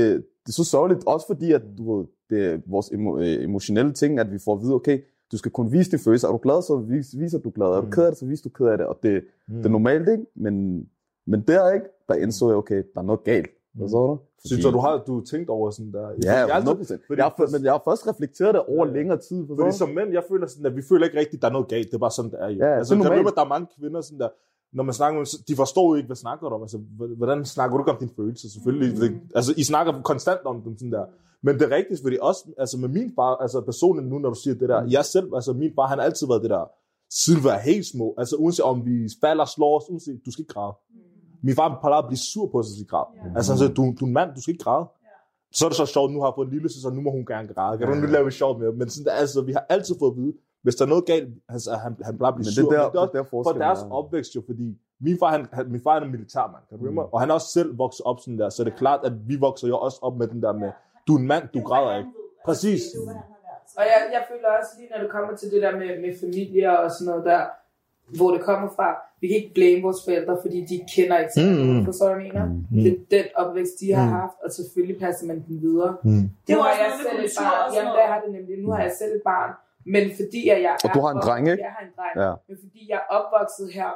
det 0.46 0.48
er 0.48 0.52
så 0.52 0.64
sørgeligt, 0.64 1.08
også 1.08 1.28
fordi, 1.28 1.52
at 1.52 1.62
du 1.78 1.98
ved, 1.98 2.06
det 2.30 2.46
er 2.46 2.60
vores 2.66 2.90
emo, 2.92 3.18
øh, 3.18 3.44
emotionelle 3.44 3.94
ting, 3.94 4.20
at 4.20 4.32
vi 4.32 4.40
får 4.40 4.56
at 4.56 4.62
vide, 4.62 4.74
okay, 4.74 5.02
du 5.32 5.38
skal 5.38 5.52
kun 5.52 5.72
vise 5.72 5.92
dine 5.92 6.00
følelser. 6.02 6.28
Er 6.28 6.32
du 6.32 6.38
glad, 6.38 6.62
så 6.62 6.76
vis, 6.78 7.20
viser 7.20 7.40
du 7.40 7.50
glad. 7.50 7.68
Er 7.68 7.82
du 7.82 7.86
Mm. 7.86 7.92
ked 7.92 8.04
af 8.04 8.12
det, 8.12 8.18
så 8.20 8.26
viser 8.26 8.44
du 8.44 8.50
ked 8.50 8.66
af 8.66 8.78
det. 8.78 8.88
Og 8.88 9.00
det, 9.04 9.24
Mm. 9.48 9.56
det 9.56 9.66
er 9.66 9.70
normalt, 9.70 10.10
ikke? 10.10 10.26
Men, 10.36 10.86
men 11.26 11.42
der, 11.42 11.72
ikke? 11.72 11.86
Der 12.08 12.14
indså 12.16 12.48
jeg, 12.48 12.56
okay, 12.58 12.84
der 12.94 13.00
er 13.02 13.06
noget 13.06 13.24
galt. 13.24 13.50
Hvad 13.78 13.90
så 13.90 13.98
du? 13.98 14.18
Synes 14.46 14.64
du, 14.66 14.72
du 14.72 14.80
har 14.80 15.04
du 15.08 15.22
tænkt 15.32 15.50
over 15.50 15.72
sådan 15.72 15.92
der? 15.92 16.02
Ja, 16.02 16.16
jeg, 16.24 16.34
har 16.34 16.40
altid- 16.42 16.58
100 16.58 16.78
procent. 16.78 17.02
fordi- 17.08 17.20
Jeg, 17.22 17.26
har- 17.38 17.52
men 17.56 17.64
jeg 17.66 17.72
har 17.78 17.82
først 17.90 18.08
reflekteret 18.12 18.54
det 18.56 18.62
over 18.74 18.86
Ja. 18.88 18.94
længere 18.98 19.18
tid. 19.28 19.40
Fordi 19.48 19.62
forstår 19.62 19.74
som 19.82 19.90
mænd, 19.90 20.10
jeg 20.18 20.24
føler 20.32 20.48
sådan, 20.48 20.66
at 20.66 20.76
vi 20.76 20.84
føler 20.90 21.06
ikke 21.08 21.20
rigtigt, 21.20 21.38
at 21.40 21.42
der 21.42 21.48
er 21.48 21.56
noget 21.58 21.68
galt. 21.68 21.88
Det 21.92 21.94
er 22.00 22.04
bare 22.08 22.12
sådan, 22.20 22.32
det 22.32 22.40
er. 22.46 22.50
Jo. 22.50 22.58
Ja, 22.66 22.70
altså, 22.78 22.94
det 22.94 23.00
er 23.00 23.04
normalt. 23.04 23.24
med, 23.26 23.32
at 23.34 23.38
der 23.40 23.46
er 23.48 23.52
mange 23.56 23.68
kvinder, 23.80 24.02
sådan 24.02 24.20
der, 24.20 24.30
når 24.78 24.84
man 24.84 24.94
snakker 25.00 25.16
med 25.20 25.26
de 25.50 25.56
forstår 25.56 25.86
jo 25.92 25.96
ikke, 26.00 26.08
hvad 26.12 26.22
snakker 26.26 26.50
du 26.50 26.56
om. 26.56 26.62
Altså, 26.62 26.78
hvordan 27.22 27.46
snakker 27.46 27.78
du 27.78 27.82
ikke 27.84 27.92
om 27.92 28.00
dine 28.04 28.12
følelser? 28.20 28.48
Selvfølgelig. 28.56 29.12
Mm. 29.12 29.20
Altså, 29.36 29.52
I 29.58 29.64
snakker 29.72 29.92
konstant 30.12 30.42
om 30.52 30.62
dem 30.66 30.74
sådan 30.78 30.92
der. 30.92 31.06
Men 31.46 31.52
det 31.60 31.64
er 31.72 31.76
rigtigt, 31.80 32.00
fordi 32.06 32.18
også, 32.22 32.42
altså 32.58 32.76
med 32.84 32.90
min 32.90 33.10
far, 33.18 33.36
altså 33.36 33.62
personligt 33.62 34.08
nu, 34.08 34.20
når 34.20 34.30
du 34.30 34.40
siger 34.44 34.56
det 34.62 34.70
der, 34.70 34.84
Mm. 34.84 34.90
jeg 34.90 35.06
selv, 35.06 35.28
altså 35.36 35.54
min 35.54 35.72
far, 35.76 35.88
han 35.88 35.98
har 35.98 36.06
altid 36.06 36.28
været 36.28 36.42
det 36.42 36.50
der, 36.50 36.66
siden 37.24 37.40
vi 37.40 37.44
var 37.44 37.58
helt 37.58 37.86
små. 37.86 38.14
Altså 38.18 38.36
uanset 38.36 38.66
om 38.66 38.86
vi 38.86 39.10
falder, 39.24 39.46
slår 39.46 39.78
os, 39.78 39.84
uanset, 39.90 40.20
du 40.26 40.32
skal 40.32 40.42
ikke 40.42 40.54
græde. 40.54 40.74
Min 41.42 41.56
far 41.56 41.78
plejer 41.82 42.02
at 42.02 42.08
blive 42.08 42.18
sur 42.18 42.48
på 42.52 42.64
sig, 42.64 42.70
hvis 42.74 42.80
vi 42.84 42.88
græder. 42.90 43.36
Altså 43.36 43.52
han 43.52 43.58
siger, 43.60 43.74
du, 43.74 43.82
du 44.00 44.06
er 44.06 44.08
en 44.08 44.14
mand, 44.14 44.30
du 44.36 44.42
skal 44.42 44.54
ikke 44.54 44.64
græde. 44.64 44.86
Så 45.52 45.66
er 45.66 45.70
det 45.70 45.78
så 45.78 45.86
sjovt, 45.86 46.12
nu 46.14 46.20
har 46.20 46.28
jeg 46.28 46.34
fået 46.36 46.46
en 46.46 46.54
lille 46.54 46.70
søster, 46.74 46.90
nu 46.90 47.02
må 47.02 47.12
hun 47.12 47.26
gerne 47.26 47.48
græde. 47.54 47.78
Kan 47.78 47.88
du 47.88 47.94
nu 47.94 48.08
lave 48.08 48.26
det 48.26 48.34
sjovt 48.34 48.60
med? 48.60 48.72
Men 48.72 48.90
sådan, 48.90 49.14
altså, 49.22 49.42
vi 49.42 49.52
har 49.52 49.66
altid 49.70 49.96
fået 50.00 50.12
at 50.12 50.18
vide, 50.18 50.34
hvis 50.64 50.76
der 50.76 50.86
er 50.86 50.90
noget 50.90 51.06
galt, 51.06 51.30
altså, 51.50 51.72
han, 51.84 51.98
han 52.04 52.18
plejer 52.18 52.32
at 52.32 52.36
blive 52.36 52.48
Men 52.50 52.56
det 52.58 52.66
sur. 52.66 52.74
er 52.74 52.78
der, 52.78 52.84
Men 52.84 52.92
det 52.92 52.98
er 52.98 53.02
også 53.02 53.12
det 53.14 53.20
er 53.20 53.24
der 53.24 53.30
for 53.30 53.60
deres 53.66 53.82
er. 53.82 53.92
opvækst 53.92 54.36
jo, 54.36 54.42
fordi 54.46 54.78
min 55.02 55.18
far, 55.20 55.32
han, 55.32 55.48
han, 55.54 55.72
min 55.72 55.82
far 55.82 55.96
er 55.96 56.02
en 56.02 56.12
militærmand, 56.12 56.64
kan 56.70 56.78
du 56.80 56.92
mm. 56.92 56.98
Og 56.98 57.20
han 57.22 57.30
er 57.30 57.34
også 57.34 57.48
selv 57.58 57.78
vokset 57.78 58.02
op 58.06 58.20
sådan 58.20 58.40
der, 58.40 58.50
så 58.50 58.64
det 58.64 58.74
er 58.74 58.78
klart, 58.78 59.00
at 59.04 59.14
vi 59.30 59.36
vokser 59.36 59.68
jo 59.68 59.78
også 59.78 60.00
op 60.02 60.18
med 60.18 60.28
den 60.28 60.42
der 60.42 60.54
med, 60.54 60.72
du 61.08 61.16
er 61.16 61.20
en 61.20 61.28
mand, 61.28 61.44
du 61.54 61.62
græder 61.62 61.98
ikke. 61.98 62.10
Præcis. 62.46 62.82
Og 63.78 63.84
jeg, 63.92 64.00
jeg 64.16 64.24
føler 64.32 64.48
også 64.60 64.72
lige, 64.80 64.90
når 64.94 65.00
det 65.04 65.12
kommer 65.12 65.36
til 65.36 65.52
det 65.52 65.62
der 65.62 65.72
med, 65.72 66.02
med 66.02 66.20
familier 66.20 66.72
og 66.72 66.92
sådan 66.92 67.06
noget 67.12 67.26
der, 67.26 67.42
hvor 68.18 68.32
det 68.32 68.42
kommer 68.42 68.70
fra, 68.76 68.90
vi 69.22 69.26
kan 69.28 69.36
ikke 69.42 69.54
blame 69.60 69.82
vores 69.88 69.98
forældre, 70.06 70.34
fordi 70.44 70.58
de 70.72 70.78
kender 70.96 71.16
ikke 71.22 71.32
til 71.38 71.46
Mm. 71.48 71.66
mm. 71.74 71.86
Forstår 71.86 72.08
du, 72.14 72.20
mener? 72.28 72.46
Mm. 72.46 72.84
Det 72.84 72.92
er 72.94 73.00
den 73.18 73.26
opvækst, 73.42 73.76
de 73.82 73.88
har 73.98 74.06
Mm. 74.06 74.12
haft, 74.22 74.38
og 74.46 74.50
selvfølgelig 74.58 74.98
passer 75.06 75.26
man 75.30 75.38
den 75.48 75.56
videre. 75.66 75.92
Mm. 76.04 76.24
Det 76.48 76.56
var 76.64 76.70
jeg 76.84 76.92
selv 77.04 77.20
et 77.26 77.32
barn. 77.42 77.74
Jamen, 77.76 77.94
der 78.00 78.06
har 78.12 78.20
det 78.24 78.30
nemlig. 78.38 78.54
Nu 78.64 78.68
har 78.74 78.82
jeg 78.88 78.94
selv 79.02 79.12
et 79.20 79.24
barn. 79.34 79.52
Men 79.94 80.04
fordi 80.20 80.42
at 80.56 80.60
jeg 80.68 80.74
Og 80.84 80.90
er 80.90 80.94
du 80.94 81.00
har 81.06 81.12
en 81.18 81.22
dreng, 81.26 81.44
ikke? 81.52 81.64
Jeg 81.68 81.74
har 81.78 81.84
en 81.90 81.94
dreng. 81.98 82.14
Ja. 82.26 82.32
Men 82.48 82.56
fordi 82.64 82.82
jeg 82.92 83.00
er 83.04 83.08
opvokset 83.18 83.68
her 83.80 83.90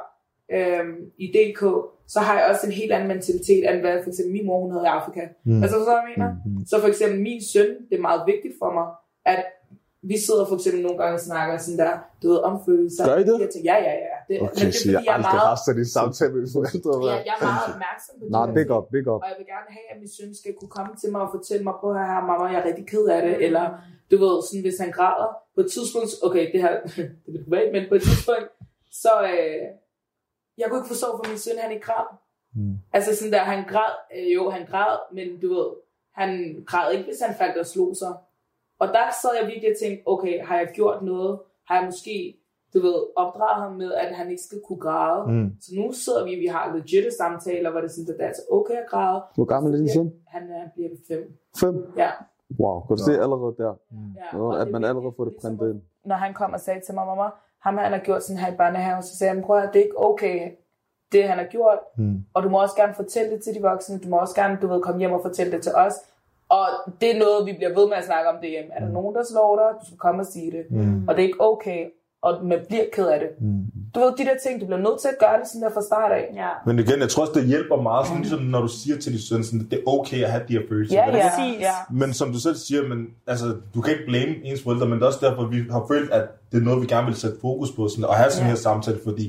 øhm, 0.56 0.94
i 1.24 1.26
DK, 1.36 1.60
så 2.14 2.18
har 2.26 2.34
jeg 2.38 2.44
også 2.50 2.66
en 2.66 2.72
helt 2.80 2.92
anden 2.92 3.08
mentalitet, 3.14 3.62
end 3.70 3.78
hvad 3.84 3.94
for 4.02 4.10
eksempel 4.12 4.32
min 4.36 4.46
mor, 4.46 4.58
hun 4.64 4.70
havde 4.74 4.84
i 4.90 4.94
Afrika. 5.00 5.22
Mm. 5.44 5.62
Altså, 5.62 5.76
hvad 5.76 5.94
jeg 6.00 6.06
mener? 6.12 6.28
Mm. 6.46 6.66
Så 6.70 6.74
for 6.82 6.88
eksempel 6.92 7.18
min 7.28 7.40
søn, 7.52 7.68
det 7.88 7.94
er 7.98 8.04
meget 8.10 8.22
vigtigt 8.32 8.54
for 8.62 8.70
mig, 8.78 8.86
at 9.32 9.40
vi 10.10 10.16
sidder 10.26 10.44
for 10.48 10.56
eksempel 10.58 10.82
nogle 10.86 10.98
gange 11.00 11.14
og 11.18 11.24
snakker 11.30 11.52
sådan 11.64 11.78
der, 11.84 11.92
du 12.22 12.26
ved, 12.32 12.40
om 12.48 12.54
følelser. 12.66 13.02
Gør 13.08 13.16
I 13.22 13.24
det? 13.30 13.36
Jeg 13.44 13.50
tænker, 13.54 13.68
ja, 13.72 13.78
ja, 13.88 13.94
ja. 14.06 14.16
Det, 14.28 14.34
Okay, 14.42 14.70
så 14.80 14.90
jeg 14.90 15.02
jeg 15.06 15.14
er 15.18 15.22
meget, 15.28 15.48
haft 15.52 15.64
sådan 15.66 15.80
en 15.84 15.90
samtale 15.98 16.32
med 16.36 16.48
forældre. 16.56 16.92
ja, 17.10 17.16
jeg 17.28 17.34
er 17.38 17.42
meget 17.50 17.66
opmærksom 17.72 18.12
på 18.18 18.24
de 18.26 18.30
Nej, 18.36 18.46
her 18.46 18.54
big 18.58 18.68
up, 18.76 18.86
big 18.94 19.06
up. 19.12 19.20
Og 19.24 19.28
jeg 19.32 19.36
vil 19.40 19.48
gerne 19.54 19.68
have, 19.76 19.86
at 19.92 19.96
min 20.02 20.10
søn 20.16 20.30
skal 20.40 20.52
kunne 20.60 20.72
komme 20.78 20.92
til 21.00 21.08
mig 21.14 21.20
og 21.26 21.30
fortælle 21.36 21.62
mig, 21.68 21.76
på 21.82 21.88
her, 21.98 22.20
mamma, 22.28 22.44
jeg 22.52 22.58
er 22.62 22.66
rigtig 22.70 22.86
ked 22.92 23.04
af 23.16 23.20
det. 23.26 23.34
Eller, 23.46 23.64
du 24.10 24.16
ved, 24.24 24.34
sådan, 24.46 24.64
hvis 24.66 24.78
han 24.84 24.90
græder 24.98 25.28
på 25.54 25.60
et 25.64 25.70
tidspunkt, 25.76 26.10
okay, 26.26 26.44
det 26.52 26.60
her, 26.64 26.72
det 27.24 27.32
er 27.38 27.44
privat, 27.46 27.68
men 27.74 27.82
på 27.90 27.94
et 27.98 28.02
tidspunkt, 28.08 28.46
så, 29.04 29.12
øh, 29.32 29.60
jeg 30.60 30.66
kunne 30.66 30.80
ikke 30.80 30.92
forstå, 30.94 31.08
for 31.18 31.24
min 31.30 31.40
søn, 31.44 31.58
han 31.64 31.70
ikke 31.74 31.86
græd. 31.88 32.08
Mm. 32.58 32.74
Altså 32.96 33.10
sådan 33.18 33.32
der, 33.36 33.42
han 33.52 33.60
græd, 33.72 33.94
øh, 34.16 34.28
jo, 34.36 34.42
han 34.56 34.64
græd, 34.72 34.94
men 35.16 35.26
du 35.42 35.48
ved, 35.56 35.68
han 36.20 36.30
græd 36.70 36.86
ikke, 36.94 37.04
hvis 37.08 37.20
han 37.26 37.34
faldt 37.40 37.56
og 37.62 37.66
slog 37.74 37.90
sig. 38.02 38.12
Og 38.82 38.88
der 38.96 39.06
sad 39.22 39.30
jeg 39.40 39.44
virkelig 39.52 39.70
og 39.74 39.78
tænkte, 39.82 40.02
okay, 40.12 40.34
har 40.46 40.56
jeg 40.60 40.68
gjort 40.78 41.02
noget? 41.02 41.32
Har 41.68 41.74
jeg 41.78 41.84
måske, 41.84 42.14
du 42.74 42.78
ved, 42.86 42.98
opdraget 43.16 43.62
ham 43.64 43.72
med, 43.82 43.90
at 43.92 44.10
han 44.18 44.30
ikke 44.30 44.42
skal 44.42 44.60
kunne 44.66 44.82
græde? 44.86 45.20
Mm. 45.32 45.48
Så 45.60 45.70
nu 45.78 45.92
sidder 45.92 46.24
vi, 46.24 46.34
vi 46.34 46.46
har 46.46 46.64
legit 46.76 47.06
samtaler, 47.20 47.70
hvor 47.70 47.80
det 47.80 47.88
er 47.88 47.92
sådan, 47.92 48.08
at 48.14 48.18
det 48.18 48.22
er 48.24 48.28
altså 48.32 48.42
okay 48.50 48.74
at 48.74 48.88
græde. 48.92 49.22
Hvor 49.34 49.44
gammel 49.44 49.72
er 49.74 49.78
din 49.78 49.88
søn? 49.88 50.12
Han 50.26 50.42
er, 50.42 50.62
bliver 50.74 50.90
fem. 51.08 51.22
Fem? 51.60 51.74
Ja. 51.96 52.10
Wow, 52.60 52.80
kan 52.86 52.96
du 52.96 53.02
se 53.08 53.12
allerede 53.24 53.54
der? 53.62 53.72
ja. 54.16 54.36
Ja, 54.36 54.38
og 54.42 54.60
at 54.62 54.68
man 54.70 54.84
er 54.84 54.88
allerede 54.88 55.12
får 55.16 55.24
det 55.24 55.32
ligesom, 55.32 55.58
printet 55.58 55.74
ind. 55.74 55.82
Når 56.04 56.16
han 56.16 56.34
kom 56.34 56.52
og 56.52 56.60
sagde 56.60 56.80
til 56.86 56.94
mig, 56.94 57.06
mamma, 57.06 57.28
ham 57.58 57.76
han 57.76 57.92
har 57.92 58.02
gjort 58.08 58.22
sådan 58.22 58.40
her 58.42 58.52
i 58.52 58.56
børnehaven, 58.56 59.02
så 59.02 59.16
sagde 59.16 59.28
jeg, 59.30 59.36
"Men 59.36 59.44
prøv 59.44 59.56
at 59.58 59.70
det 59.72 59.78
er 59.80 59.84
ikke 59.84 60.04
okay, 60.10 60.38
det 61.12 61.28
han 61.28 61.38
har 61.38 61.44
gjort. 61.44 61.78
Mm. 61.98 62.24
Og 62.34 62.42
du 62.42 62.48
må 62.48 62.62
også 62.62 62.76
gerne 62.76 62.94
fortælle 62.94 63.30
det 63.30 63.44
til 63.44 63.54
de 63.54 63.60
voksne. 63.60 63.98
Du 63.98 64.08
må 64.08 64.16
også 64.16 64.34
gerne, 64.34 64.58
du 64.62 64.66
ved, 64.66 64.80
komme 64.82 64.98
hjem 64.98 65.12
og 65.12 65.22
fortælle 65.22 65.52
det 65.52 65.62
til 65.62 65.72
os. 65.74 65.94
Og 66.58 66.66
det 67.00 67.08
er 67.14 67.18
noget, 67.24 67.46
vi 67.48 67.52
bliver 67.58 67.74
ved 67.78 67.86
med 67.92 67.96
at 68.02 68.06
snakke 68.10 68.26
om 68.32 68.38
det 68.42 68.50
hjemme. 68.54 68.70
Er 68.76 68.80
der 68.84 68.92
nogen, 68.98 69.12
der 69.16 69.24
slår 69.32 69.52
dig? 69.60 69.68
Du 69.80 69.84
skal 69.88 69.98
komme 70.06 70.18
og 70.24 70.28
sige 70.34 70.50
det. 70.56 70.64
Mm. 70.70 71.08
Og 71.08 71.10
det 71.14 71.20
er 71.22 71.26
ikke 71.30 71.44
okay, 71.52 71.80
og 72.26 72.32
man 72.50 72.58
bliver 72.68 72.84
ked 72.92 73.06
af 73.14 73.18
det. 73.20 73.30
Mm. 73.40 73.64
Du 73.94 74.00
ved, 74.00 74.10
de 74.20 74.24
der 74.30 74.36
ting, 74.44 74.60
du 74.60 74.66
bliver 74.66 74.84
nødt 74.88 75.00
til 75.00 75.08
at 75.14 75.18
gøre 75.24 75.36
det 75.40 75.46
sådan 75.48 75.62
der 75.66 75.72
fra 75.76 75.84
start 75.90 76.12
af. 76.12 76.24
Ja. 76.42 76.50
Men 76.66 76.78
igen, 76.78 76.98
jeg 77.04 77.08
tror 77.08 77.22
også, 77.24 77.34
det 77.38 77.44
hjælper 77.52 77.76
meget, 77.90 78.06
sådan, 78.06 78.22
ligesom 78.22 78.40
når 78.54 78.60
du 78.60 78.70
siger 78.80 78.96
til 79.02 79.12
din 79.12 79.20
søn, 79.28 79.44
sådan, 79.44 79.60
at 79.64 79.70
det 79.70 79.78
er 79.78 79.86
okay 79.96 80.20
at 80.26 80.30
have 80.34 80.44
de 80.48 80.52
her 80.58 80.64
følelser. 80.70 80.96
Ja, 80.96 81.16
ja. 81.68 81.76
Men 81.90 82.08
som 82.18 82.32
du 82.34 82.38
selv 82.46 82.56
siger, 82.66 82.82
men, 82.90 82.98
altså, 83.26 83.46
du 83.74 83.80
kan 83.80 83.90
ikke 83.94 84.06
blame 84.12 84.32
ens 84.48 84.62
forældre, 84.62 84.86
men 84.88 84.94
det 84.98 85.02
er 85.02 85.10
også 85.12 85.24
derfor, 85.26 85.42
vi 85.54 85.58
har 85.70 85.84
følt, 85.92 86.10
at 86.18 86.24
det 86.52 86.56
er 86.60 86.64
noget, 86.68 86.82
vi 86.82 86.86
gerne 86.86 87.06
vil 87.06 87.16
sætte 87.16 87.36
fokus 87.40 87.70
på, 87.76 87.88
sådan, 87.88 88.04
og 88.04 88.14
have 88.14 88.30
sådan 88.30 88.44
en 88.44 88.50
Ja. 88.50 88.54
her 88.54 88.60
samtale, 88.68 88.98
fordi 89.04 89.26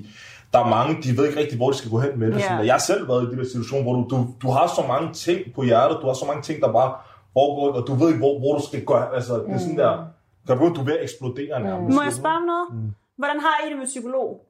der 0.54 0.60
er 0.60 0.70
mange, 0.78 0.92
de 1.04 1.18
ved 1.18 1.28
ikke 1.28 1.40
rigtig, 1.40 1.58
hvor 1.58 1.70
de 1.72 1.78
skal 1.78 1.92
gå 1.92 2.00
hen 2.00 2.20
med 2.20 2.28
det. 2.28 2.36
Ja. 2.36 2.42
Sådan, 2.48 2.66
jeg 2.66 2.74
har 2.74 2.80
selv 2.92 3.08
været 3.08 3.24
i 3.24 3.30
den 3.32 3.38
der 3.40 3.46
situation, 3.46 3.84
hvor 3.84 3.94
du, 3.94 4.02
du, 4.12 4.18
du 4.42 4.50
har 4.58 4.68
så 4.68 4.84
mange 4.88 5.14
ting 5.14 5.40
på 5.56 5.64
hjertet, 5.64 5.98
du 6.02 6.08
har 6.08 6.14
så 6.14 6.26
mange 6.26 6.42
ting, 6.42 6.62
der 6.62 6.72
bare 6.72 6.92
foregår, 7.34 7.82
og 7.82 7.88
du 7.88 7.93
ved 7.93 8.08
ikke, 8.08 8.19
hvor, 8.19 8.39
hvor 8.39 8.54
du 8.58 8.63
skal 8.69 8.86
gå. 8.86 8.96
Altså, 9.17 9.34
det 9.34 9.50
er 9.58 9.58
sådan 9.58 9.78
der, 9.78 10.06
kan 10.48 10.58
du, 10.58 10.74
du 10.76 10.82
er 10.82 10.86
ved 10.86 10.93
at 10.98 11.04
eksplodere 11.04 11.60
nærmest. 11.60 11.96
Må 11.96 12.02
jeg 12.04 12.13
spørge 12.13 12.36
om 12.36 12.43
noget? 12.54 12.67
Hvordan 13.15 13.39
har 13.39 13.65
I 13.65 13.69
det 13.69 13.78
med 13.78 13.86
psykolog? 13.86 14.46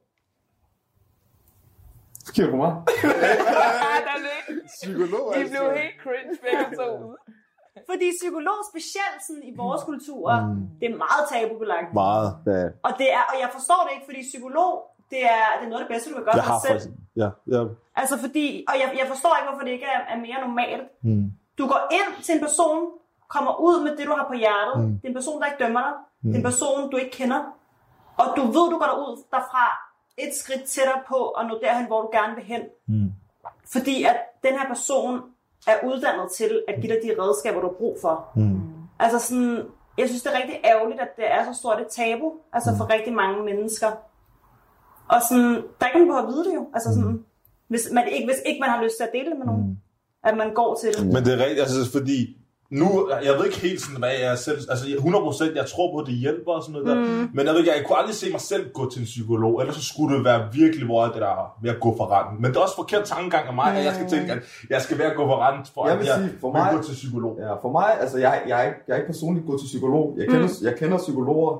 Kigger 2.34 2.50
du 2.50 2.56
på 2.56 2.62
mig? 2.64 2.72
Psykolog, 4.80 5.24
De 5.36 5.40
blev 5.52 5.64
helt 5.82 5.96
cringe 6.04 6.34
begge 6.44 6.66
to. 6.80 6.88
Fordi 7.90 8.06
psykolog 8.20 8.58
specielt 8.72 9.20
sådan, 9.26 9.44
i 9.50 9.52
vores 9.62 9.82
kultur, 9.90 10.22
det 10.80 10.86
er 10.92 10.96
meget 11.06 11.22
tabubelagt. 11.32 11.90
Meget. 12.04 12.28
Ja. 12.52 12.62
Og, 12.86 12.92
det 13.00 13.08
er, 13.18 13.22
og 13.30 13.36
jeg 13.42 13.48
forstår 13.56 13.80
det 13.84 13.90
ikke, 13.96 14.06
fordi 14.10 14.20
psykolog, 14.32 14.72
det 15.12 15.20
er, 15.36 15.44
det 15.58 15.64
er 15.66 15.70
noget 15.72 15.82
af 15.82 15.86
det 15.86 15.92
bedste, 15.94 16.06
du 16.10 16.14
kan 16.18 16.24
gøre 16.28 16.36
Jeg 16.40 16.44
for 16.44 16.52
dig 16.54 16.62
selv. 16.68 16.80
faktisk... 16.80 17.16
Ja, 17.22 17.28
ja. 17.54 17.60
Altså 18.00 18.14
fordi, 18.24 18.44
og 18.70 18.74
jeg, 18.82 18.88
jeg 19.00 19.06
forstår 19.12 19.32
ikke, 19.36 19.48
hvorfor 19.48 19.64
det 19.66 19.72
ikke 19.78 19.88
er, 19.96 20.00
er 20.14 20.18
mere 20.26 20.38
normalt. 20.46 20.86
Mm. 21.08 21.26
Du 21.58 21.66
går 21.66 21.80
ind 21.90 22.24
til 22.24 22.34
en 22.34 22.40
person, 22.40 22.90
kommer 23.28 23.60
ud 23.60 23.82
med 23.84 23.96
det, 23.96 24.06
du 24.06 24.12
har 24.12 24.26
på 24.28 24.34
hjertet. 24.34 24.76
Mm. 24.84 24.92
Det 24.98 25.04
er 25.04 25.08
en 25.08 25.14
person, 25.14 25.40
der 25.40 25.46
ikke 25.46 25.64
dømmer 25.64 25.80
dig. 25.80 25.92
Det 26.22 26.34
er 26.34 26.36
en 26.36 26.42
person, 26.42 26.90
du 26.90 26.96
ikke 26.96 27.10
kender. 27.10 27.40
Og 28.16 28.26
du 28.36 28.42
ved, 28.42 28.70
du 28.70 28.78
går 28.78 28.86
derud 28.86 29.22
derfra 29.30 29.66
et 30.18 30.34
skridt 30.34 30.64
tættere 30.64 31.00
på 31.08 31.28
at 31.28 31.46
nå 31.46 31.58
derhen, 31.62 31.86
hvor 31.86 32.00
du 32.02 32.08
gerne 32.12 32.34
vil 32.34 32.44
hen. 32.44 32.62
Mm. 32.86 33.12
Fordi 33.72 34.04
at 34.04 34.16
den 34.42 34.52
her 34.58 34.68
person 34.68 35.22
er 35.66 35.76
uddannet 35.86 36.32
til 36.32 36.62
at 36.68 36.74
give 36.80 36.92
dig 36.92 37.00
de 37.04 37.22
redskaber, 37.22 37.60
du 37.60 37.66
har 37.66 37.74
brug 37.74 37.98
for. 38.00 38.28
Mm. 38.34 38.60
Altså 38.98 39.18
sådan, 39.18 39.66
jeg 39.98 40.08
synes, 40.08 40.22
det 40.22 40.34
er 40.34 40.38
rigtig 40.42 40.60
ærgerligt, 40.64 41.00
at 41.00 41.16
det 41.16 41.32
er 41.32 41.44
så 41.44 41.58
stort 41.58 41.80
et 41.80 41.88
tabu, 41.88 42.32
altså 42.52 42.70
for 42.78 42.90
rigtig 42.92 43.12
mange 43.12 43.42
mennesker. 43.42 43.90
Og 45.08 45.22
sådan, 45.28 45.54
der 45.54 45.86
er 45.86 45.86
ikke 45.86 45.98
nogen, 45.98 46.10
der 46.10 46.14
behøver 46.14 46.22
at 46.22 46.28
vide 46.28 46.44
det 46.44 46.54
jo. 46.54 46.68
Altså 46.74 46.94
sådan, 46.94 47.24
hvis, 47.68 47.88
man 47.92 48.08
ikke, 48.08 48.26
hvis 48.26 48.42
ikke 48.46 48.60
man 48.60 48.70
har 48.70 48.82
lyst 48.82 48.96
til 48.96 49.04
at 49.04 49.12
dele 49.12 49.30
det 49.30 49.38
med 49.38 49.46
nogen, 49.46 49.73
at 50.24 50.36
man 50.36 50.54
går 50.54 50.78
til 50.82 50.88
det. 50.98 51.06
Men 51.14 51.24
det 51.24 51.32
er 51.34 51.38
rigtigt, 51.44 51.60
altså 51.60 51.92
fordi 51.92 52.36
nu, 52.70 53.08
jeg 53.24 53.32
ved 53.38 53.44
ikke 53.44 53.60
helt 53.60 53.80
sådan, 53.80 53.98
hvad 53.98 54.08
jeg 54.20 54.32
er 54.32 54.34
selv, 54.34 54.58
altså 54.70 54.84
100% 54.86 55.56
jeg 55.56 55.66
tror 55.66 55.86
på, 55.92 55.98
at 56.02 56.06
det 56.06 56.14
hjælper 56.14 56.52
og 56.52 56.62
sådan 56.62 56.72
noget 56.72 56.86
der, 56.88 56.94
Mm. 56.94 57.28
men 57.34 57.42
jeg, 57.46 57.52
ved 57.52 57.58
ikke, 57.60 57.72
jeg 57.76 57.84
kunne 57.86 57.98
aldrig 57.98 58.14
se 58.14 58.30
mig 58.30 58.40
selv 58.40 58.64
gå 58.78 58.90
til 58.90 58.98
en 59.00 59.04
psykolog, 59.04 59.60
ellers 59.60 59.76
så 59.76 59.84
skulle 59.92 60.16
det 60.16 60.24
være 60.24 60.40
virkelig, 60.52 60.86
hvor 60.86 61.02
det 61.04 61.14
der 61.26 61.54
med 61.62 61.70
at 61.70 61.80
gå 61.80 61.90
for 61.96 62.06
retten. 62.14 62.42
Men 62.42 62.50
det 62.50 62.56
er 62.56 62.60
også 62.60 62.76
forkert 62.76 63.04
tankegang 63.04 63.44
af 63.48 63.54
mig, 63.54 63.68
at 63.78 63.84
jeg 63.84 63.94
skal 63.94 64.08
tænke, 64.08 64.32
at 64.32 64.38
jeg 64.70 64.80
skal 64.82 64.98
være 64.98 65.10
at 65.10 65.16
gå 65.16 65.24
for 65.26 65.36
retten, 65.44 65.62
for 65.74 65.86
Jeg 65.88 65.98
at 65.98 66.06
jeg 66.06 66.14
sige, 66.18 66.30
for 66.40 66.52
mig- 66.52 66.70
gå 66.76 66.82
til 66.82 66.92
psykolog. 66.92 67.32
Ja, 67.40 67.52
for 67.64 67.70
mig, 67.78 67.88
altså 68.00 68.18
jeg, 68.18 68.42
jeg, 68.48 68.66
ikke, 68.66 68.78
jeg 68.88 68.92
er 68.94 68.98
ikke 69.00 69.12
personligt 69.14 69.46
gået 69.46 69.60
til 69.60 69.66
psykolog. 69.66 70.14
Jeg 70.18 70.26
kender, 70.26 70.48
mm. 70.60 70.66
jeg 70.68 70.74
kender 70.80 70.98
psykologer, 70.98 71.52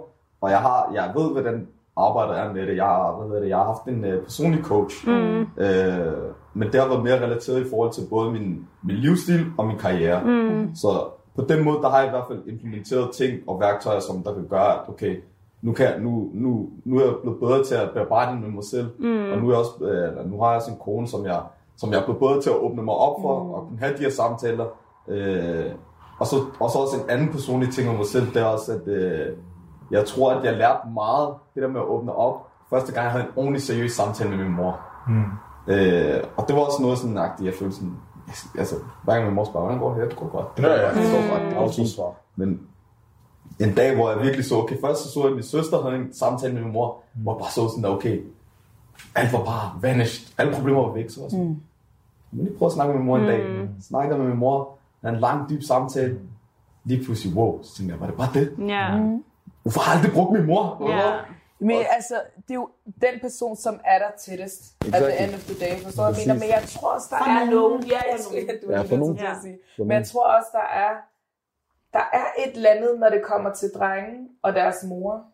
og 0.42 0.50
jeg, 0.50 0.58
har, 0.58 0.90
jeg 0.94 1.12
ved, 1.16 1.28
hvordan 1.32 1.66
arbejdet 1.96 2.38
er 2.42 2.52
med 2.52 2.66
det. 2.66 2.76
Jeg 2.76 2.86
hedder 3.26 3.40
det, 3.40 3.48
jeg 3.48 3.56
har 3.56 3.64
haft 3.72 3.84
en 3.88 4.04
uh, 4.04 4.22
personlig 4.22 4.60
coach, 4.64 4.96
Mm. 5.08 5.40
øh, 5.64 6.12
men 6.54 6.72
det 6.72 6.80
har 6.80 6.88
været 6.88 7.02
mere 7.02 7.20
relateret 7.22 7.66
i 7.66 7.70
forhold 7.70 7.92
til 7.92 8.02
både 8.10 8.32
min, 8.32 8.66
min 8.82 8.96
livsstil 8.96 9.46
og 9.58 9.66
min 9.66 9.78
karriere. 9.78 10.24
Mm. 10.24 10.74
Så 10.74 10.88
på 11.36 11.44
den 11.48 11.64
måde, 11.64 11.78
der 11.82 11.88
har 11.90 11.98
jeg 11.98 12.06
i 12.06 12.10
hvert 12.10 12.24
fald 12.28 12.42
implementeret 12.46 13.10
ting 13.10 13.48
og 13.48 13.60
værktøjer, 13.60 14.00
som 14.00 14.22
der 14.22 14.34
kan 14.34 14.46
gøre, 14.50 14.72
at 14.72 14.80
okay, 14.88 15.16
nu, 15.62 15.72
kan 15.72 15.86
jeg, 15.86 15.98
nu, 16.00 16.30
nu, 16.32 16.68
nu 16.84 16.98
er 16.98 17.04
jeg 17.04 17.14
blevet 17.22 17.38
bedre 17.40 17.64
til 17.64 17.74
at 17.74 17.90
bearbejde 17.94 18.32
det 18.32 18.40
med 18.40 18.48
mig 18.50 18.64
selv, 18.64 18.86
Mm. 18.98 19.32
og 19.32 19.38
nu, 19.38 19.48
er 19.48 19.50
jeg 19.50 19.58
også, 19.58 19.84
øh, 19.84 20.30
nu 20.30 20.40
har 20.40 20.48
jeg 20.48 20.56
også 20.56 20.70
en 20.70 20.78
kone, 20.84 21.08
som 21.08 21.24
jeg, 21.24 21.40
som 21.76 21.90
jeg 21.92 21.98
er 22.00 22.04
blevet 22.04 22.20
bedre 22.20 22.40
til 22.42 22.50
at 22.50 22.56
åbne 22.56 22.82
mig 22.82 22.94
op 22.94 23.16
for, 23.22 23.44
mm. 23.44 23.50
og 23.50 23.66
kunne 23.68 23.78
have 23.78 23.96
de 23.96 24.02
her 24.02 24.10
samtaler. 24.10 24.66
Øh, 25.08 25.70
og, 26.18 26.26
så, 26.26 26.36
og 26.60 26.70
så 26.70 26.78
også 26.78 26.96
en 26.96 27.10
anden 27.10 27.28
personlig 27.28 27.72
ting 27.72 27.90
om 27.90 27.94
mig 27.96 28.06
selv, 28.06 28.26
det 28.26 28.36
er 28.42 28.44
også, 28.46 28.72
at 28.72 28.88
øh, 28.88 29.36
jeg 29.90 30.04
tror, 30.04 30.32
at 30.32 30.44
jeg 30.44 30.52
lærte 30.56 30.80
meget, 30.94 31.28
det 31.54 31.62
der 31.62 31.68
med 31.68 31.80
at 31.80 31.86
åbne 31.86 32.14
op, 32.14 32.46
første 32.70 32.92
gang 32.92 33.04
jeg 33.04 33.12
havde 33.12 33.24
en 33.24 33.30
ordentlig 33.36 33.62
seriøs 33.62 33.92
samtale 33.92 34.30
med 34.30 34.38
min 34.38 34.56
mor. 34.56 34.80
Mm. 35.08 35.24
Øh, 35.66 36.20
og 36.36 36.44
det 36.48 36.56
var 36.56 36.62
også 36.62 36.82
noget 36.82 36.98
sådan 36.98 37.18
agtigt, 37.18 37.46
jeg 37.46 37.54
følte 37.54 37.76
sådan, 37.76 37.96
altså, 38.58 38.74
hver 39.04 39.14
gang 39.14 39.26
min 39.26 39.34
mor 39.34 39.44
spørger, 39.44 39.66
hvordan 39.66 39.80
går 39.82 39.90
det 39.94 40.02
her? 40.02 40.08
Det 40.08 40.18
går 40.18 40.28
godt. 40.28 40.56
Det 40.56 40.62
Ja, 40.62 40.68
går 40.68 40.74
ja. 40.74 40.82
godt. 40.82 40.94
Det 40.96 41.04
går 41.12 41.30
godt. 41.32 41.42
Det 41.42 41.54
går 41.54 41.60
Også 41.64 41.76
fint. 41.76 41.88
svar. 41.88 42.14
Men 42.36 42.60
en 43.60 43.74
dag, 43.74 43.94
hvor 43.94 44.10
jeg 44.10 44.20
virkelig 44.22 44.44
så, 44.44 44.56
okay, 44.56 44.80
først 44.80 45.02
så 45.02 45.12
så 45.12 45.20
jeg, 45.20 45.28
at 45.28 45.34
min 45.34 45.42
søster 45.42 45.82
havde 45.82 45.96
en 45.96 46.14
samtale 46.14 46.54
med 46.54 46.62
min 46.62 46.72
mor, 46.72 47.02
hvor 47.14 47.32
jeg 47.34 47.38
bare 47.40 47.50
så 47.50 47.68
sådan 47.68 47.84
der, 47.84 47.90
okay, 47.90 48.22
alt 49.14 49.32
var 49.32 49.44
bare 49.44 49.70
vanished. 49.82 50.34
Alle 50.38 50.54
problemer 50.54 50.80
var 50.80 50.92
væk. 50.92 51.10
Så 51.10 51.20
var 51.20 51.28
sådan, 51.28 51.44
mm. 51.44 51.60
jeg 52.38 52.44
lige 52.44 52.58
prøve 52.58 52.66
at 52.66 52.72
snakke 52.72 52.92
med 52.92 52.98
min 52.98 53.06
mor 53.06 53.16
en 53.18 53.24
dag. 53.26 53.68
Snakkede 53.82 54.18
med 54.18 54.28
min 54.28 54.38
mor, 54.38 54.78
havde 55.02 55.14
en 55.14 55.20
lang, 55.20 55.50
dyb 55.50 55.62
samtale. 55.62 56.18
Lige 56.84 57.04
pludselig, 57.04 57.36
wow, 57.36 57.62
så 57.62 57.76
tænkte 57.76 57.92
jeg, 57.92 58.00
var 58.00 58.06
det 58.06 58.16
bare 58.16 58.28
det? 58.34 58.68
Ja. 58.68 58.98
Hvorfor 59.62 59.80
har 59.80 59.92
jeg 59.92 59.98
aldrig 60.00 60.14
brugt 60.14 60.32
min 60.32 60.46
mor? 60.46 60.88
Ja. 60.90 61.10
Men 61.66 61.78
altså, 61.96 62.14
det 62.36 62.50
er 62.50 62.54
jo 62.54 62.68
den 63.06 63.14
person, 63.20 63.56
som 63.56 63.80
er 63.84 63.98
der 63.98 64.10
tættest 64.18 64.60
at 64.80 64.86
the 64.86 64.96
Exactly. 64.98 65.24
end 65.24 65.34
of 65.34 65.40
the 65.50 65.56
day. 65.66 65.74
Forstår 65.84 66.02
du, 66.04 66.08
jeg 66.08 66.16
mener? 66.26 66.34
Men 66.42 66.48
jeg 66.56 66.62
tror 66.74 66.88
også, 66.96 67.06
der 67.10 67.16
For 67.18 67.24
er 67.24 67.50
nogen. 67.50 67.84
Ja, 67.94 68.00
jeg 68.12 68.18
skulle, 68.20 68.40
du 68.66 68.72
Ja, 68.72 68.80
for 68.82 68.96
nogen. 68.96 69.16
til 69.16 69.24
at 69.24 69.30
Ja. 69.30 69.40
sige. 69.42 69.58
Men 69.78 69.90
jeg 69.92 70.06
tror 70.06 70.24
også, 70.36 70.48
der 70.52 70.66
er, 70.84 70.92
der 71.92 72.04
er 72.20 72.26
et 72.44 72.52
eller 72.56 72.70
andet, 72.70 73.00
når 73.00 73.08
det 73.08 73.22
kommer 73.24 73.52
til 73.52 73.68
drengen 73.78 74.28
og 74.42 74.54
deres 74.54 74.84
mor. 74.88 75.24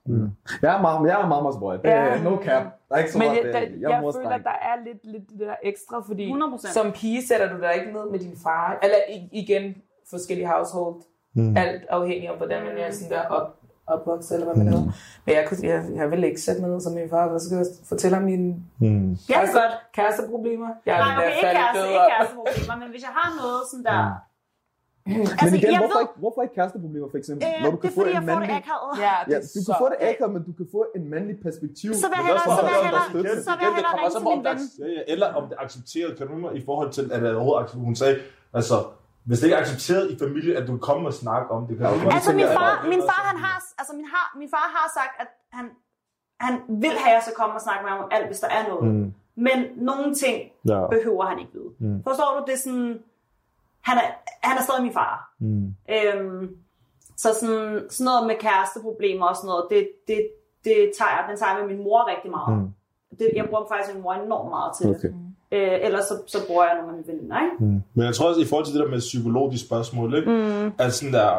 Jeg 0.63 0.75
er, 0.77 0.79
mam- 0.87 1.07
jeg 1.09 1.21
er 1.23 1.27
mammas 1.29 1.55
boy. 1.61 1.75
Det 1.75 1.85
er 1.91 2.05
Ja. 2.05 2.23
no 2.23 2.37
cap. 2.37 2.63
Der 2.89 2.95
er 2.95 2.99
ikke 2.99 3.13
så 3.13 3.19
Men 3.19 3.29
meget, 3.29 3.45
jeg, 3.45 3.53
der, 3.53 3.59
jeg, 3.61 3.71
jeg, 3.81 3.91
er 4.05 4.13
føler, 4.13 4.31
at 4.31 4.45
der 4.45 4.51
er 4.71 4.85
lidt, 4.85 4.99
lidt 5.07 5.31
det 5.31 5.41
der 5.41 5.55
ekstra, 5.63 6.03
fordi 6.07 6.31
100%. 6.33 6.73
som 6.73 6.93
pige 6.93 7.27
sætter 7.27 7.53
du 7.53 7.61
dig 7.61 7.75
ikke 7.75 7.93
ned 7.93 8.11
med 8.11 8.19
din 8.19 8.37
far. 8.43 8.79
Eller 8.83 8.97
i- 9.09 9.29
igen, 9.33 9.75
forskellige 10.11 10.49
household. 10.49 10.95
Mm. 11.35 11.57
Alt 11.57 11.83
afhængig 11.89 12.29
af, 12.29 12.37
hvordan 12.37 12.65
man 12.65 12.79
er 12.79 12.91
sådan 12.91 13.11
der 13.11 13.27
op, 13.29 13.57
opvokset, 13.97 14.33
eller 14.35 14.47
hvad 14.49 14.57
man 14.57 14.67
hedder. 14.73 14.85
Men 15.27 15.33
jeg, 15.39 15.45
kunne, 15.49 15.59
jeg, 15.71 15.79
jeg 16.01 16.11
vil 16.11 16.25
ikke 16.25 16.41
sætte 16.47 16.61
mig 16.61 16.71
ned 16.71 16.81
som 16.81 16.93
min 16.93 17.09
far, 17.11 17.29
og 17.29 17.41
så 17.41 17.47
skal 17.47 17.57
jeg 17.57 17.67
fortælle 17.93 18.15
ham 18.19 18.25
mine 18.25 18.49
Mm. 18.79 19.11
Jeg 19.29 19.37
kan 19.45 19.53
godt. 19.61 19.75
kæresteproblemer. 19.97 20.69
Jeg 20.87 20.99
Nej, 20.99 21.17
okay, 21.17 21.37
ikke 21.37 21.51
kæreste, 21.59 21.87
ikke 21.95 22.07
kæresteproblemer, 22.13 22.77
men 22.83 22.89
hvis 22.93 23.03
jeg 23.09 23.13
har 23.19 23.29
noget 23.41 23.61
sådan 23.71 23.85
der... 23.91 24.01
Men 25.07 25.21
Altså, 25.43 25.57
igen, 25.61 25.73
jeg 25.75 25.81
hvorfor, 25.83 25.99
ved- 25.99 26.07
ikke, 26.07 26.17
hvorfor 26.23 26.41
ikke 26.47 26.55
kæresteproblemer, 26.59 27.09
for 27.15 27.19
eksempel? 27.23 27.43
Øh, 27.49 27.63
Når 27.65 27.71
du 27.71 27.77
det 27.77 27.83
kan 27.83 27.91
er 27.91 27.95
få 27.99 28.01
fordi, 28.01 28.13
en 28.15 28.19
jeg 28.21 28.25
får 28.35 28.41
det 28.47 28.51
akavet. 28.63 28.93
Ja, 29.07 29.15
det 29.27 29.33
Ja, 29.33 29.39
du 29.57 29.61
kan 29.69 29.75
få 29.83 29.87
det 29.93 29.99
akavet, 30.11 30.31
men 30.37 30.43
du 30.49 30.53
kan 30.61 30.67
få 30.77 30.81
en 30.99 31.05
mandlig 31.15 31.37
perspektiv. 31.47 31.89
Så 32.03 32.07
vil 32.11 32.19
jeg 32.19 32.25
det 32.25 32.33
er 32.35 32.41
hellere- 32.41 32.59
så 32.59 32.63
vil 32.67 32.75
jeg 32.77 32.83
meget 32.83 32.95
godt 32.97 33.07
at 33.07 33.13
hellere- 33.15 33.33
støtte. 33.33 33.45
så 33.49 33.53
vil 33.59 33.65
jeg 33.67 33.73
hellere 33.79 33.93
kommer 33.93 34.07
ringe 34.07 34.15
til 34.15 34.21
om, 34.21 34.33
min 34.33 34.41
det 34.45 34.57
ja, 34.83 34.89
ja, 34.99 35.03
Eller 35.13 35.27
om 35.39 35.43
det 35.49 35.55
er 35.59 35.63
accepteret, 35.67 36.11
kan 36.19 36.25
du 36.31 36.35
i 36.61 36.63
forhold 36.69 36.91
til, 36.99 37.05
at 37.15 37.19
det. 37.63 37.71
Hun 37.89 37.95
sagde, 38.03 38.15
altså, 38.59 38.77
hvis 39.27 39.39
det 39.39 39.47
ikke 39.47 39.57
er 39.57 39.61
accepteret 39.61 40.11
i 40.11 40.19
familien, 40.19 40.57
at 40.57 40.67
du 40.69 40.79
kommer 40.79 41.07
og 41.07 41.15
snakke 41.15 41.51
om 41.51 41.67
det, 41.67 41.79
kan 41.79 41.87
du 41.87 42.03
godt 42.03 42.15
Altså, 42.15 42.33
min 42.33 42.47
far, 42.47 42.87
min 42.93 43.03
far, 43.11 43.23
han 43.31 43.39
har, 43.45 43.57
altså, 43.79 43.93
min, 43.97 44.05
har, 44.15 44.27
min 44.39 44.49
far 44.55 44.67
har 44.77 44.87
sagt, 44.99 45.15
at 45.23 45.29
han, 45.53 45.67
han 46.41 46.55
vil 46.83 46.91
have, 47.03 47.11
at 47.11 47.15
jeg 47.15 47.23
skal 47.23 47.35
komme 47.41 47.55
og 47.55 47.61
snakke 47.61 47.83
med 47.85 47.91
ham 47.91 48.01
om 48.05 48.09
alt, 48.13 48.27
hvis 48.27 48.41
der 48.41 48.49
er 48.49 48.69
noget. 48.69 48.95
Mm. 48.95 49.13
Men 49.47 49.59
nogle 49.77 50.15
ting 50.15 50.37
Ja. 50.69 50.87
behøver 50.95 51.25
han 51.25 51.39
ikke 51.39 51.53
vide. 51.53 51.71
Mm. 51.79 52.03
Forstår 52.09 52.29
du? 52.39 52.45
Det 52.47 52.55
er 52.55 52.63
sådan, 52.67 53.03
han 53.89 53.97
er, 53.99 54.09
han 54.49 54.59
er 54.59 54.63
stadig 54.63 54.83
min 54.83 54.93
far. 54.93 55.35
Mm. 55.41 55.67
Øhm, 55.95 56.57
så 57.17 57.29
sådan, 57.41 57.87
sådan 57.91 58.05
noget 58.05 58.27
med 58.27 58.37
kæresteproblemer 58.45 59.27
og 59.27 59.37
sådan 59.37 59.49
noget, 59.49 59.67
det, 59.71 59.89
det, 60.09 60.21
det 60.65 60.77
tager 60.99 61.11
jeg, 61.17 61.25
den 61.29 61.37
tager 61.39 61.53
jeg 61.53 61.61
med 61.67 61.69
min 61.77 61.85
mor 61.85 62.09
rigtig 62.13 62.31
meget. 62.31 62.59
Mm. 62.59 62.69
Det, 63.19 63.31
jeg 63.37 63.47
bruger 63.49 63.65
faktisk 63.69 63.95
min 63.95 64.03
mor 64.03 64.13
enormt 64.15 64.51
meget 64.51 64.73
til 64.77 64.87
Okay. 64.91 65.09
det. 65.09 65.30
Øh, 65.53 65.79
ellers 65.83 66.05
så, 66.05 66.15
så 66.27 66.39
bruger 66.47 66.65
jeg 66.65 66.75
nogle 66.77 66.91
af 66.91 66.97
mine 66.97 67.17
veninder, 67.17 67.37
ikke? 67.45 67.65
Mm. 67.65 67.83
Men 67.95 68.07
jeg 68.07 68.15
tror 68.15 68.29
også, 68.29 68.41
i 68.41 68.45
forhold 68.45 68.67
til 68.67 68.75
det 68.75 68.83
der 68.85 68.91
med 68.91 68.99
psykologiske 68.99 69.67
spørgsmål, 69.67 70.15
ikke? 70.15 70.31
Mm. 70.31 70.73
at 70.79 70.95
sådan 70.95 71.15
der, 71.15 71.31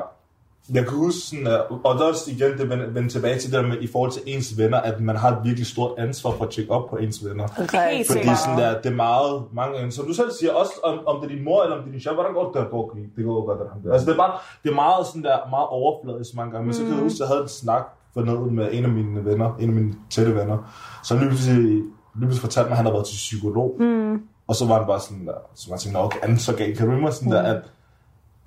jeg 0.73 0.83
kan 0.87 0.97
huske 0.97 1.19
sådan 1.19 1.45
der, 1.45 1.59
og 1.59 1.95
der 1.95 2.01
er 2.01 2.09
også 2.09 2.31
igen, 2.31 2.57
det 2.57 2.69
vender 2.69 2.89
vender 2.89 3.09
tilbage 3.09 3.39
til 3.39 3.51
det 3.51 3.59
der 3.59 3.67
med, 3.67 3.77
i 3.81 3.87
forhold 3.87 4.11
til 4.11 4.21
ens 4.25 4.57
venner, 4.57 4.77
at 4.77 5.01
man 5.01 5.15
har 5.15 5.31
et 5.31 5.37
virkelig 5.43 5.67
stort 5.67 5.99
ansvar 5.99 6.31
for 6.31 6.45
at 6.45 6.49
tjekke 6.51 6.71
op 6.71 6.89
på 6.89 6.97
ens 6.97 7.25
venner. 7.25 7.47
Helt 7.57 7.71
Fordi 7.71 8.03
sikkert. 8.03 8.39
sådan 8.39 8.57
der, 8.57 8.81
det 8.81 8.91
er 8.91 8.95
meget, 8.95 9.43
mange 9.53 9.77
gange, 9.77 9.91
som 9.91 10.05
du 10.05 10.13
selv 10.13 10.31
siger, 10.39 10.53
også 10.53 10.73
om, 10.83 10.99
om 11.05 11.21
det 11.21 11.31
er 11.31 11.35
din 11.35 11.43
mor 11.43 11.63
eller 11.63 11.75
om 11.75 11.81
det 11.81 11.87
er 11.89 11.91
din 11.91 12.01
chef, 12.01 12.13
hvordan 12.13 12.33
går 12.33 12.51
det, 12.51 12.61
det 12.61 12.71
går 12.71 12.83
okay, 12.83 12.99
det 13.15 13.25
går 13.25 13.45
godt, 13.45 13.59
det 13.83 13.91
Altså 13.91 14.05
det 14.05 14.13
er 14.13 14.17
bare, 14.17 14.33
det 14.63 14.69
er 14.69 14.75
meget 14.75 15.07
sådan 15.07 15.23
der, 15.23 15.37
meget 15.49 15.67
overfladisk 15.67 16.35
mange 16.35 16.51
gange, 16.51 16.65
men 16.65 16.73
så 16.73 16.81
kan 16.81 16.91
jeg 16.93 16.99
huske, 17.03 17.15
at 17.15 17.19
jeg 17.19 17.27
havde 17.27 17.41
en 17.41 17.47
snak 17.47 17.85
for 18.13 18.21
noget 18.21 18.53
med 18.53 18.69
en 18.71 18.83
af 18.83 18.89
mine 18.91 19.25
venner, 19.25 19.55
en 19.59 19.69
af 19.69 19.75
mine 19.75 19.93
tætte 20.09 20.35
venner, 20.35 20.57
så 21.03 21.15
lige 21.17 21.27
pludselig, 21.27 21.83
lige 22.15 22.25
pludselig 22.27 22.41
fortalte 22.41 22.69
mig, 22.69 22.71
at 22.73 22.77
han 22.77 22.85
havde 22.85 22.93
været 22.93 23.05
til 23.05 23.15
psykolog, 23.15 23.75
Mm. 23.79 24.21
og 24.47 24.55
så 24.55 24.67
var 24.67 24.77
han 24.77 24.87
bare 24.87 24.99
sådan 24.99 25.25
der, 25.27 25.33
så 25.55 25.67
man 25.69 25.79
tænkte, 25.79 25.99
"Nå, 25.99 26.05
okay, 26.05 26.19
han 26.23 26.37
så 26.37 26.55
galt, 26.55 26.77
kan 26.77 26.87
du 26.89 26.93
mig 26.93 27.13
sådan 27.13 27.31
der, 27.31 27.41
at, 27.41 27.61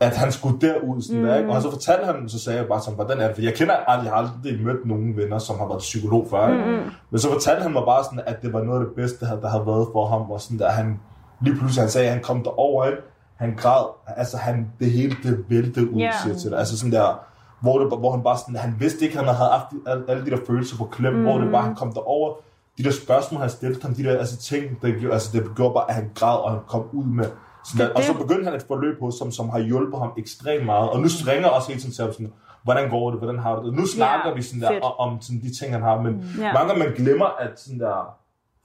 at 0.00 0.16
han 0.16 0.32
skulle 0.32 0.58
derud, 0.60 1.02
sådan 1.02 1.24
der, 1.24 1.36
ikke? 1.36 1.50
Og 1.50 1.62
så 1.62 1.70
fortalte 1.70 2.04
han, 2.06 2.28
så 2.28 2.38
sagde 2.38 2.58
jeg 2.58 2.68
bare 2.68 2.80
sådan, 2.80 2.94
hvordan 2.94 3.20
er 3.20 3.26
det, 3.26 3.34
for 3.36 3.42
jeg 3.42 3.54
kender 3.54 3.74
aldrig, 3.74 4.04
jeg 4.06 4.12
har 4.14 4.18
aldrig 4.22 4.64
mødt 4.64 4.86
nogen 4.86 5.16
venner, 5.16 5.38
som 5.38 5.58
har 5.58 5.66
været 5.68 5.78
psykolog 5.78 6.26
før, 6.30 6.48
ikke? 6.48 6.64
Men 7.10 7.18
så 7.20 7.28
fortalte 7.32 7.62
han 7.62 7.72
mig 7.72 7.82
bare 7.86 8.04
sådan, 8.04 8.20
at 8.26 8.42
det 8.42 8.52
var 8.52 8.62
noget 8.62 8.80
af 8.80 8.86
det 8.86 8.94
bedste, 8.94 9.26
der 9.26 9.48
havde 9.48 9.66
været 9.66 9.88
for 9.92 10.06
ham, 10.06 10.30
og 10.30 10.40
sådan 10.40 10.58
der, 10.58 10.68
han 10.70 11.00
lige 11.40 11.56
pludselig, 11.56 11.82
han 11.82 11.90
sagde, 11.90 12.06
at 12.06 12.12
han 12.14 12.22
kom 12.22 12.42
derover, 12.42 12.84
ikke? 12.86 12.98
Han 13.36 13.54
græd, 13.56 13.84
altså 14.06 14.36
han, 14.36 14.70
det 14.80 14.90
hele, 14.90 15.16
det 15.22 15.44
væltede 15.48 15.90
ud, 15.90 16.00
yeah. 16.00 16.14
siger 16.22 16.36
til 16.36 16.50
dig. 16.50 16.58
Altså 16.58 16.78
sådan 16.78 16.92
der, 16.92 17.20
hvor, 17.60 17.78
det, 17.78 17.98
hvor 17.98 18.10
han 18.12 18.22
bare 18.22 18.38
sådan, 18.38 18.56
han 18.56 18.74
vidste 18.78 19.04
ikke, 19.04 19.16
han 19.16 19.26
havde 19.26 19.50
haft 19.50 19.66
alle, 19.86 20.04
alle 20.08 20.24
de 20.26 20.30
der 20.30 20.38
følelser 20.46 20.76
på 20.76 20.84
klem, 20.84 21.12
mm. 21.14 21.22
hvor 21.22 21.38
det 21.38 21.50
bare, 21.52 21.62
han 21.62 21.74
kom 21.74 21.92
derover, 21.92 22.34
de 22.78 22.84
der 22.84 22.90
spørgsmål, 22.92 23.40
han 23.40 23.50
stillede 23.50 23.82
ham, 23.82 23.94
de 23.94 24.04
der 24.04 24.18
altså, 24.18 24.36
ting, 24.36 24.82
det, 24.82 24.94
gjorde- 25.00 25.12
altså, 25.14 25.28
det 25.32 25.56
gjorde 25.56 25.74
bare, 25.74 25.88
at 25.88 25.94
han 25.94 26.10
græd, 26.14 26.38
og 26.44 26.50
han 26.50 26.60
kom 26.68 26.88
ud 26.92 27.04
med, 27.04 27.24
sådan 27.64 27.86
der, 27.86 27.94
og 27.94 28.02
så 28.02 28.12
begyndte 28.14 28.44
han 28.44 28.54
et 28.54 28.62
forløb 28.68 29.00
hos 29.00 29.18
ham, 29.18 29.30
som 29.32 29.48
har 29.48 29.58
hjulpet 29.58 29.98
ham 29.98 30.12
ekstremt 30.18 30.64
meget, 30.66 30.90
og 30.90 31.00
nu 31.00 31.06
ringer 31.26 31.42
jeg 31.48 31.50
også 31.50 31.68
hele 31.68 31.80
tiden 31.80 31.94
til 31.94 32.04
ham 32.04 32.12
sådan, 32.12 32.32
hvordan 32.62 32.90
går 32.90 33.10
det, 33.10 33.18
hvordan 33.18 33.38
har 33.38 33.56
du 33.60 33.66
det? 33.66 33.74
Nu 33.74 33.86
snakker 33.86 34.28
Ja, 34.28 34.34
vi 34.34 34.42
sådan 34.42 34.60
der, 34.60 34.68
fedt. 34.70 34.84
om, 34.98 35.20
sådan 35.20 35.40
de 35.40 35.54
ting, 35.58 35.72
han 35.72 35.82
har, 35.82 36.00
men 36.02 36.12
Ja. 36.38 36.52
mange 36.52 36.68
gange 36.68 36.84
man 36.84 36.94
glemmer, 36.94 37.26
at 37.26 37.60
sådan 37.60 37.80
der, 37.80 38.16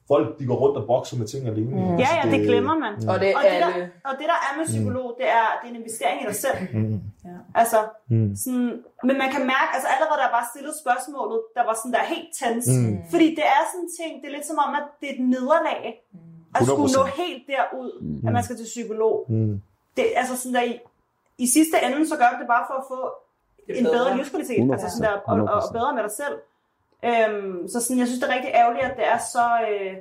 folk 0.07 0.39
de 0.39 0.45
går 0.45 0.55
rundt 0.55 0.77
og 0.77 0.87
bokser 0.87 1.17
med 1.17 1.27
ting 1.27 1.47
alene. 1.47 1.81
Ja, 1.81 1.91
Altså, 1.91 2.15
ja, 2.23 2.31
det 2.37 2.47
glemmer 2.47 2.75
man. 2.79 2.93
Og 2.93 2.99
det 3.01 3.09
Og 3.11 3.19
det, 3.19 3.33
der, 3.61 3.67
og 4.09 4.13
det 4.19 4.25
der 4.31 4.39
er 4.47 4.57
med 4.57 4.65
psykolog, 4.65 5.15
det 5.19 5.27
er, 5.39 5.45
det 5.61 5.65
er 5.67 5.73
en 5.73 5.79
investering 5.81 6.21
i 6.23 6.25
dig 6.27 6.35
selv. 6.35 6.57
Mm. 6.73 7.01
Ja. 7.25 7.37
Altså, 7.61 7.79
Mm. 8.13 8.35
sådan, 8.43 8.69
men 9.07 9.15
man 9.23 9.29
kan 9.35 9.41
mærke, 9.53 9.69
altså 9.75 9.87
allerede 9.93 10.17
der 10.21 10.27
er 10.29 10.35
bare 10.37 10.47
stillet 10.53 10.73
spørgsmålet, 10.83 11.39
der 11.55 11.63
var 11.69 11.73
sådan 11.79 11.93
der 11.97 12.03
helt 12.13 12.29
tens. 12.41 12.65
Mm. 12.67 12.97
Fordi 13.13 13.27
det 13.37 13.45
er 13.55 13.61
sådan 13.71 13.83
en 13.85 13.89
ting, 13.99 14.11
det 14.21 14.25
er 14.29 14.35
lidt 14.37 14.47
som 14.51 14.57
om, 14.65 14.71
at 14.79 14.85
det 14.99 15.05
er 15.09 15.13
et 15.17 15.23
nederlag. 15.35 15.81
At 16.55 16.61
skulle 16.67 16.89
100%. 16.93 16.97
nå 16.99 17.03
helt 17.23 17.43
derud, 17.53 17.89
at 18.27 18.31
man 18.37 18.43
skal 18.43 18.55
til 18.57 18.63
psykolog. 18.73 19.15
Mm. 19.29 19.61
Det, 19.97 20.03
altså 20.21 20.33
sådan 20.41 20.55
der, 20.55 20.61
i, 20.71 20.73
i 21.37 21.47
sidste 21.55 21.75
ende, 21.85 22.07
så 22.11 22.15
gør 22.21 22.29
det 22.39 22.47
bare 22.47 22.65
for 22.69 22.75
at 22.81 22.85
få 22.93 23.01
en 23.77 23.83
bedre 23.83 23.95
bedre. 23.97 24.17
livskvalitet, 24.17 24.59
100%, 24.63 24.71
altså 24.73 24.87
sådan 24.97 25.03
der, 25.11 25.15
og, 25.31 25.35
og, 25.51 25.61
og 25.63 25.73
bedre 25.77 25.91
med 25.95 26.03
dig 26.07 26.11
selv. 26.21 26.35
Øhm, 27.09 27.67
så 27.71 27.77
sådan, 27.81 27.99
jeg 27.99 28.07
synes, 28.07 28.19
det 28.21 28.29
er 28.29 28.35
rigtig 28.37 28.51
ærgerligt, 28.61 28.85
at 28.85 28.97
det 28.97 29.07
er 29.07 29.17
så, 29.35 29.45
øh, 29.71 29.93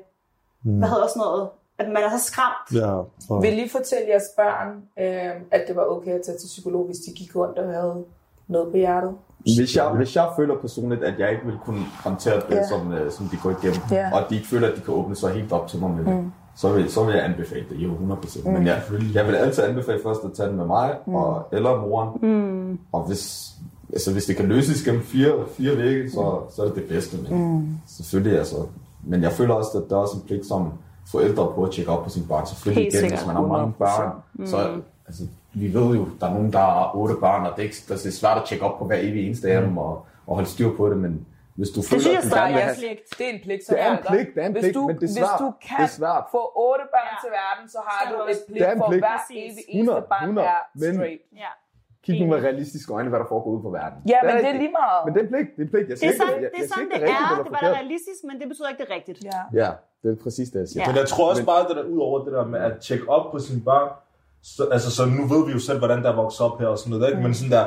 Mm. 0.62 0.78
hvad 0.78 0.88
hedder 0.88 1.06
sådan 1.08 1.20
noget, 1.20 1.48
at 1.78 1.86
man 1.88 1.96
er 1.96 2.18
så 2.18 2.24
skræmt. 2.24 2.82
Ja, 2.82 2.92
og, 3.30 3.42
Vil 3.42 3.64
I 3.64 3.68
fortælle 3.68 4.04
jeres 4.08 4.28
børn, 4.36 4.68
øh, 4.98 5.42
at 5.50 5.64
det 5.68 5.76
var 5.76 5.84
okay 5.84 6.10
at 6.10 6.20
tage 6.26 6.38
til 6.38 6.46
psykolog, 6.46 6.86
hvis 6.86 6.96
de 6.96 7.12
gik 7.16 7.36
rundt 7.36 7.58
og 7.58 7.68
havde 7.68 8.04
noget 8.48 8.70
på 8.70 8.76
hjertet? 8.76 9.12
Hvis 9.38 9.76
jeg, 9.76 9.88
hvis 9.88 10.16
jeg 10.16 10.28
føler 10.36 10.54
personligt, 10.60 11.04
at 11.04 11.18
jeg 11.18 11.30
ikke 11.30 11.46
vil 11.46 11.58
kunne 11.64 11.84
håndtere 12.04 12.36
det, 12.36 12.50
Ja. 12.50 12.54
yeah. 12.56 12.68
som, 12.68 12.88
uh, 12.92 13.10
som 13.10 13.26
de 13.26 13.36
går 13.42 13.50
igennem, 13.50 13.82
Ja. 13.90 14.10
og 14.12 14.18
at 14.24 14.30
de 14.30 14.34
ikke 14.34 14.48
føler, 14.48 14.68
at 14.68 14.76
de 14.76 14.80
kan 14.80 14.94
åbne 14.94 15.16
sig 15.16 15.32
helt 15.32 15.52
op 15.52 15.68
til 15.68 15.80
mig 15.80 15.90
med 15.90 16.04
det, 16.04 16.14
mm. 16.22 16.32
så, 16.56 16.72
vil, 16.72 16.90
så 16.90 17.04
vil 17.04 17.14
jeg 17.14 17.24
anbefale 17.24 17.64
det, 17.70 17.76
jo 17.76 17.94
100%. 17.94 18.48
Mm. 18.48 18.52
Men 18.54 18.66
jeg, 18.66 18.82
jeg 19.14 19.26
vil 19.26 19.34
altid 19.34 19.62
anbefale 19.64 20.00
først 20.02 20.24
at 20.24 20.32
tage 20.32 20.48
den 20.48 20.56
med 20.56 20.66
mig, 20.66 20.96
mm. 21.06 21.14
og, 21.14 21.48
eller 21.52 21.80
moren. 21.80 22.08
Mm. 22.22 22.78
Og 22.92 23.02
hvis, 23.06 23.50
altså, 23.92 24.12
hvis 24.12 24.24
det 24.24 24.36
kan 24.36 24.46
løses 24.46 24.82
gennem 24.82 25.02
fire, 25.02 25.32
fire 25.48 25.76
vægge, 25.76 26.10
så, 26.10 26.40
så 26.56 26.62
er 26.62 26.66
det 26.66 26.74
det 26.74 26.84
bedste. 26.88 27.16
Men 27.16 27.52
mm. 27.52 27.68
selvfølgelig, 27.86 28.38
altså. 28.38 28.56
Men 29.04 29.22
jeg 29.22 29.32
føler 29.32 29.54
også, 29.54 29.78
at 29.78 29.84
der 29.90 29.96
er 29.96 30.00
også 30.00 30.16
en 30.16 30.22
pligt 30.26 30.46
som 30.46 30.72
forældre 31.12 31.52
på 31.54 31.64
at 31.64 31.72
tjekke 31.72 31.90
op 31.92 32.04
på 32.04 32.10
sine 32.10 32.26
børn. 32.28 32.46
Selvfølgelig 32.46 32.82
Helt 32.84 32.94
igen, 32.94 33.10
hvis 33.10 33.26
man 33.26 33.36
har 33.36 33.42
mange 33.46 33.72
børn, 33.72 34.46
så 34.46 34.80
altså, 35.06 35.22
vi 35.54 35.74
ved 35.74 35.88
jo, 35.96 36.08
der 36.20 36.26
er 36.26 36.34
nogen, 36.34 36.52
der 36.52 36.58
har 36.58 36.90
otte 36.94 37.14
børn, 37.20 37.46
og 37.46 37.50
det 37.56 37.58
er, 37.62 37.66
ikke, 37.68 37.76
det 37.88 38.06
er 38.06 38.10
svært 38.22 38.36
at 38.38 38.44
tjekke 38.48 38.64
op 38.64 38.78
på 38.78 38.84
hver 38.84 38.96
evig 39.00 39.26
eneste 39.26 39.48
af 39.52 39.60
dem, 39.62 39.78
og, 39.78 40.06
og 40.26 40.34
holde 40.34 40.48
styr 40.48 40.76
på 40.76 40.88
det, 40.90 40.96
men 40.96 41.26
hvis 41.54 41.70
du 41.76 41.80
føler, 41.82 42.00
synes 42.00 42.06
jeg 42.06 42.16
at 42.18 42.24
du 42.24 42.28
stadig 42.28 42.54
gerne 42.54 42.70
er 42.72 42.74
pligt. 42.82 43.00
Det 43.18 43.24
er 43.28 43.32
en 43.36 43.40
pligt, 43.46 43.62
som 43.66 43.72
Det 43.74 43.82
er 43.86 43.90
en 43.96 44.02
pligt, 44.10 44.28
det 44.34 44.40
er 44.42 44.46
en 44.46 44.52
hvis 44.52 44.62
pligt, 44.64 44.74
du, 44.78 44.82
men 44.86 44.96
det 44.96 45.02
er 45.02 45.06
Hvis 45.06 45.16
svært. 45.22 45.38
du 45.42 45.46
Det 45.46 45.60
kan 45.68 45.80
er 45.86 45.90
svært. 46.00 46.24
få 46.36 46.42
otte 46.68 46.84
børn 46.94 47.08
Ja. 47.12 47.16
til 47.24 47.30
verden, 47.40 47.64
så 47.74 47.78
har 47.88 47.98
du 48.10 48.14
du 48.18 48.24
et 48.34 48.40
pligt 48.48 48.60
Det 48.64 48.72
en 48.72 48.78
for 48.82 48.88
pligt. 48.90 49.02
hver 49.06 49.18
evig 49.30 49.64
eneste 49.68 49.76
100, 49.78 50.02
barn 50.12 50.24
100, 50.28 50.48
er 50.56 50.60
men- 50.82 50.94
straight. 50.98 51.22
Ja. 51.44 51.52
Kig 52.08 52.20
nu 52.20 52.26
med 52.32 52.38
realistiske 52.48 52.90
øjne, 52.96 53.08
hvad 53.12 53.20
der 53.22 53.28
foregår 53.32 53.50
ude 53.54 53.62
på 53.66 53.70
verden. 53.80 53.98
Ja, 54.12 54.18
men 54.26 54.32
det 54.42 54.48
er 54.54 54.58
lige 54.62 54.74
meget. 54.80 55.00
Men 55.06 55.10
det 55.14 55.20
er 55.24 55.28
pligt, 55.32 55.48
det 55.56 55.62
er 55.66 55.70
pligt. 55.74 55.86
Jeg 55.90 55.96
Det 55.96 55.98
siger 55.98 56.10
er 56.10 56.14
ikke, 56.14 56.24
sådan, 56.24 56.42
jeg, 56.44 56.50
det, 56.54 56.60
er, 56.64 56.68
sådan, 56.72 56.84
ikke, 56.84 56.94
det 56.94 57.00
det 57.02 57.08
er 57.08 57.18
rigtigt 57.20 57.38
er. 57.40 57.44
Det 57.46 57.52
var 57.56 57.62
da 57.66 57.70
realistisk, 57.80 58.20
men 58.28 58.34
det 58.40 58.46
betyder 58.50 58.68
ikke, 58.72 58.80
det 58.82 58.88
er 58.90 58.94
rigtigt. 58.98 59.18
Ja. 59.30 59.40
Ja, 59.62 59.70
det 60.02 60.08
er 60.14 60.18
præcis 60.26 60.46
det, 60.52 60.58
jeg 60.62 60.68
siger. 60.68 60.82
Ja. 60.82 60.86
Men 60.90 60.96
jeg 61.02 61.08
tror 61.12 61.24
også 61.32 61.44
bare, 61.52 61.62
det 61.68 61.74
der 61.78 61.84
ud 61.94 62.00
over 62.08 62.16
det 62.24 62.32
der 62.36 62.44
med 62.54 62.60
at 62.68 62.72
tjekke 62.86 63.04
op 63.16 63.24
på 63.32 63.38
sine 63.46 63.60
børn, 63.70 63.88
så, 64.54 64.62
altså, 64.74 64.88
så 64.96 65.02
nu 65.16 65.22
ved 65.32 65.42
vi 65.48 65.52
jo 65.56 65.60
selv, 65.68 65.78
hvordan 65.82 65.98
der 66.04 66.10
er 66.12 66.16
vokset 66.22 66.42
op 66.46 66.56
her 66.60 66.68
og 66.74 66.78
sådan 66.78 66.90
noget, 66.92 67.04
ikke? 67.10 67.22
men 67.26 67.32
sådan 67.40 67.54
der, 67.58 67.64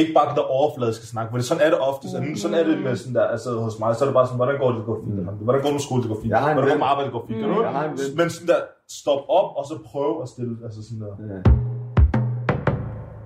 ikke 0.00 0.12
bare 0.16 0.28
det 0.30 0.36
der 0.40 0.46
overfladiske 0.58 1.06
snak, 1.12 1.26
for 1.30 1.36
det, 1.36 1.46
sådan 1.50 1.62
er 1.66 1.70
det 1.74 1.80
ofte, 1.90 2.04
så, 2.10 2.16
sådan 2.42 2.56
er 2.60 2.64
det 2.68 2.76
med 2.86 2.96
sådan 2.96 3.14
der, 3.14 3.24
altså 3.34 3.50
hos 3.66 3.78
mig, 3.82 3.96
så 3.96 4.04
er 4.04 4.08
det 4.08 4.14
bare 4.14 4.26
sådan, 4.26 4.40
hvordan 4.42 4.58
går 4.62 4.68
det, 4.70 4.78
det 4.80 4.86
går 4.90 4.98
fint, 5.04 5.14
mm. 5.14 5.44
hvordan 5.46 5.60
går 5.62 5.68
det 5.70 5.78
med 5.80 5.84
skole, 5.88 6.02
det 6.02 6.10
går 6.12 6.20
fint, 6.22 6.32
hvordan 6.34 6.56
går 6.56 6.64
det 6.64 6.78
med 6.78 6.86
arbejde, 6.92 7.06
det 7.08 7.16
går 7.18 7.24
fint, 7.28 7.40
mm. 7.48 8.16
Men 8.18 8.26
sådan 8.34 8.48
der, 8.52 8.60
stop 9.00 9.22
op, 9.38 9.48
og 9.58 9.64
så 9.70 9.74
prøv 9.90 10.10
at 10.22 10.28
stille, 10.28 10.54
altså 10.66 10.80
sådan 10.86 11.00
der. 11.04 11.12
Ja. 11.34 11.40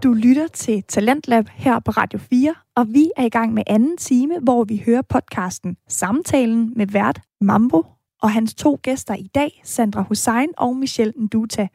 Du 0.02 0.12
lytter 0.12 0.46
til 0.46 0.82
Talentlab 0.82 1.48
her 1.48 1.80
på 1.80 1.90
Radio 1.90 2.18
4, 2.18 2.54
og 2.76 2.86
vi 2.88 3.10
er 3.16 3.24
i 3.24 3.28
gang 3.28 3.54
med 3.54 3.62
anden 3.66 3.96
time, 3.96 4.38
hvor 4.40 4.64
vi 4.64 4.82
hører 4.86 5.02
podcasten 5.02 5.76
Samtalen 5.88 6.72
med 6.76 6.86
vært 6.86 7.20
Mambo 7.40 7.82
og 8.22 8.30
hans 8.30 8.54
to 8.54 8.78
gæster 8.82 9.14
i 9.14 9.30
dag, 9.34 9.60
Sandra 9.64 10.02
Hussein 10.02 10.48
og 10.56 10.76
Michelle 10.76 11.12
Nduta. 11.16 11.68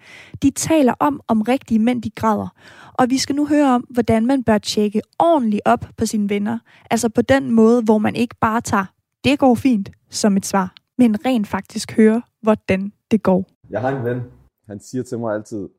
De 0.44 0.52
taler 0.52 0.94
om, 1.00 1.22
om 1.28 1.42
rigtige 1.42 1.80
mænd 1.80 2.02
de 2.02 2.10
græder, 2.10 2.48
og 2.94 3.10
vi 3.10 3.18
skal 3.18 3.36
nu 3.36 3.46
høre 3.46 3.76
om, 3.76 3.82
hvordan 3.90 4.26
man 4.26 4.44
bør 4.44 4.58
tjekke 4.58 5.02
ordentligt 5.20 5.62
op 5.66 5.86
på 5.98 6.06
sine 6.06 6.30
venner. 6.30 6.60
Altså 6.92 7.10
på 7.10 7.22
den 7.22 7.52
måde, 7.52 7.84
hvor 7.84 7.98
man 7.98 8.16
ikke 8.16 8.36
bare 8.42 8.62
tager, 8.62 8.86
det 9.24 9.40
går 9.40 9.56
fint, 9.56 9.92
som 10.10 10.38
et 10.38 10.46
svar, 10.46 10.74
men 10.98 11.26
rent 11.26 11.48
faktisk 11.48 11.98
høre, 11.98 12.22
hvordan 12.42 12.92
det 13.12 13.24
går. 13.24 13.46
Jeg 13.70 13.82
har 13.82 13.90
en 13.90 14.06
ven, 14.06 14.22
han 14.68 14.80
siger 14.80 15.04
til 15.04 15.20
mig 15.20 15.36
altid, 15.36 15.70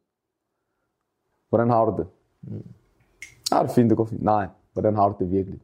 hvordan 1.48 1.70
har 1.70 1.84
du 1.84 2.02
det? 2.02 2.17
Har 3.52 3.62
det 3.62 3.70
fint, 3.70 3.90
det 3.90 3.96
går 3.96 4.04
fint. 4.04 4.22
Nej, 4.22 4.46
hvordan 4.72 4.94
har 4.94 5.08
du 5.08 5.14
det 5.18 5.30
virkelig? 5.30 5.60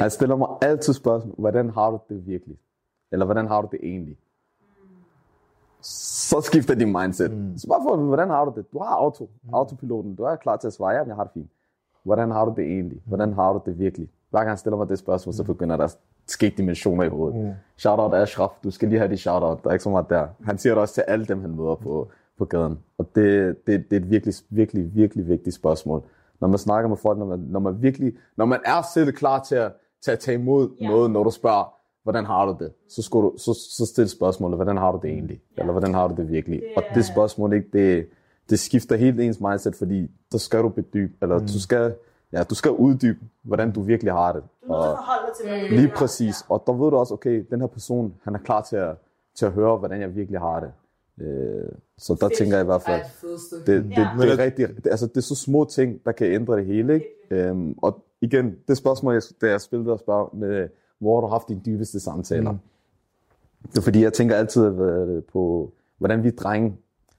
Han 0.00 0.10
stiller 0.10 0.36
mig 0.36 0.48
altid 0.62 0.92
spørgsmål, 0.92 1.34
hvordan 1.38 1.70
har 1.70 1.90
du 1.90 1.98
det 2.08 2.26
virkelig? 2.26 2.56
Eller 3.12 3.24
hvordan 3.24 3.46
har 3.46 3.62
du 3.62 3.68
det 3.70 3.80
egentlig? 3.82 4.16
Så 5.80 6.40
skifter 6.40 6.74
din 6.74 6.92
mindset. 6.92 7.30
Mm. 7.30 7.58
Så 7.58 7.68
bare 7.68 7.82
for 7.82 7.96
hvordan 7.96 8.30
har 8.30 8.44
du 8.44 8.52
det? 8.56 8.72
Du 8.72 8.78
har 8.78 8.86
auto, 8.86 9.28
autopiloten, 9.52 10.14
du 10.14 10.22
er 10.22 10.36
klar 10.36 10.56
til 10.56 10.66
at 10.66 10.72
svare, 10.72 10.90
jamen 10.90 11.08
jeg 11.08 11.16
har 11.16 11.24
det 11.24 11.32
fint. 11.32 11.50
Hvordan 12.02 12.30
har 12.30 12.44
du 12.44 12.54
det 12.56 12.64
egentlig? 12.64 13.02
Hvordan 13.04 13.32
har 13.32 13.52
du 13.52 13.60
det 13.66 13.78
virkelig? 13.78 14.08
Hver 14.30 14.38
gang 14.38 14.48
han 14.50 14.58
stiller 14.58 14.76
mig 14.76 14.88
det 14.88 14.98
spørgsmål, 14.98 15.34
så 15.34 15.44
begynder 15.44 15.76
der 15.76 15.84
at 15.84 15.98
ske 16.26 16.54
dimensioner 16.56 17.04
i 17.04 17.08
hovedet. 17.08 17.44
Mm. 17.44 17.52
Shoutout 17.76 18.14
Ashraf, 18.14 18.50
du 18.64 18.70
skal 18.70 18.88
lige 18.88 18.98
have 18.98 19.10
de 19.10 19.16
shoutout, 19.16 19.64
der 19.64 19.70
er 19.70 19.72
ikke 19.72 19.82
så 19.82 19.90
meget 19.90 20.10
der. 20.10 20.28
Han 20.44 20.58
siger 20.58 20.74
det 20.74 20.80
også 20.80 20.94
til 20.94 21.00
alle 21.00 21.24
dem, 21.24 21.40
han 21.40 21.50
møder 21.50 21.74
på, 21.74 22.08
på 22.40 22.44
gaden. 22.44 22.78
Og 22.98 23.04
det, 23.14 23.56
det, 23.66 23.90
det 23.90 23.96
er 23.96 24.00
et 24.00 24.10
virkelig, 24.10 24.34
virkelig, 24.50 24.94
virkelig 24.94 25.28
vigtigt 25.28 25.54
spørgsmål. 25.54 26.02
Når 26.40 26.48
man 26.48 26.58
snakker 26.58 26.88
med 26.88 26.96
folk, 26.96 27.18
når 27.18 27.26
man, 27.26 27.38
når 27.38 27.60
man 27.60 27.82
virkelig, 27.82 28.12
når 28.36 28.44
man 28.44 28.60
er 28.64 28.82
selv 28.94 29.12
klar 29.12 29.42
til 29.42 29.54
at, 29.54 29.72
til 30.04 30.10
at 30.10 30.18
tage 30.18 30.34
imod 30.34 30.70
Ja. 30.80 30.88
noget, 30.88 31.10
når 31.10 31.24
du 31.24 31.30
spørger, 31.30 31.64
hvordan 32.02 32.24
har 32.24 32.46
du 32.46 32.56
det? 32.64 32.72
Så, 32.88 33.02
skal 33.02 33.20
du, 33.20 33.34
så, 33.36 33.52
så 33.76 33.86
stil 33.86 34.08
spørgsmålet, 34.08 34.58
hvordan 34.58 34.76
har 34.76 34.92
du 34.92 34.98
det 35.02 35.10
egentlig? 35.10 35.40
Ja. 35.56 35.62
Eller 35.62 35.72
hvordan 35.72 35.94
har 35.94 36.08
du 36.08 36.14
det 36.14 36.30
virkelig? 36.30 36.60
Det 36.60 36.68
Og 36.76 36.82
det 36.94 37.04
spørgsmål, 37.04 37.52
ikke, 37.52 37.68
det, 37.72 38.06
det 38.50 38.58
skifter 38.58 38.96
helt 38.96 39.20
ens 39.20 39.40
mindset, 39.40 39.76
fordi 39.76 40.10
så 40.30 40.38
skal 40.38 40.62
du 40.62 40.68
bedybe, 40.68 41.12
eller 41.22 41.38
mm. 41.38 41.46
du 41.46 41.60
skal, 41.60 41.94
ja, 42.32 42.42
du 42.42 42.54
skal 42.54 42.70
uddybe, 42.70 43.18
hvordan 43.42 43.72
du 43.72 43.80
virkelig 43.82 44.12
har 44.12 44.32
det. 44.32 44.42
Du 44.66 44.72
Og 44.72 44.98
til, 45.36 45.48
hvad 45.48 45.78
lige 45.78 45.92
præcis. 45.96 46.36
Og 46.48 46.62
der 46.66 46.72
ved 46.72 46.90
du 46.90 46.96
også, 46.96 47.14
okay, 47.14 47.46
den 47.50 47.60
her 47.60 47.66
person, 47.66 48.14
han 48.24 48.34
er 48.34 48.38
klar 48.38 48.62
til 48.62 48.76
at, 48.76 48.96
til 49.38 49.46
at 49.46 49.52
høre, 49.52 49.76
hvordan 49.76 50.00
jeg 50.00 50.14
virkelig 50.16 50.40
har 50.40 50.60
det. 50.60 50.72
Øh, 51.20 51.68
så 51.98 52.16
der 52.20 52.28
tænker 52.28 52.56
jeg 52.56 52.64
i 52.64 52.66
hvert 52.66 52.82
fald, 52.82 53.02
fedeste. 53.20 53.56
det, 53.56 53.66
det, 53.66 53.90
Ja. 53.90 54.10
det, 54.18 54.22
det, 54.22 54.32
er 54.32 54.38
rigtig, 54.38 54.68
det, 54.68 54.86
altså, 54.90 55.06
det 55.06 55.16
er 55.16 55.20
så 55.20 55.34
små 55.34 55.64
ting, 55.64 56.04
der 56.04 56.12
kan 56.12 56.26
ændre 56.32 56.56
det 56.56 56.66
hele. 56.66 56.94
Ikke? 56.94 57.06
Øhm, 57.30 57.74
og 57.82 58.04
igen, 58.20 58.54
det 58.68 58.76
spørgsmål, 58.76 59.12
jeg, 59.12 59.22
da 59.40 59.50
jeg 59.50 59.60
spillede 59.60 59.92
og 59.92 59.98
spørger 59.98 60.34
med, 60.36 60.68
hvor 60.98 61.16
har 61.16 61.20
du 61.20 61.26
haft 61.26 61.48
dine 61.48 61.60
dybeste 61.66 62.00
samtaler? 62.00 62.52
Mm. 62.52 62.58
Det 63.72 63.78
er 63.78 63.82
fordi, 63.82 64.02
jeg 64.02 64.12
tænker 64.12 64.36
altid 64.36 64.70
på, 65.20 65.72
hvordan 65.98 66.24
vi 66.24 66.30
drenge, 66.30 66.76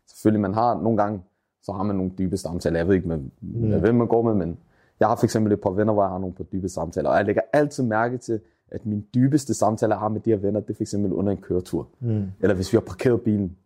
selvfølgelig 0.08 0.42
man 0.42 0.54
har 0.54 0.82
nogle 0.82 0.98
gange, 0.98 1.22
så 1.64 1.72
har 1.72 1.84
man 1.84 1.96
nogle 1.96 2.12
dybe 2.18 2.38
samtaler. 2.38 2.80
Jeg 2.80 2.88
ved 2.88 2.96
ikke, 2.96 3.08
med, 3.08 3.18
mm. 3.42 3.80
hvem 3.80 3.96
man 3.96 4.08
går 4.08 4.22
med, 4.22 4.34
men 4.34 4.58
jeg 5.00 5.08
har 5.08 5.16
for 5.16 5.24
eksempel 5.24 5.54
et 5.54 5.62
par 5.62 5.70
venner, 5.70 5.94
hvor 5.94 6.04
jeg 6.04 6.10
har 6.10 6.18
nogle 6.18 6.34
par 6.34 6.44
dybe 6.44 6.70
samtaler. 6.70 7.10
Og 7.10 7.18
jeg 7.18 7.26
lægger 7.26 7.42
altid 7.54 7.84
mærke 7.84 8.18
til, 8.18 8.40
at 8.72 8.86
mine 8.86 9.04
dybeste 9.16 9.54
samtaler, 9.54 9.96
jeg 9.96 10.00
har 10.00 10.10
med 10.10 10.22
de 10.22 10.30
her 10.30 10.38
venner, 10.38 10.60
det 10.60 10.70
er 10.70 10.74
for 10.74 10.84
eksempel 10.84 11.14
under 11.14 11.32
en 11.32 11.38
køretur. 11.38 11.88
Mm. 12.00 12.24
Eller 12.42 12.56
hvis 12.56 12.74
vi 12.74 12.76
har 12.76 12.82
parkeret 12.82 13.22
bilen. 13.22 13.58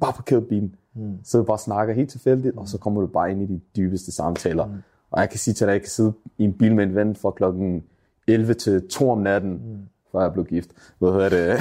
Bare 0.00 0.12
parkeret 0.12 0.46
bilen. 0.48 0.74
Mm. 0.94 1.18
Så 1.24 1.40
vi 1.40 1.44
bare 1.44 1.58
snakker 1.58 1.94
helt 1.94 2.10
tilfældigt, 2.10 2.56
og 2.56 2.68
så 2.68 2.78
kommer 2.78 3.00
du 3.00 3.06
bare 3.06 3.30
ind 3.30 3.42
i 3.42 3.46
de 3.46 3.60
dybeste 3.76 4.12
samtaler. 4.12 4.66
Mm. 4.66 4.72
Og 5.10 5.20
jeg 5.20 5.30
kan 5.30 5.38
sige 5.38 5.54
til 5.54 5.66
dig, 5.66 5.72
at 5.72 5.74
jeg 5.74 5.80
kan 5.82 5.90
sidde 5.90 6.12
i 6.38 6.44
en 6.44 6.52
bil 6.52 6.74
med 6.74 6.84
en 6.84 6.94
ven 6.94 7.16
fra 7.16 7.30
klokken 7.30 7.84
11 8.28 8.54
til 8.54 8.88
2 8.88 9.10
om 9.10 9.18
natten, 9.18 9.52
mm. 9.52 9.78
før 10.12 10.20
jeg 10.20 10.32
blev 10.32 10.44
gift. 10.44 10.70
Hvad 10.98 11.12
hedder 11.12 11.28
det? 11.28 11.58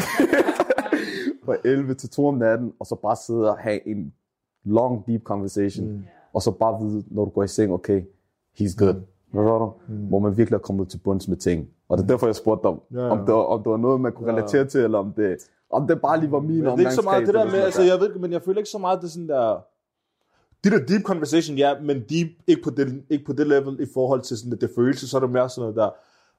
fra 1.46 1.56
11 1.66 1.94
til 1.94 2.10
2 2.10 2.28
om 2.28 2.36
natten, 2.36 2.74
og 2.80 2.86
så 2.86 2.96
bare 2.96 3.16
sidde 3.16 3.52
og 3.52 3.58
have 3.58 3.88
en 3.88 4.14
long, 4.64 5.08
deep 5.08 5.24
conversation. 5.24 5.88
Mm. 5.88 6.04
Og 6.34 6.42
så 6.42 6.52
bare 6.52 6.82
vide, 6.86 7.04
når 7.08 7.26
du 7.26 7.32
går 7.32 7.44
i 7.44 7.48
seng, 7.48 7.74
okay, 7.74 8.02
he's 8.62 8.78
good. 8.78 8.96
Hvad 9.32 9.44
ved 9.44 9.52
du? 9.52 9.72
Mm. 9.88 9.96
Hvor 9.96 10.20
man 10.20 10.38
virkelig 10.38 10.56
er 10.56 10.62
kommet 10.62 10.90
til 10.90 10.98
bunds 10.98 11.28
med 11.28 11.38
ting. 11.38 11.68
Og 11.90 11.98
det 11.98 12.04
er 12.04 12.08
derfor, 12.08 12.28
jeg 12.28 12.36
spurgte 12.36 12.68
dig, 12.68 12.78
Ja, 12.92 13.06
ja. 13.06 13.12
om, 13.12 13.18
det 13.18 13.34
var, 13.36 13.42
om 13.42 13.64
det 13.64 13.70
var 13.72 13.78
noget, 13.78 14.02
man 14.02 14.12
kunne 14.12 14.32
relatere 14.32 14.66
til, 14.66 14.82
eller 14.82 14.98
om 14.98 15.14
det, 15.14 15.38
om 15.72 15.88
det 15.88 16.02
bare 16.02 16.20
lige 16.20 16.32
var 16.32 16.40
min 16.40 16.50
Men 16.58 16.66
det 16.66 16.74
er 16.74 16.80
ikke 16.80 16.92
så 16.94 17.02
meget 17.02 17.28
det 17.28 17.34
der 17.34 17.46
med, 17.46 17.60
altså 17.60 17.82
jeg... 17.82 18.00
ved 18.00 18.16
men 18.16 18.32
jeg 18.32 18.42
føler 18.42 18.58
ikke 18.58 18.70
så 18.70 18.78
meget, 18.78 19.00
det 19.02 19.08
er 19.08 19.12
sådan 19.12 19.30
der, 19.30 19.66
det 20.64 20.72
der 20.72 20.80
deep 20.86 21.02
conversation, 21.04 21.58
ja, 21.58 21.74
men 21.82 21.98
deep, 22.10 22.28
ikke 22.48 22.62
på 22.64 22.70
det, 22.70 23.04
ikke 23.10 23.26
på 23.26 23.34
det 23.34 23.48
level 23.48 23.80
i 23.80 23.86
forhold 23.94 24.22
til 24.22 24.38
sådan, 24.38 24.58
det 24.62 24.70
følelse, 24.76 25.08
så 25.08 25.18
er 25.18 25.22
det 25.22 25.30
mere 25.30 25.50
sådan 25.50 25.62
noget 25.62 25.76
der, 25.76 25.90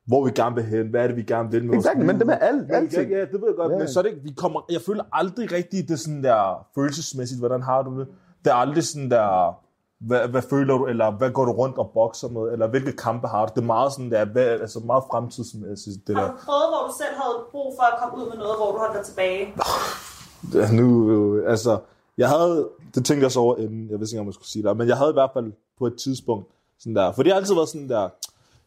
hvor 0.06 0.24
vi 0.24 0.30
gerne 0.34 0.54
vil 0.54 0.64
hen, 0.64 0.86
hvad 0.86 1.02
er 1.02 1.06
det, 1.06 1.16
vi 1.16 1.22
gerne 1.22 1.50
vil 1.50 1.64
med 1.64 1.78
Exakt, 1.78 1.96
vores 1.96 2.06
men 2.06 2.18
det 2.18 2.26
med 2.26 2.36
alle- 2.40 2.66
Ja, 2.70 2.76
alting. 2.76 3.10
Ja, 3.10 3.20
det 3.20 3.32
ved 3.32 3.46
jeg 3.48 3.56
godt, 3.56 3.72
Ja. 3.72 3.78
men 3.78 3.88
så 3.88 3.98
er 4.00 4.02
det 4.02 4.10
ikke, 4.10 4.22
vi 4.22 4.32
kommer, 4.36 4.60
jeg 4.72 4.80
føler 4.80 5.04
aldrig 5.12 5.52
rigtigt, 5.52 5.88
det 5.88 6.00
sådan 6.00 6.24
der 6.24 6.66
følelsesmæssigt, 6.74 7.40
hvordan 7.40 7.62
har 7.62 7.82
du 7.82 8.00
det? 8.00 8.08
Det 8.44 8.50
er 8.50 8.54
aldrig 8.54 8.84
sådan 8.84 9.10
der, 9.10 9.58
hvad, 10.00 10.28
hvad 10.28 10.42
føler 10.42 10.78
du, 10.78 10.86
eller 10.86 11.10
hvad 11.10 11.30
går 11.30 11.44
du 11.44 11.52
rundt 11.52 11.78
og 11.78 11.90
bokser 11.94 12.28
med, 12.28 12.52
eller 12.52 12.66
hvilke 12.66 12.92
kampe 12.92 13.26
har 13.28 13.46
du? 13.46 13.52
Det 13.54 13.60
er 13.60 13.66
meget 13.66 13.92
sådan 13.92 14.10
der, 14.10 14.24
hvad, 14.24 14.46
altså 14.46 14.80
meget 14.80 15.04
fremtidsmæssigt, 15.10 16.06
det 16.06 16.16
Har 16.16 16.22
der. 16.22 16.30
du 16.30 16.36
prøvet, 16.46 16.68
hvor 16.72 16.82
du 16.88 16.92
selv 17.02 17.14
havde 17.22 17.36
brug 17.50 17.74
for 17.78 17.82
at 17.82 17.94
komme 18.00 18.24
ud 18.24 18.30
med 18.30 18.38
noget, 18.38 18.56
hvor 18.56 18.72
du 18.72 18.78
holdt 18.78 18.94
dig 18.96 19.04
tilbage? 19.04 19.54
Ja, 20.54 20.72
nu, 20.72 20.86
altså, 21.46 21.78
jeg 22.18 22.28
havde, 22.28 22.68
det 22.94 23.04
tænkte 23.04 23.24
jeg 23.24 23.32
så 23.32 23.40
over 23.40 23.56
inden, 23.56 23.90
jeg 23.90 23.98
vidste 23.98 24.14
ikke, 24.14 24.20
om 24.20 24.26
jeg 24.26 24.34
skulle 24.34 24.48
sige 24.48 24.62
det, 24.62 24.76
men 24.76 24.88
jeg 24.88 24.96
havde 24.96 25.10
i 25.10 25.18
hvert 25.20 25.30
fald 25.34 25.52
på 25.78 25.86
et 25.86 25.96
tidspunkt 25.98 26.46
sådan 26.78 26.96
der, 26.96 27.12
for 27.12 27.22
det 27.22 27.32
har 27.32 27.38
altid 27.40 27.54
været 27.54 27.68
sådan 27.68 27.88
der, 27.88 28.08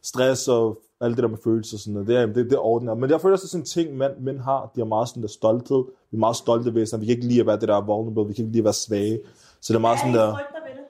stress 0.03 0.47
og 0.47 0.81
alt 1.01 1.15
det 1.17 1.23
der 1.23 1.29
med 1.29 1.37
følelser 1.43 1.75
og 1.77 1.79
sådan 1.79 1.93
noget, 1.93 2.07
det 2.07 2.17
er, 2.17 2.25
det, 2.25 2.49
det 2.49 2.57
ordner. 2.57 2.93
Men 2.95 3.09
jeg 3.09 3.21
føler 3.21 3.33
også, 3.33 3.47
sådan 3.47 3.61
en 3.61 3.65
ting, 3.65 3.97
mænd, 3.97 4.11
mænd 4.19 4.39
har, 4.39 4.71
de 4.75 4.81
har 4.81 4.85
meget 4.85 5.09
sådan 5.09 5.23
der 5.23 5.29
stolthed, 5.29 5.83
vi 6.11 6.15
er 6.15 6.19
meget 6.19 6.35
stolte 6.35 6.75
væsener, 6.75 6.99
vi 6.99 7.05
kan 7.05 7.15
ikke 7.15 7.27
lide 7.27 7.39
at 7.39 7.45
være 7.47 7.59
det 7.59 7.67
der 7.67 7.81
vulnerable, 7.81 8.27
vi 8.27 8.33
kan 8.33 8.45
ikke 8.45 8.51
lide 8.51 8.61
at 8.61 8.63
være 8.63 8.73
svage, 8.73 9.19
så 9.61 9.73
det 9.73 9.77
er 9.77 9.81
meget 9.81 9.99
sådan 9.99 10.15
er 10.15 10.19
der, 10.19 10.29
I 10.29 10.35
frygter 10.35 10.61
ved 10.67 10.73
det? 10.77 10.85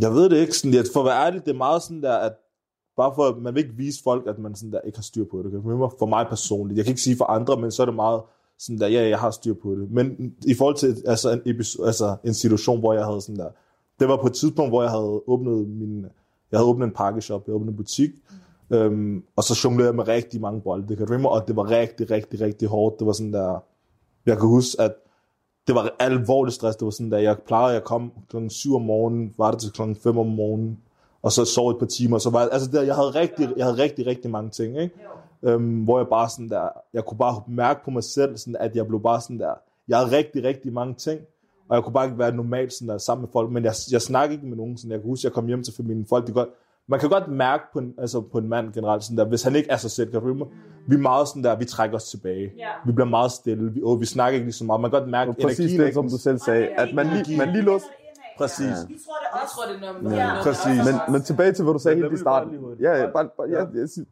Jeg 0.00 0.12
ved 0.12 0.30
det 0.30 0.36
ikke, 0.36 0.56
sådan, 0.56 0.78
at 0.78 0.86
for 0.92 1.00
at 1.00 1.06
være 1.06 1.26
ærlig, 1.26 1.44
det 1.44 1.50
er 1.50 1.56
meget 1.56 1.82
sådan 1.82 2.02
der, 2.02 2.16
at 2.16 2.32
bare 2.96 3.12
for, 3.14 3.22
at 3.22 3.36
man 3.42 3.54
vil 3.54 3.64
ikke 3.64 3.76
vise 3.76 4.02
folk, 4.02 4.26
at 4.26 4.38
man 4.38 4.54
sådan 4.54 4.72
der 4.72 4.80
ikke 4.80 4.98
har 4.98 5.02
styr 5.02 5.24
på 5.30 5.42
det. 5.42 5.62
For 5.98 6.06
mig 6.06 6.26
personligt. 6.28 6.76
Jeg 6.76 6.84
kan 6.84 6.92
ikke 6.92 7.02
sige 7.02 7.16
for 7.16 7.24
andre, 7.24 7.56
men 7.60 7.70
så 7.70 7.82
er 7.82 7.86
det 7.86 7.94
meget 7.94 8.22
sådan 8.58 8.78
der, 8.78 8.88
ja, 8.88 9.08
jeg 9.08 9.18
har 9.18 9.30
styr 9.30 9.54
på 9.62 9.74
det. 9.74 9.90
Men 9.90 10.34
i 10.46 10.54
forhold 10.54 10.76
til 10.76 11.02
altså 11.06 11.30
en, 11.30 11.42
episode, 11.46 11.86
altså 11.86 12.16
en 12.24 12.34
situation, 12.34 12.78
hvor 12.78 12.92
jeg 12.92 13.04
havde 13.04 13.20
sådan 13.20 13.36
der, 13.36 13.48
det 14.00 14.08
var 14.08 14.16
på 14.16 14.26
et 14.26 14.32
tidspunkt, 14.32 14.70
hvor 14.70 14.82
jeg 14.82 14.90
havde 14.90 15.22
åbnet 15.26 15.68
min, 15.68 16.02
jeg 16.50 16.58
havde 16.58 16.68
åbnet 16.68 16.86
en 16.86 16.92
pakkeshop, 16.92 17.42
jeg 17.46 17.52
havde 17.52 17.56
åbnet 17.56 17.70
en 17.70 17.76
butik, 17.76 18.10
øhm, 18.70 19.24
og 19.36 19.44
så 19.44 19.60
jonglerede 19.64 19.88
jeg 19.88 19.96
med 19.96 20.08
rigtig 20.08 20.40
mange 20.40 20.60
bolde, 20.60 20.88
det 20.88 20.98
kan 20.98 21.06
du 21.06 21.28
og 21.28 21.48
det 21.48 21.56
var 21.56 21.70
rigtig, 21.70 22.10
rigtig, 22.10 22.40
rigtig 22.40 22.68
hårdt. 22.68 22.98
Det 22.98 23.06
var 23.06 23.12
sådan 23.12 23.32
der, 23.32 23.64
jeg 24.26 24.38
kan 24.38 24.48
huske, 24.48 24.80
at 24.80 24.94
det 25.66 25.74
var 25.74 25.94
alvorligt 25.98 26.54
stress. 26.54 26.76
Det 26.76 26.84
var 26.84 26.90
sådan, 26.90 27.12
at 27.12 27.22
jeg 27.22 27.38
plejede 27.46 27.76
at 27.76 27.84
komme 27.84 28.10
klokken 28.30 28.50
7 28.50 28.74
om 28.74 28.82
morgenen, 28.82 29.34
var 29.38 29.50
det 29.50 29.60
til 29.60 29.72
klokken 29.72 29.96
5 29.96 30.18
om 30.18 30.26
morgenen, 30.26 30.78
og 31.22 31.32
så 31.32 31.44
sov 31.44 31.70
et 31.70 31.78
par 31.78 31.86
timer. 31.86 32.18
Så 32.18 32.30
var, 32.30 32.40
altså 32.40 32.70
der, 32.70 32.82
jeg 32.82 32.94
havde 32.94 33.10
rigtig, 33.10 33.48
jeg 33.56 33.64
havde 33.64 33.82
rigtig, 33.82 34.06
rigtig 34.06 34.30
mange 34.30 34.50
ting, 34.50 34.80
ikke? 34.80 34.94
Øhm, 35.42 35.84
hvor 35.84 35.98
jeg 35.98 36.06
bare 36.08 36.28
sådan 36.28 36.48
der, 36.48 36.68
jeg 36.94 37.04
kunne 37.04 37.18
bare 37.18 37.42
mærke 37.48 37.84
på 37.84 37.90
mig 37.90 38.04
selv, 38.04 38.36
sådan, 38.36 38.56
at 38.56 38.76
jeg 38.76 38.86
blev 38.86 39.02
bare 39.02 39.20
sådan 39.20 39.38
der, 39.38 39.54
jeg 39.88 39.98
havde 39.98 40.16
rigtig, 40.16 40.44
rigtig 40.44 40.72
mange 40.72 40.94
ting, 40.94 41.20
og 41.68 41.76
jeg 41.76 41.84
kunne 41.84 41.92
bare 41.92 42.04
ikke 42.04 42.18
være 42.18 42.32
normal 42.32 42.70
sådan 42.70 42.88
der, 42.88 42.98
sammen 42.98 43.22
med 43.22 43.28
folk, 43.32 43.50
men 43.50 43.64
jeg, 43.64 43.74
jeg 43.92 44.02
snakkede 44.02 44.34
ikke 44.34 44.46
med 44.46 44.56
nogen, 44.56 44.76
sådan, 44.76 44.90
jeg 44.90 45.00
kan 45.00 45.08
huske, 45.08 45.26
jeg 45.26 45.32
kom 45.32 45.46
hjem 45.46 45.62
til 45.62 45.74
familien, 45.76 46.06
folk, 46.06 46.26
de 46.26 46.32
godt, 46.32 46.48
man 46.88 47.00
kan 47.00 47.08
godt 47.08 47.28
mærke 47.28 47.62
på 47.72 47.78
en, 47.78 47.94
altså 47.98 48.20
på 48.20 48.38
en 48.38 48.48
mand 48.48 48.72
generelt, 48.72 49.04
sådan 49.04 49.16
der, 49.18 49.24
hvis 49.24 49.42
han 49.42 49.56
ikke 49.56 49.70
er 49.70 49.76
sig 49.76 49.90
selv, 49.90 50.10
kan 50.10 50.20
du 50.20 50.46
vi 50.88 50.94
er 50.94 50.98
meget 50.98 51.28
sådan 51.28 51.44
der, 51.44 51.56
vi 51.56 51.64
trækker 51.64 51.96
os 51.96 52.04
tilbage. 52.04 52.52
Ja. 52.58 52.68
Vi 52.86 52.92
bliver 52.92 53.08
meget 53.08 53.32
stille, 53.32 53.72
vi, 53.72 53.82
åh, 53.82 54.00
vi 54.00 54.06
snakker 54.06 54.34
ikke 54.34 54.46
lige 54.46 54.52
så 54.52 54.64
meget, 54.64 54.80
man 54.80 54.90
kan 54.90 55.00
godt 55.00 55.10
mærke 55.10 55.30
Og 55.30 55.36
præcis 55.42 55.58
energien. 55.58 55.80
det, 55.86 55.94
som 55.94 56.08
du 56.08 56.18
selv 56.18 56.38
sagde, 56.38 56.66
at 56.66 56.94
man 56.94 57.06
lige, 57.06 57.38
man 57.38 57.52
lige 57.52 57.62
låser, 57.62 57.86
Præcis. 58.38 58.66
Ja. 58.66 58.86
Vi 58.88 58.98
tror 59.04 59.16
det 59.22 59.28
Jeg 59.34 59.42
også. 59.42 59.54
tror, 59.54 59.64
det 59.72 60.02
noget, 60.02 60.16
Ja. 60.16 60.42
Præcis. 60.42 60.78
Men, 60.88 61.12
men 61.12 61.22
tilbage 61.22 61.52
til, 61.52 61.62
hvad 61.64 61.74
du 61.74 61.78
sagde 61.78 61.96
helt 61.96 62.12
i 62.12 62.16
starten. 62.16 62.50
Ja, 62.80 62.92
ja, 63.00 63.06
bare, 63.10 63.28
bare, 63.36 63.48
ja, 63.50 63.60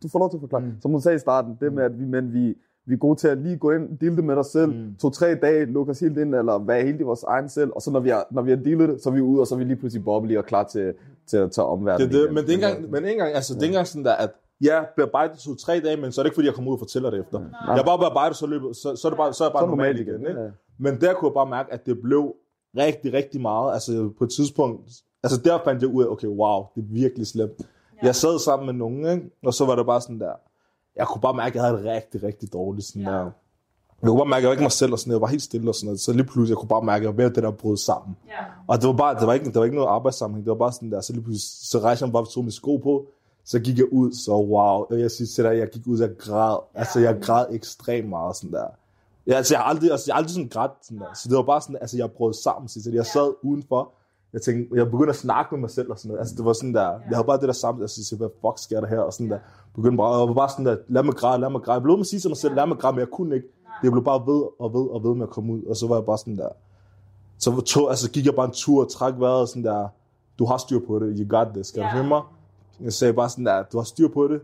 du 0.02 0.08
får 0.12 0.18
lov 0.18 0.30
til 0.30 0.36
at 0.36 0.40
forklare. 0.40 0.62
Som 0.82 0.92
du 0.92 1.00
sagde 1.00 1.16
i 1.16 1.18
starten, 1.18 1.56
det 1.60 1.72
med, 1.72 1.84
at 1.84 1.98
vi, 1.98 2.04
men 2.04 2.32
vi, 2.32 2.54
vi 2.86 2.94
er 2.94 2.98
gode 2.98 3.16
til 3.18 3.28
at 3.28 3.38
lige 3.38 3.56
gå 3.56 3.70
ind, 3.70 3.98
deale 3.98 4.16
det 4.16 4.24
med 4.24 4.34
os 4.34 4.46
selv, 4.46 4.72
Mm. 4.72 4.94
to-tre 5.00 5.34
dage, 5.34 5.64
lukke 5.64 5.90
os 5.90 6.00
helt 6.00 6.18
ind, 6.18 6.34
eller 6.34 6.58
være 6.58 6.82
helt 6.82 7.00
i 7.00 7.02
vores 7.02 7.22
egen 7.22 7.48
selv, 7.48 7.70
og 7.74 7.82
så 7.82 7.90
når 7.90 8.00
vi 8.00 8.08
har, 8.08 8.26
når 8.30 8.42
vi 8.42 8.50
har 8.50 8.56
dealet 8.58 8.88
det, 8.88 9.02
så 9.02 9.08
er 9.08 9.12
vi 9.14 9.20
ude, 9.20 9.40
og 9.40 9.46
så 9.46 9.54
er 9.54 9.58
vi 9.58 9.64
lige 9.64 9.76
pludselig 9.76 10.04
bobbly 10.04 10.36
og 10.36 10.44
klar 10.44 10.64
til, 10.64 10.94
til 11.26 11.36
at 11.36 11.50
tage 11.52 11.64
omverdenen 11.66 12.08
Det, 12.08 12.14
det, 12.18 12.24
igen. 12.24 12.34
men 12.34 12.44
det 12.44 12.48
er 12.50 12.54
ikke 12.56 12.66
engang, 12.66 12.90
men 12.90 13.04
ikke 13.04 13.12
engang, 13.12 13.34
altså, 13.34 13.54
det 13.54 13.60
er 13.60 13.64
ikke 13.64 13.72
engang 13.72 13.86
sådan 13.86 14.04
der, 14.04 14.12
at 14.12 14.30
ja, 14.64 14.80
bearbejdet 14.96 15.38
tog 15.38 15.58
tre 15.58 15.80
dage, 15.80 15.96
men 15.96 16.12
så 16.12 16.20
er 16.20 16.22
det 16.22 16.28
ikke, 16.28 16.34
fordi 16.34 16.46
jeg 16.46 16.54
kommer 16.54 16.70
ud 16.70 16.76
og 16.76 16.78
fortæller 16.80 17.10
det 17.10 17.20
efter. 17.20 17.40
Jeg 17.40 17.48
har 17.76 17.82
bare 17.84 17.98
bearbejdet, 17.98 18.36
så, 18.36 18.46
løbet, 18.46 18.76
så, 18.76 18.96
så, 18.96 19.08
er 19.08 19.10
det 19.10 19.16
bare, 19.16 19.32
så 19.32 19.44
er 19.44 19.48
jeg 19.48 19.52
bare 19.52 19.62
Så 19.62 19.66
normal 19.66 19.76
normalt 19.86 20.00
igen. 20.00 20.14
igen, 20.20 20.26
Ikke? 20.28 20.40
ja. 20.40 20.48
Men 20.78 21.00
der 21.00 21.12
kunne 21.14 21.28
jeg 21.28 21.34
bare 21.34 21.50
mærke, 21.50 21.72
at 21.72 21.86
det 21.86 22.00
blev 22.02 22.34
rigtig, 22.76 23.12
rigtig 23.12 23.40
meget. 23.40 23.72
Altså 23.74 24.10
på 24.18 24.24
et 24.24 24.30
tidspunkt, 24.30 24.80
altså 25.22 25.40
der 25.44 25.58
fandt 25.64 25.82
jeg 25.82 25.90
ud 25.90 26.02
af, 26.04 26.08
okay, 26.08 26.26
wow, 26.28 26.62
det 26.74 26.80
er 26.80 26.86
virkelig 27.02 27.26
slemt. 27.26 27.52
Jeg 28.02 28.14
sad 28.14 28.38
sammen 28.38 28.66
med 28.66 28.74
nogen, 28.74 29.06
ikke? 29.06 29.30
og 29.44 29.54
så 29.54 29.66
var 29.66 29.76
det 29.76 29.86
bare 29.86 30.00
sådan 30.00 30.20
der, 30.20 30.32
jeg 30.96 31.06
kunne 31.06 31.20
bare 31.20 31.34
mærke, 31.34 31.48
at 31.48 31.54
jeg 31.54 31.62
havde 31.62 31.76
det 31.76 31.84
rigtig, 31.84 32.22
rigtig 32.22 32.52
dårligt. 32.52 32.86
Sådan 32.86 33.02
Ja. 33.02 33.10
der. 33.10 33.30
Jeg 34.02 34.08
kunne 34.08 34.18
bare 34.18 34.26
mærke, 34.28 34.36
at 34.38 34.42
jeg 34.42 34.48
var 34.48 34.52
ikke 34.52 34.62
mig 34.62 34.72
selv, 34.72 34.92
og 34.92 34.98
sådan, 34.98 35.12
jeg 35.12 35.20
var 35.20 35.26
helt 35.26 35.42
stille 35.42 35.70
og 35.70 35.74
sådan 35.74 35.86
noget. 35.86 36.00
Så 36.00 36.12
lige 36.12 36.24
pludselig, 36.24 36.48
jeg 36.50 36.56
kunne 36.58 36.68
bare 36.68 36.82
mærke, 36.82 37.02
at 37.02 37.06
jeg 37.06 37.16
var 37.16 37.22
ved 37.22 37.30
det 37.34 37.42
der 37.42 37.50
brød 37.50 37.76
sammen. 37.76 38.16
Ja. 38.28 38.32
Og 38.68 38.80
det 38.80 38.86
var 38.86 38.92
bare, 38.92 39.14
det 39.20 39.26
var 39.26 39.32
ikke, 39.32 39.46
det 39.46 39.54
var 39.54 39.64
ikke 39.64 39.76
noget 39.76 39.88
arbejdssammenhæng, 39.88 40.44
det 40.44 40.50
var 40.50 40.56
bare 40.58 40.72
sådan 40.72 40.90
der, 40.92 41.00
så 41.00 41.12
lige 41.12 41.22
pludselig, 41.22 41.68
så 41.70 41.78
rejste 41.78 42.02
jeg 42.02 42.08
mig 42.08 42.12
bare, 42.12 42.26
tog 42.26 42.44
mine 42.44 42.52
sko 42.52 42.76
på, 42.76 43.06
så 43.44 43.58
gik 43.58 43.78
jeg 43.78 43.92
ud, 43.92 44.12
så 44.12 44.32
wow, 44.36 44.86
jeg 44.98 45.10
siger 45.10 45.28
til 45.34 45.44
dig, 45.44 45.58
jeg 45.58 45.68
gik 45.70 45.86
ud, 45.86 46.00
jeg 46.00 46.10
græd, 46.18 46.56
altså 46.74 47.00
jeg 47.00 47.18
græd 47.22 47.46
ekstremt 47.50 48.08
meget 48.08 48.36
sådan 48.36 48.52
der. 48.52 48.66
Ja, 49.26 49.34
altså 49.34 49.54
jeg 49.54 49.60
har 49.60 49.68
aldrig, 49.68 49.90
altså, 49.90 50.04
jeg 50.08 50.14
har 50.14 50.18
aldrig 50.18 50.34
sådan 50.34 50.48
grædt 50.48 50.72
sådan 50.82 50.98
der, 50.98 51.14
så 51.14 51.28
det 51.28 51.36
var 51.36 51.42
bare 51.42 51.60
sådan, 51.60 51.76
altså 51.80 51.96
jeg 51.96 52.10
brød 52.10 52.32
sammen, 52.32 52.68
så 52.68 52.90
jeg 52.92 53.06
sad 53.06 53.34
udenfor, 53.42 53.92
jeg 54.32 54.42
tænkte, 54.42 54.76
jeg 54.76 54.90
begyndte 54.90 55.10
at 55.10 55.16
snakke 55.16 55.54
med 55.54 55.60
mig 55.60 55.70
selv 55.70 55.90
og 55.90 55.98
sådan 55.98 56.08
noget, 56.08 56.18
altså 56.20 56.34
det 56.36 56.44
var 56.44 56.52
sådan 56.52 56.74
der, 56.74 56.88
jeg 56.90 57.16
havde 57.16 57.24
bare 57.26 57.40
det 57.40 57.46
der 57.46 57.52
samme, 57.52 57.80
jeg 57.80 57.90
siger, 57.90 58.16
hvad 58.18 58.28
fuck 58.40 58.58
sker 58.58 58.80
der 58.80 58.86
her, 58.88 58.98
og 59.00 59.12
sådan 59.12 59.30
der, 59.30 59.38
begyndte 59.74 59.96
bare, 59.96 60.06
og 60.14 60.20
jeg 60.20 60.28
var 60.28 60.34
bare 60.34 60.48
sådan 60.48 60.66
der, 60.66 60.76
lad 60.88 61.02
mig 61.02 61.14
græde, 61.14 61.40
lad 61.40 61.50
mig 61.50 61.60
græde, 61.62 61.74
jeg 61.74 61.82
blev 61.82 61.96
med 61.96 62.00
at 62.00 62.06
sige 62.06 62.20
til 62.20 62.30
mig 62.30 62.36
selv, 62.36 62.54
lad 62.54 62.66
mig 62.66 62.78
græde, 62.78 62.92
men 62.94 63.00
jeg 63.00 63.08
kunne 63.08 63.34
ikke, 63.36 63.48
det 63.82 63.92
blev 63.92 64.04
bare 64.04 64.26
ved 64.26 64.42
og 64.58 64.72
ved 64.74 64.86
og 64.90 65.04
ved 65.04 65.14
med 65.14 65.22
at 65.22 65.30
komme 65.30 65.52
ud, 65.52 65.62
og 65.62 65.76
så 65.76 65.86
var 65.86 65.96
jeg 65.96 66.04
bare 66.04 66.18
sådan 66.18 66.36
der, 66.36 66.48
så 67.38 67.60
tog, 67.60 67.90
altså, 67.90 68.10
gik 68.10 68.26
jeg 68.26 68.34
bare 68.34 68.46
en 68.46 68.52
tur 68.52 68.84
og 68.84 68.90
træk 68.90 69.14
vejret 69.18 69.48
sådan 69.48 69.64
der, 69.64 69.88
du 70.38 70.44
har 70.44 70.56
styr 70.56 70.80
på 70.86 70.98
det, 70.98 71.16
you 71.18 71.38
got 71.38 71.46
this, 71.54 71.66
skal 71.66 71.80
Ja. 71.80 71.86
du 71.86 71.92
høre 71.92 72.06
mig? 72.08 72.22
Jeg 72.80 72.92
sagde 72.92 73.12
bare 73.14 73.28
sådan 73.28 73.46
der, 73.46 73.62
du 73.62 73.76
har 73.78 73.84
styr 73.84 74.08
på 74.08 74.28
det, 74.28 74.40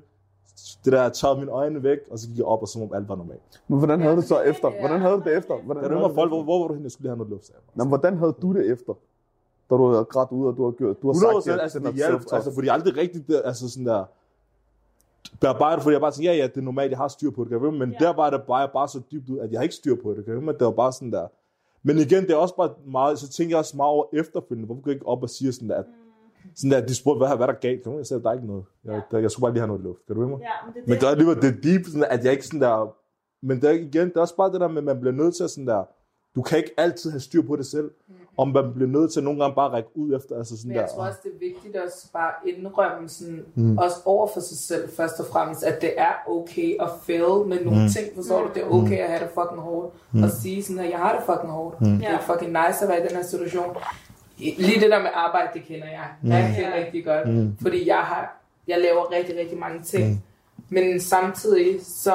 det 0.84 0.92
der, 0.92 1.02
jeg 1.02 1.12
tørrede 1.12 1.38
mine 1.38 1.50
øjne 1.50 1.82
væk, 1.82 1.98
og 2.10 2.18
så 2.18 2.28
gik 2.28 2.36
jeg 2.36 2.44
op, 2.44 2.62
og 2.62 2.68
som 2.68 2.82
om 2.82 2.94
alt 2.94 3.08
var 3.08 3.16
normalt. 3.16 3.62
Men 3.68 3.78
hvordan 3.78 4.00
havde 4.00 4.16
du 4.16 4.22
så 4.22 4.40
efter? 4.40 4.70
Hvordan 4.80 5.00
havde 5.00 5.14
du 5.14 5.22
det 5.24 5.36
efter? 5.36 5.54
Hvordan 5.64 5.84
havde 5.84 6.00
mig 6.00 6.14
folk, 6.14 6.30
det 6.30 6.38
hvor, 6.38 6.42
hvor 6.44 6.60
var 6.60 6.68
du 6.68 6.74
henne? 6.74 6.84
Jeg 6.84 6.90
skulle 6.92 7.02
lige 7.04 7.10
have 7.10 7.18
noget 7.18 7.30
luft, 7.30 7.46
sagde 7.46 7.58
jeg 7.58 7.62
bare. 7.66 7.78
Nå, 7.78 7.84
men 7.84 7.88
hvordan 7.88 8.18
havde 8.18 8.34
du 8.42 8.52
det 8.52 8.70
efter? 8.72 8.92
Da 9.70 9.74
du 9.74 9.92
havde 9.92 10.04
grædt 10.04 10.30
ud, 10.30 10.46
og 10.46 10.56
du 10.56 10.64
har 10.64 10.70
gjort, 10.70 11.02
du 11.02 11.06
har 11.08 11.14
100 11.14 11.42
sagt, 11.42 11.62
altså, 11.62 11.78
den 11.78 11.86
det 11.86 12.04
er 12.04 12.08
self-talk. 12.08 12.34
altså, 12.34 12.54
fordi 12.54 12.66
jeg 12.66 12.74
aldrig 12.74 12.96
rigtigt, 12.96 13.28
der, 13.28 13.42
altså 13.42 13.70
sådan 13.70 13.86
der, 13.86 14.04
bearbejdet, 15.40 15.82
fordi 15.82 15.92
jeg 15.92 16.00
bare 16.00 16.10
tænkte, 16.10 16.32
ja, 16.32 16.36
ja, 16.36 16.46
det 16.46 16.56
er 16.56 16.60
normalt, 16.60 16.90
jeg 16.90 16.98
har 16.98 17.08
styr 17.08 17.30
på 17.30 17.44
det, 17.44 17.50
kan 17.50 17.74
men 17.74 17.90
Ja. 17.92 17.98
der 17.98 18.12
var 18.12 18.30
det 18.30 18.42
bare, 18.42 18.68
bare 18.72 18.88
så 18.88 19.00
dybt 19.12 19.28
ud, 19.28 19.38
at 19.38 19.50
jeg 19.52 19.58
har 19.58 19.62
ikke 19.62 19.74
styr 19.74 19.94
på 20.02 20.14
det, 20.14 20.24
kan 20.24 20.34
men 20.34 20.54
det 20.54 20.64
var 20.64 20.70
bare 20.70 20.92
sådan 20.92 21.12
der, 21.12 21.26
men 21.82 21.98
igen, 21.98 22.22
det 22.22 22.30
er 22.30 22.36
også 22.36 22.56
bare 22.56 22.70
meget, 22.86 23.18
så 23.18 23.28
tænker 23.28 23.50
jeg 23.50 23.58
også 23.58 23.76
meget 23.76 23.90
over 23.90 24.04
efterfølgende, 24.12 24.66
hvorfor 24.66 24.82
går 24.82 24.90
jeg 24.90 24.94
ikke 24.96 25.06
op 25.06 25.22
og 25.22 25.30
siger 25.30 25.52
sådan 25.52 25.68
der, 25.68 25.76
at, 25.76 25.84
sådan 26.54 26.70
der, 26.70 26.86
de 26.86 26.94
spurgte, 26.94 27.18
hvad, 27.18 27.36
hvad 27.36 27.48
er 27.48 27.52
der 27.52 27.58
galt? 27.58 27.82
Kan 27.82 27.92
du, 27.92 27.98
jeg 27.98 28.06
sagde, 28.06 28.22
der 28.22 28.28
er 28.28 28.34
ikke 28.34 28.46
noget. 28.46 28.64
Jeg, 28.84 29.02
der, 29.10 29.18
jeg 29.18 29.30
skulle 29.30 29.42
bare 29.42 29.52
lige 29.52 29.60
have 29.60 29.68
noget 29.68 29.82
luft. 29.82 30.06
Kan 30.06 30.16
du 30.16 30.20
høre 30.20 30.30
mig? 30.30 30.40
Ja, 30.40 30.46
men 30.66 30.74
det 30.74 30.80
er 30.80 30.84
Men 30.86 30.92
det. 30.94 31.00
det 31.00 31.06
er 31.06 31.10
alligevel 31.10 31.36
det 31.42 31.48
er 31.48 31.60
deep, 31.62 31.86
sådan, 31.86 32.04
at 32.10 32.24
jeg 32.24 32.32
ikke 32.32 32.46
sådan 32.46 32.60
der... 32.60 32.94
Men 33.42 33.60
det 33.60 33.70
er, 33.70 33.74
igen, 33.74 34.08
det 34.08 34.16
er 34.16 34.20
også 34.20 34.36
bare 34.36 34.52
det 34.52 34.60
der 34.60 34.68
med, 34.68 34.78
at 34.78 34.84
man 34.84 35.00
bliver 35.00 35.12
nødt 35.12 35.34
til 35.36 35.44
at 35.44 35.50
sådan 35.50 35.66
der... 35.66 35.84
Du 36.34 36.42
kan 36.42 36.58
ikke 36.58 36.70
altid 36.76 37.10
have 37.10 37.20
styr 37.20 37.42
på 37.42 37.56
det 37.56 37.66
selv. 37.66 37.90
Om 38.38 38.48
man 38.48 38.72
bliver 38.74 38.90
nødt 38.90 39.12
til 39.12 39.22
nogle 39.24 39.40
gange 39.40 39.54
bare 39.54 39.66
at 39.66 39.72
række 39.72 39.88
ud 39.94 40.16
efter, 40.16 40.36
altså 40.36 40.56
sådan 40.56 40.68
Men 40.68 40.76
jeg 40.76 40.84
der... 40.84 40.94
tror 40.94 41.06
også, 41.06 41.18
det 41.22 41.30
er 41.34 41.38
vigtigt 41.38 41.76
at 41.76 41.90
bare 42.12 42.32
indrømme 42.46 43.08
sådan, 43.08 43.44
mm. 43.54 43.78
også 43.78 43.96
over 44.04 44.26
for 44.34 44.40
sig 44.40 44.58
selv 44.58 44.88
først 44.96 45.20
og 45.20 45.26
fremmest, 45.26 45.62
at 45.64 45.82
det 45.82 45.92
er 45.96 46.12
okay 46.28 46.76
at 46.80 46.88
fail 47.02 47.46
med 47.46 47.64
nogle 47.64 47.82
mm. 47.82 47.88
ting, 47.88 48.06
forstår 48.14 48.42
du? 48.42 48.48
Det 48.54 48.62
er 48.62 48.66
okay 48.68 48.98
at 48.98 49.08
have 49.08 49.20
det 49.20 49.28
fucking 49.34 49.60
hårdt. 49.60 49.94
Mm. 50.12 50.22
Og 50.22 50.30
sige 50.30 50.62
sådan, 50.62 50.84
at 50.84 50.90
jeg 50.90 50.98
har 50.98 51.12
det 51.16 51.22
fucking 51.26 51.52
hårdt. 51.52 51.80
Mm. 51.80 51.98
Det 51.98 52.08
er 52.08 52.18
fucking 52.20 52.50
nice 52.50 52.78
at 52.84 52.88
være 52.88 53.00
i 53.04 53.08
den 53.08 53.16
her 53.16 53.22
situation. 53.24 53.76
Lige 54.38 54.80
det 54.80 54.90
der 54.90 54.98
med 55.02 55.10
arbejde, 55.14 55.48
det 55.54 55.62
kender 55.62 55.86
jeg 55.86 56.06
rigtig, 56.24 56.62
Ja. 56.62 56.78
rigtig 56.84 57.04
godt. 57.04 57.28
Mm. 57.28 57.56
Fordi 57.62 57.88
jeg 57.88 57.98
har, 57.98 58.40
jeg 58.68 58.78
laver 58.80 59.12
rigtig, 59.12 59.38
rigtig 59.38 59.58
mange 59.58 59.82
ting. 59.82 60.08
Mm. 60.10 60.18
Men 60.68 61.00
samtidig, 61.00 61.80
så 61.84 62.14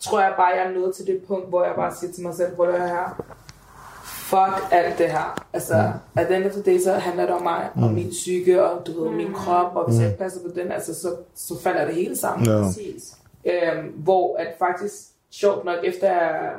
tror 0.00 0.20
jeg 0.20 0.34
bare, 0.36 0.46
jeg 0.46 0.66
er 0.66 0.74
nået 0.78 0.94
til 0.94 1.06
det 1.06 1.22
punkt, 1.28 1.48
hvor 1.48 1.64
jeg 1.64 1.74
bare 1.76 1.94
siger 1.94 2.12
til 2.12 2.22
mig 2.22 2.34
selv, 2.34 2.54
hvor 2.54 2.66
det 2.66 2.74
er 2.74 2.86
her, 2.86 3.22
fuck 4.26 4.68
alt 4.70 4.98
det 4.98 5.06
her. 5.06 5.46
Altså, 5.52 5.92
at 6.16 6.28
den 6.28 6.42
efter 6.42 6.62
det, 6.62 6.82
så 6.82 6.92
handler 6.92 7.26
det 7.26 7.34
om 7.34 7.42
mig, 7.42 7.68
og 7.74 7.92
min 7.92 8.10
psyke, 8.10 8.64
og 8.64 8.86
du 8.86 9.02
ved, 9.04 9.12
min 9.12 9.32
krop, 9.32 9.76
og 9.76 9.88
hvis 9.88 10.00
jeg 10.00 10.06
ikke 10.08 10.18
passer 10.18 10.40
på 10.40 10.48
den, 10.54 10.72
altså, 10.72 10.94
så, 10.94 11.08
så 11.34 11.62
falder 11.62 11.84
det 11.84 11.94
hele 11.94 12.16
sammen. 12.16 12.48
Ja. 12.48 12.62
Præcis. 12.62 13.16
Øhm, 13.44 13.86
hvor 13.96 14.36
at 14.36 14.46
faktisk, 14.58 14.94
sjovt 15.30 15.64
nok, 15.64 15.76
efter 15.84 16.10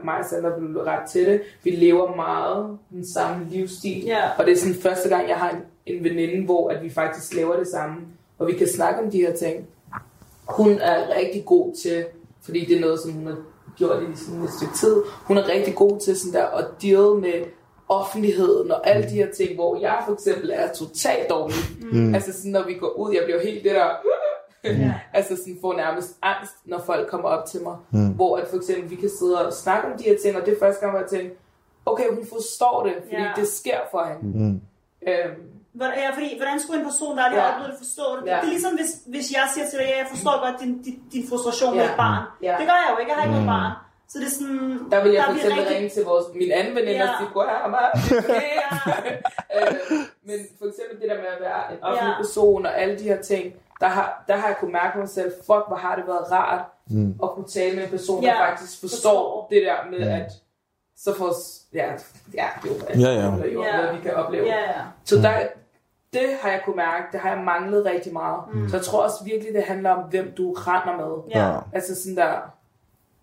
mig 0.04 0.18
og 0.20 0.26
Sandra 0.30 0.50
blev 0.58 0.82
ret 0.82 1.10
til 1.10 1.26
det, 1.26 1.42
vi 1.64 1.72
lever 1.72 2.16
meget 2.16 2.78
den 2.90 3.08
samme 3.08 3.46
livsstil. 3.50 4.04
Ja. 4.06 4.30
Og 4.38 4.46
det 4.46 4.54
er 4.54 4.58
sådan 4.58 4.76
første 4.76 5.10
gang, 5.10 5.30
jeg 5.30 5.38
har 5.38 5.50
en, 5.50 5.58
en 5.86 6.04
veninde, 6.04 6.46
hvor 6.46 6.70
at 6.70 6.84
vi 6.84 6.90
faktisk 6.90 7.34
laver 7.34 7.56
det 7.56 7.68
samme, 7.68 7.96
og 8.40 8.48
vi 8.48 8.54
kan 8.54 8.68
snakke 8.68 9.00
om 9.00 9.12
de 9.12 9.18
her 9.18 9.36
ting. 9.36 9.68
Hun 10.50 10.72
er 10.72 11.18
rigtig 11.20 11.46
god 11.46 11.76
til, 11.84 12.06
fordi 12.42 12.66
det 12.66 12.78
er 12.78 12.82
noget, 12.82 13.00
som 13.00 13.12
hun 13.12 13.28
har 13.28 13.38
gjort 13.78 14.04
i 14.04 14.06
sådan 14.16 14.44
et 14.44 14.50
stykke 14.58 14.74
tid, 14.74 14.96
hun 15.24 15.38
er 15.38 15.48
rigtig 15.48 15.76
god 15.76 16.00
til 16.00 16.20
sådan 16.20 16.34
der 16.34 16.46
at 16.46 16.66
deal 16.82 17.16
med 17.22 17.57
offentligheden 17.90 18.72
og 18.72 18.88
alle 18.88 19.04
de 19.04 19.16
her 19.16 19.28
ting, 19.38 19.56
hvor 19.56 19.80
jeg 19.80 20.02
for 20.06 20.14
eksempel 20.14 20.52
er 20.54 20.74
totalt 20.74 21.30
dårlig. 21.30 21.56
Mm. 21.92 22.16
Altså 22.16 22.34
sådan, 22.34 22.52
når 22.52 22.64
vi 22.64 22.74
går 22.74 22.90
ud, 22.90 23.14
jeg 23.14 23.22
bliver 23.26 23.42
helt 23.44 23.64
det 23.64 23.76
der, 23.76 23.90
altså 25.14 25.36
sådan 25.36 25.58
får 25.62 25.74
nærmest 25.74 26.18
angst, 26.22 26.54
når 26.66 26.80
folk 26.86 27.10
kommer 27.10 27.30
op 27.30 27.46
til 27.46 27.62
mig. 27.64 27.76
Mm. 27.92 28.08
Hvor 28.10 28.38
at 28.38 28.48
for 28.48 28.58
eksempel, 28.58 28.90
vi 28.90 28.96
kan 28.96 29.10
sidde 29.20 29.46
og 29.48 29.54
snakke 29.54 29.88
om 29.92 29.98
de 29.98 30.04
her 30.04 30.18
ting, 30.24 30.38
og 30.38 30.46
det 30.46 30.54
er 30.54 30.60
første 30.60 30.80
gang, 30.80 30.92
hvor 30.92 31.00
jeg 31.00 31.10
tænker, 31.10 31.36
okay, 31.86 32.08
hun 32.10 32.26
forstår 32.36 32.84
det, 32.84 32.94
fordi 33.04 33.22
Ja. 33.24 33.32
det 33.36 33.48
sker 33.48 33.80
for 33.92 34.02
hende. 34.10 34.38
Mm. 34.38 34.62
Øhm, 35.08 35.42
Hvordan- 35.80 36.00
Ja, 36.04 36.10
fordi 36.18 36.30
hvordan 36.40 36.60
skulle 36.60 36.80
en 36.82 36.86
person, 36.92 37.18
der 37.18 37.24
aldrig 37.24 37.42
har 37.42 37.48
Ja. 37.50 37.54
oplevet 37.56 37.72
det, 37.74 37.80
forstå 37.86 38.06
det? 38.18 38.24
Ja. 38.32 38.36
Det 38.42 38.46
er 38.50 38.54
ligesom, 38.56 38.74
hvis, 38.80 38.92
hvis 39.14 39.28
jeg 39.38 39.46
siger 39.54 39.66
til 39.70 39.76
dig, 39.80 39.86
ja, 39.92 39.98
jeg 40.04 40.08
forstår 40.14 40.36
godt 40.46 40.56
din, 40.64 40.74
din, 40.86 40.98
din 41.14 41.24
frustration 41.30 41.72
med 41.78 41.84
Ja. 41.86 41.92
et 41.92 41.98
barn. 42.06 42.24
Ja. 42.48 42.54
Det 42.60 42.66
gør 42.70 42.78
jeg 42.84 42.90
jo 42.94 42.98
ikke, 43.02 43.10
jeg 43.12 43.18
har 43.20 43.24
ikke 43.28 43.38
noget 43.40 43.52
barn. 43.56 43.72
Så 44.10 44.20
det 44.20 44.26
er 44.26 44.30
sådan... 44.30 44.92
Der 44.92 45.04
vil 45.04 45.12
jeg 45.12 45.24
for 45.26 45.32
bliver 45.32 45.46
eksempel 45.46 45.60
rigtig- 45.64 45.76
ringe 45.78 45.90
til 45.90 46.04
vores, 46.04 46.26
min 46.36 46.52
anden 46.52 46.76
veninde 46.76 47.02
og 47.02 47.08
Ja. 47.08 47.18
sige, 47.20 47.30
hvor 47.32 47.44
er 47.44 47.68
mig? 47.78 47.88
øh, 49.56 49.74
men 50.24 50.38
for 50.60 50.66
eksempel 50.66 51.02
det 51.02 51.10
der 51.10 51.18
med 51.18 51.32
at 51.36 51.42
være 51.42 51.62
en 51.74 51.84
offentlig 51.84 52.12
Ja. 52.12 52.18
person 52.24 52.66
og 52.66 52.82
alle 52.82 53.00
de 53.00 53.04
her 53.04 53.22
ting, 53.22 53.54
der 53.80 53.88
har, 53.88 54.24
der 54.28 54.36
har 54.36 54.48
jeg 54.48 54.58
kunnet 54.60 54.74
mærke 54.74 54.94
på 54.94 55.00
mig 55.00 55.10
selv, 55.10 55.32
fuck, 55.38 55.64
hvor 55.68 55.76
har 55.76 55.96
det 55.96 56.08
været 56.08 56.32
rart 56.32 56.62
Mm. 56.90 57.16
at 57.24 57.30
kunne 57.32 57.48
tale 57.48 57.76
med 57.76 57.84
en 57.84 57.90
person, 57.90 58.24
Ja, 58.24 58.30
der 58.30 58.48
faktisk 58.48 58.80
forstår 58.80 58.98
forstår. 59.10 59.48
det 59.50 59.62
der 59.66 59.76
med, 59.92 60.08
at 60.08 60.32
så 60.98 61.16
får, 61.18 61.34
ja, 61.74 61.86
ja, 62.34 62.48
det 62.64 62.72
er 62.72 62.96
jo, 62.96 63.02
Ja, 63.02 63.10
ja. 63.22 63.32
det 63.38 63.50
er 63.50 63.54
jo 63.54 63.64
Ja. 63.64 63.78
noget, 63.78 63.96
vi 63.98 64.02
kan 64.02 64.14
opleve. 64.16 64.46
Ja, 64.46 64.60
ja. 64.60 64.82
Så 65.06 65.16
der, 65.16 65.34
det 66.14 66.30
har 66.42 66.50
jeg 66.50 66.62
kunne 66.66 66.76
mærke, 66.76 67.06
det 67.12 67.20
har 67.20 67.30
jeg 67.36 67.44
manglet 67.44 67.86
rigtig 67.86 68.14
meget. 68.14 68.40
Mm. 68.54 68.70
Så 68.70 68.78
jeg 68.78 68.86
tror 68.86 69.04
også 69.04 69.24
virkelig, 69.24 69.54
det 69.54 69.64
handler 69.64 69.90
om, 69.92 70.04
hvem 70.10 70.34
du 70.38 70.54
render 70.54 70.98
med. 70.98 71.32
Ja. 71.42 71.60
Altså 71.74 72.02
sådan 72.04 72.18
der, 72.18 72.34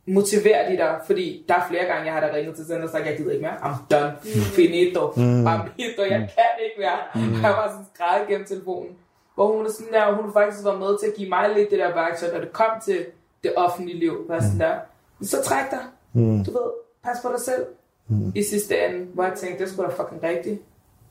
motiverer 0.07 0.71
de 0.71 0.77
dig, 0.77 1.01
fordi 1.07 1.45
der 1.49 1.55
er 1.55 1.67
flere 1.71 1.85
gange, 1.85 2.05
jeg 2.05 2.13
har 2.13 2.21
da 2.21 2.35
ringet 2.35 2.57
til 2.57 2.67
Sender 2.67 2.83
og 2.83 2.91
sagt, 2.91 3.07
jeg 3.07 3.17
gider 3.17 3.33
ikke 3.33 3.43
mere, 3.43 3.57
I'm 3.57 3.77
done, 3.91 4.13
finito, 4.57 5.07
mm. 5.17 5.47
finito, 5.77 6.03
jeg 6.03 6.19
kan 6.19 6.51
ikke 6.65 6.77
mere. 6.79 6.99
Mm. 7.27 7.43
Jeg 7.43 7.51
var 7.51 7.69
sådan 7.71 7.87
skrædet 7.95 8.29
gennem 8.29 8.47
telefonen, 8.47 8.91
hvor 9.35 9.47
hun 9.57 9.67
er 9.67 9.71
sådan 9.71 9.93
der, 9.93 10.23
hun 10.23 10.33
faktisk 10.33 10.65
var 10.65 10.79
med 10.79 10.99
til 11.01 11.07
at 11.07 11.15
give 11.15 11.29
mig 11.29 11.51
lidt 11.57 11.71
det 11.71 11.79
der 11.79 11.95
værktøj, 11.95 12.33
når 12.33 12.41
det 12.41 12.53
kom 12.53 12.71
til 12.85 13.07
det 13.43 13.53
offentlige 13.57 13.99
liv, 13.99 14.15
var 14.29 14.41
sådan 14.41 14.61
der, 14.61 14.75
så 15.23 15.43
træk 15.43 15.71
dig, 15.71 15.81
Mm. 16.13 16.45
du 16.45 16.51
ved, 16.51 16.71
pas 17.05 17.17
på 17.23 17.29
dig 17.33 17.41
selv, 17.41 17.65
mm. 18.09 18.33
i 18.35 18.43
sidste 18.43 18.75
ende, 18.87 19.07
hvor 19.15 19.25
jeg 19.25 19.33
tænkte, 19.37 19.65
det 19.65 19.73
skulle 19.73 19.91
da 19.91 19.95
fucking 20.03 20.23
rigtigt. 20.23 20.61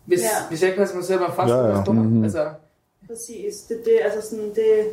Hvis, 0.05 0.19
Ja. 0.21 0.27
hvis 0.49 0.61
jeg 0.61 0.67
ikke 0.69 0.79
passer 0.79 0.95
mig 0.95 1.05
selv, 1.05 1.19
hvad 1.19 1.29
fuck 1.29 1.47
Ja, 1.47 1.55
ja. 1.57 1.65
jeg 1.65 1.81
stå 1.85 1.91
mm-hmm. 1.91 2.23
Altså, 2.23 2.49
Præcis. 3.07 3.55
Det, 3.69 3.81
det, 3.85 3.99
altså 4.03 4.29
sådan, 4.29 4.49
det, 4.49 4.85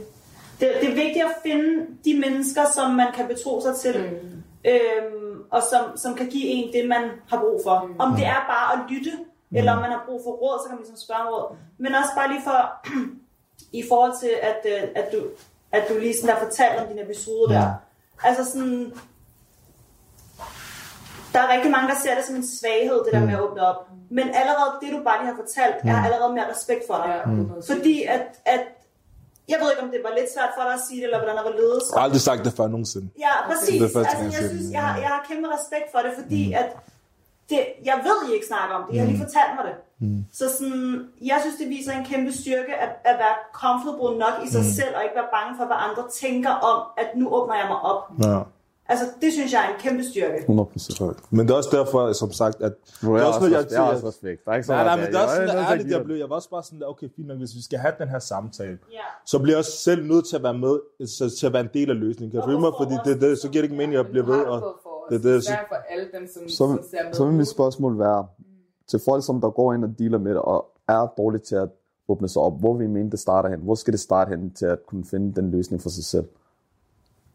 det, 0.60 0.68
det 0.80 0.90
er 0.90 0.94
vigtigt 0.94 1.24
at 1.24 1.36
finde 1.42 1.86
de 2.04 2.20
mennesker, 2.20 2.62
som 2.74 2.90
man 2.90 3.12
kan 3.14 3.26
betro 3.28 3.60
sig 3.60 3.76
til, 3.76 3.94
mm. 4.00 4.70
øhm, 4.70 5.42
og 5.50 5.62
som, 5.70 5.96
som 5.96 6.14
kan 6.14 6.26
give 6.26 6.46
en 6.46 6.72
det, 6.72 6.88
man 6.88 7.10
har 7.30 7.40
brug 7.40 7.60
for. 7.64 7.84
Mm. 7.86 7.94
Om 7.98 8.16
det 8.16 8.26
er 8.26 8.40
bare 8.48 8.68
at 8.74 8.90
lytte, 8.90 9.12
mm. 9.50 9.56
eller 9.56 9.72
om 9.72 9.80
man 9.80 9.90
har 9.90 10.02
brug 10.06 10.20
for 10.24 10.30
råd, 10.30 10.58
så 10.58 10.68
kan 10.68 10.76
man 10.76 10.82
ligesom 10.82 10.96
spørge 11.06 11.20
om 11.20 11.28
råd. 11.34 11.56
Men 11.78 11.94
også 11.94 12.12
bare 12.16 12.28
lige 12.28 12.42
for, 12.44 12.58
i 13.80 13.82
forhold 13.88 14.14
til, 14.20 14.32
at, 14.42 14.60
øh, 14.74 14.88
at, 14.94 15.12
du, 15.12 15.18
at 15.72 15.82
du 15.88 15.94
lige 15.98 16.16
sådan 16.16 16.36
har 16.36 16.44
fortalt 16.44 16.80
om 16.80 16.88
din 16.88 17.04
episode 17.04 17.54
der. 17.54 17.72
Altså 18.22 18.44
sådan, 18.52 18.92
der 21.32 21.40
er 21.40 21.48
rigtig 21.54 21.70
mange, 21.70 21.88
der 21.88 21.98
ser 22.02 22.14
det 22.14 22.24
som 22.24 22.36
en 22.36 22.46
svaghed, 22.46 22.98
det 23.04 23.12
der 23.12 23.24
med 23.26 23.34
at 23.34 23.40
åbne 23.40 23.62
op. 23.66 23.88
Men 24.10 24.26
allerede 24.40 24.70
det, 24.82 24.92
du 24.92 25.04
bare 25.04 25.18
lige 25.20 25.30
har 25.32 25.40
fortalt, 25.42 25.76
er 25.84 26.04
allerede 26.04 26.32
mere 26.34 26.50
respekt 26.50 26.82
for 26.86 26.94
dig. 26.94 27.22
ja, 27.26 27.30
mm. 27.30 27.62
Fordi 27.70 28.02
at, 28.02 28.26
at, 28.44 28.64
jeg 29.50 29.58
ved 29.60 29.68
ikke, 29.72 29.82
om 29.86 29.90
det 29.94 30.00
var 30.06 30.12
lidt 30.18 30.30
svært 30.34 30.52
for 30.56 30.62
dig 30.66 30.74
at 30.78 30.84
sige 30.86 30.98
det, 31.00 31.06
eller 31.08 31.20
hvordan 31.20 31.36
der 31.40 31.46
var 31.50 31.54
ledes. 31.62 31.84
Jeg 31.90 31.98
har 32.00 32.06
aldrig 32.08 32.24
sagt 32.28 32.40
det 32.46 32.52
før 32.58 32.66
nogensinde. 32.74 33.08
Ja, 33.26 33.34
præcis. 33.50 33.80
Det 33.82 33.90
første 33.96 34.16
altså, 34.16 34.24
jeg 34.24 34.42
jeg, 34.42 34.50
synes, 34.52 34.66
jeg, 34.76 34.82
har, 34.86 34.94
jeg 35.04 35.10
har 35.14 35.20
kæmpe 35.28 35.46
respekt 35.56 35.86
for 35.94 36.00
det, 36.04 36.12
fordi 36.20 36.42
at 36.62 36.68
det, 37.50 37.60
jeg 37.90 37.96
ved, 38.08 38.18
I 38.28 38.30
ikke 38.36 38.48
snakker 38.52 38.74
om 38.78 38.82
det. 38.84 38.94
I 38.94 38.96
har 39.00 39.06
lige 39.10 39.22
fortalt 39.26 39.52
mig 39.58 39.64
det. 39.70 39.76
Mm. 40.02 40.20
Så 40.38 40.44
sådan, 40.56 41.08
jeg 41.30 41.38
synes, 41.42 41.56
det 41.62 41.68
viser 41.76 41.92
en 41.92 42.04
kæmpe 42.12 42.32
styrke 42.40 42.74
at, 42.84 42.92
at 43.10 43.16
være 43.22 43.36
comfortable 43.62 44.12
nok 44.24 44.34
i 44.44 44.48
sig 44.54 44.64
mm. 44.66 44.72
selv, 44.78 44.92
og 44.96 45.00
ikke 45.04 45.16
være 45.20 45.32
bange 45.36 45.52
for, 45.58 45.64
hvad 45.70 45.80
andre 45.88 46.04
tænker 46.22 46.52
om, 46.70 46.78
at 47.02 47.08
nu 47.20 47.24
åbner 47.36 47.56
jeg 47.60 47.68
mig 47.72 47.80
op. 47.90 48.00
Ja. 48.22 48.38
Altså, 48.90 49.04
det 49.22 49.32
synes 49.32 49.52
jeg 49.52 49.60
er 49.66 49.74
en 49.74 49.80
kæmpe 49.80 50.04
styrke. 50.04 50.38
100%. 50.48 51.26
Men 51.30 51.46
det 51.46 51.52
er 51.52 51.56
også 51.56 51.70
derfor, 51.78 52.12
som 52.12 52.30
sagt, 52.32 52.56
at... 52.60 52.62
Er 52.62 52.68
det 52.68 52.76
jeg 53.02 53.20
er 53.22 53.24
også, 53.24 53.40
noget, 53.40 53.52
jeg, 53.52 53.66
jeg, 53.72 53.80
også 53.82 54.06
respekt. 54.08 54.44
Der 54.44 54.50
er 54.50 54.54
ikke 54.54 54.66
så 54.66 54.72
Nej, 54.72 54.84
nej, 54.84 54.96
men 54.96 55.04
der. 55.04 55.10
det 55.10 55.18
er 55.18 55.22
også 55.22 55.36
sådan, 55.36 55.64
ærligt, 55.70 55.88
jeg 55.90 56.04
blev, 56.04 56.16
jeg 56.16 56.28
var 56.30 56.36
også 56.36 56.50
bare 56.50 56.62
sådan 56.62 56.80
der, 56.80 56.86
okay, 56.86 57.08
fint 57.16 57.26
nok, 57.28 57.38
hvis 57.38 57.54
vi 57.56 57.62
skal 57.62 57.78
have 57.78 57.94
den 57.98 58.08
her 58.08 58.18
samtale, 58.18 58.78
Ja. 58.92 58.98
så 59.26 59.38
bliver 59.38 59.54
jeg 59.54 59.58
også 59.58 59.72
selv 59.72 60.06
nødt 60.06 60.26
til 60.28 60.36
at 60.36 60.42
være 60.42 60.58
med, 60.58 61.06
så, 61.06 61.36
til 61.38 61.46
at 61.46 61.52
være 61.52 61.62
en 61.62 61.70
del 61.74 61.90
af 61.90 61.96
løsningen. 61.96 62.30
Kan 62.30 62.40
du 62.40 62.46
følge 62.46 62.60
mig? 62.60 62.72
Fordi 62.80 62.94
det, 63.04 63.20
det, 63.20 63.38
så 63.38 63.48
giver 63.48 63.62
det 63.62 63.70
ikke 63.70 63.76
mening, 63.76 63.92
at 63.98 64.04
jeg 64.04 64.10
bliver 64.10 64.26
ved. 64.26 64.40
Og, 64.52 64.58
det 65.10 65.16
er 65.16 65.22
det, 65.32 65.44
så, 65.44 65.52
for 65.68 65.76
alle 65.90 66.06
dem, 66.14 66.28
som, 66.34 66.48
Så, 66.48 66.56
som 66.56 66.80
ser 66.90 67.04
med. 67.04 67.14
så 67.14 67.24
vil 67.24 67.34
mit 67.34 67.48
spørgsmål 67.48 67.98
være, 67.98 68.26
til 68.90 69.00
folk, 69.04 69.24
som 69.26 69.40
der 69.40 69.50
går 69.50 69.74
ind 69.74 69.84
og 69.84 69.90
dealer 69.98 70.18
med 70.18 70.30
det, 70.30 70.40
og 70.40 70.66
er 70.88 71.12
dårligt 71.18 71.44
til 71.44 71.54
at 71.56 71.68
åbne 72.08 72.28
sig 72.28 72.42
op, 72.42 72.60
hvor 72.60 72.74
vi 72.76 72.86
mener, 72.86 73.10
det 73.10 73.18
starter 73.18 73.48
hen? 73.48 73.60
Hvor 73.60 73.74
skal 73.74 73.92
det 73.92 74.00
starte 74.00 74.28
hen 74.28 74.50
til 74.54 74.66
at 74.66 74.78
kunne 74.86 75.04
finde 75.04 75.40
den 75.40 75.50
løsning 75.50 75.82
for 75.82 75.88
sig 75.88 76.04
selv? 76.04 76.24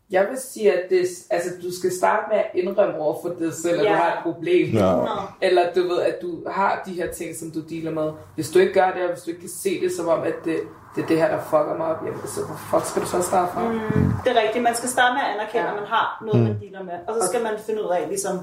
Jeg 0.10 0.28
vil 0.30 0.38
sige, 0.42 0.74
at 0.74 0.90
det, 0.90 1.06
altså, 1.30 1.50
du 1.64 1.78
skal 1.80 1.92
starte 1.92 2.24
med 2.32 2.38
at 2.38 2.46
indrømme 2.54 3.00
over 3.00 3.16
for 3.22 3.30
dig 3.40 3.54
selv, 3.54 3.80
at 3.80 3.86
Ja. 3.86 3.90
du 3.92 3.96
har 3.96 4.12
et 4.18 4.20
problem. 4.24 4.68
Ja. 4.74 5.06
Eller 5.42 5.74
du 5.74 5.82
ved, 5.88 6.02
at 6.02 6.16
du 6.22 6.50
har 6.50 6.84
de 6.86 6.94
her 6.94 7.12
ting, 7.12 7.36
som 7.36 7.52
du 7.52 7.60
dealer 7.70 7.92
med. 7.92 8.12
Hvis 8.36 8.50
du 8.50 8.60
ikke 8.60 8.74
gør 8.74 8.92
det, 8.92 9.02
og 9.04 9.10
hvis 9.14 9.24
du 9.24 9.30
ikke 9.30 9.40
kan 9.42 9.50
se 9.50 9.82
det 9.82 9.92
som 9.98 10.08
om, 10.08 10.22
at 10.24 10.34
det, 10.46 10.60
det 10.96 11.04
er 11.04 11.08
det 11.08 11.18
her, 11.18 11.28
der 11.28 11.44
fucker 11.44 11.76
mig 11.78 11.86
op, 11.88 12.06
jamen, 12.06 12.20
så 12.28 12.40
hvor 12.46 12.60
fuck 12.80 12.90
skal 12.90 13.02
du 13.02 13.08
så 13.08 13.22
starte 13.22 13.52
fra? 13.54 13.72
Mm. 13.72 13.80
Det 14.24 14.32
er 14.38 14.42
rigtigt. 14.42 14.64
Man 14.64 14.76
skal 14.76 14.90
starte 14.90 15.14
med 15.14 15.22
at 15.22 15.30
anerkende, 15.36 15.64
Ja. 15.64 15.70
at 15.74 15.76
man 15.82 15.88
har 15.88 16.24
noget, 16.26 16.42
man 16.48 16.58
dealer 16.62 16.84
med. 16.84 16.94
Og 17.08 17.14
så 17.22 17.28
skal 17.28 17.44
man 17.44 17.54
finde 17.66 17.84
ud 17.84 17.90
af, 17.90 18.08
ligesom... 18.08 18.36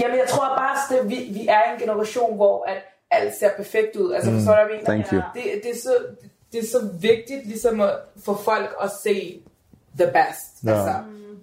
Jamen, 0.00 0.16
jeg 0.18 0.28
tror 0.28 0.48
bare, 0.56 0.98
at 1.00 1.08
vi, 1.10 1.14
vi 1.38 1.46
er 1.48 1.62
en 1.72 1.80
generation, 1.80 2.36
hvor 2.36 2.64
at 2.68 2.76
alt 3.10 3.34
ser 3.38 3.50
perfekt 3.56 3.96
ud. 3.96 4.12
Altså, 4.12 4.30
forstår 4.30 4.52
du, 4.54 4.60
hvad 4.60 4.74
jeg 4.76 4.82
mener? 4.88 5.04
Thank 5.04 5.12
you. 5.12 5.20
Det, 5.34 5.42
det, 5.62 5.70
er 5.70 5.80
så, 5.82 5.94
det 6.52 6.58
er 6.60 6.66
så 6.66 6.88
vigtigt, 7.00 7.46
ligesom 7.46 7.80
at, 7.80 7.94
for 8.24 8.34
folk 8.44 8.74
at 8.82 8.90
se 9.04 9.42
the 10.00 10.06
best. 10.16 10.64
Ja. 10.64 10.70
Altså, 10.70 10.94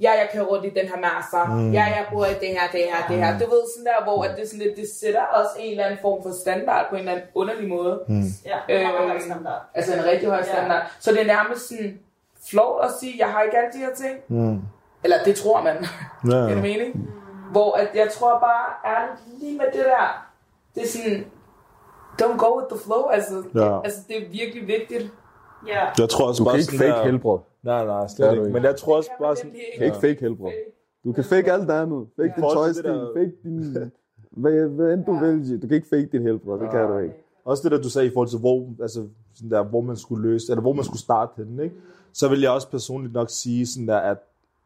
ja, 0.02 0.12
jeg 0.12 0.30
kører 0.34 0.44
rundt 0.46 0.66
i 0.66 0.70
den 0.70 0.88
her 0.92 0.98
Mercer. 0.98 1.46
Mm. 1.56 1.72
Ja, 1.74 1.84
jeg 1.84 2.06
i 2.26 2.34
det 2.42 2.48
her, 2.58 2.66
det 2.72 2.82
her, 2.92 3.08
det 3.10 3.18
her. 3.26 3.40
Du 3.40 3.46
ved, 3.50 3.62
sådan 3.76 3.86
der, 3.86 4.04
hvor 4.04 4.24
at 4.24 4.32
det, 4.38 4.48
sådan 4.50 4.66
lidt, 4.66 4.78
det 4.78 4.86
sætter 5.02 5.22
også 5.22 5.52
en 5.60 5.72
eller 5.72 5.86
anden 5.86 6.00
form 6.02 6.24
for 6.24 6.32
standard 6.42 6.86
på 6.90 6.96
en 6.96 7.00
eller 7.00 7.12
anden 7.12 7.26
underlig 7.36 7.70
måde. 7.70 8.02
Mm. 8.08 8.24
Ja, 8.46 8.58
det 8.68 8.76
er 8.76 8.92
Øhm, 9.00 9.10
høj 9.10 9.20
standard. 9.20 9.62
Altså 9.76 9.94
en 9.98 10.06
rigtig 10.06 10.28
høj 10.30 10.38
Ja. 10.38 10.44
standard. 10.44 10.82
Så 11.00 11.12
det 11.12 11.22
er 11.22 11.26
nærmest 11.26 11.70
sådan 11.70 12.00
flot 12.50 12.84
at 12.86 12.90
sige, 13.00 13.14
jeg 13.20 13.28
har 13.32 13.42
ikke 13.42 13.58
alle 13.58 13.72
de 13.74 13.78
her 13.78 13.94
ting. 13.96 14.16
mm, 14.28 14.62
Eller 15.04 15.18
det 15.26 15.36
tror 15.36 15.62
man. 15.64 15.76
ja, 15.84 15.86
Giver 16.30 16.48
det 16.48 16.56
ja. 16.56 16.62
mening? 16.62 17.10
Hvor 17.52 17.74
at 17.78 17.88
jeg 17.96 18.10
tror 18.12 18.40
bare, 18.40 18.66
ærligt, 18.96 19.40
lige 19.40 19.58
med 19.58 19.66
det 19.66 19.86
der, 19.86 20.26
det 20.76 20.84
er 20.84 20.88
sådan, 20.88 21.26
don't 22.22 22.38
go 22.38 22.60
with 22.60 22.70
the 22.74 22.80
flow, 22.86 23.08
altså, 23.08 23.44
Ja. 23.56 23.60
det, 23.60 23.82
altså 23.84 24.00
det 24.08 24.18
er 24.18 24.30
virkelig 24.30 24.68
vigtigt. 24.68 25.12
Ja. 25.68 25.86
Jeg 26.00 26.10
tror 26.10 26.28
også 26.28 26.40
Du 26.44 26.50
kan 26.50 26.52
bare 26.52 26.60
ikke 26.60 26.78
fake 26.78 26.92
der... 26.92 27.04
helbred. 27.04 27.38
Nej, 27.64 27.86
nej, 27.86 28.08
slet 28.08 28.28
du 28.28 28.32
ikke. 28.34 28.44
ikke. 28.44 28.54
Men 28.54 28.64
jeg 28.64 28.76
tror 28.76 28.96
også 28.98 29.10
bare 29.22 29.36
sådan... 29.36 29.52
Kan 29.78 29.86
ikke 29.86 29.98
fake 29.98 30.20
helbred. 30.20 30.52
Du 31.04 31.12
kan 31.12 31.24
fake 31.24 31.52
alt 31.54 31.72
andet. 31.72 32.08
Fake 32.16 32.34
din 32.36 32.42
forhold 32.42 32.74
til 32.74 32.84
tøjstil, 32.84 33.02
der- 33.02 33.14
fake 33.16 33.34
din... 33.44 33.92
Hvad, 34.32 34.68
hvad 34.68 34.94
end 34.94 35.06
du 35.06 35.14
vil, 35.20 35.40
G. 35.58 35.62
Du 35.62 35.68
kan 35.68 35.76
ikke 35.76 35.88
fake 35.90 36.10
dit 36.12 36.22
helbred. 36.22 36.60
Det 36.60 36.70
kan 36.72 36.88
du 36.88 36.98
ikke. 36.98 37.16
Også 37.46 37.64
det 37.64 37.72
der, 37.72 37.82
du 37.82 37.90
sagde 37.90 38.08
i 38.08 38.12
forhold 38.14 38.30
til, 38.30 38.40
hvor, 38.40 38.70
altså, 38.82 39.08
sådan 39.36 39.52
der, 39.52 39.64
hvor 39.64 39.82
man 39.82 39.98
skulle 39.98 40.30
løse, 40.32 40.52
eller 40.52 40.62
hvor 40.62 40.74
man 40.74 40.86
skulle 40.86 41.00
starte 41.02 41.32
henne, 41.38 41.64
ikke? 41.64 41.76
Så 42.14 42.28
vil 42.30 42.42
jeg 42.42 42.52
også 42.52 42.70
personligt 42.70 43.14
nok 43.14 43.30
sige 43.30 43.68
sådan 43.68 43.88
der, 43.88 43.98
at 43.98 44.18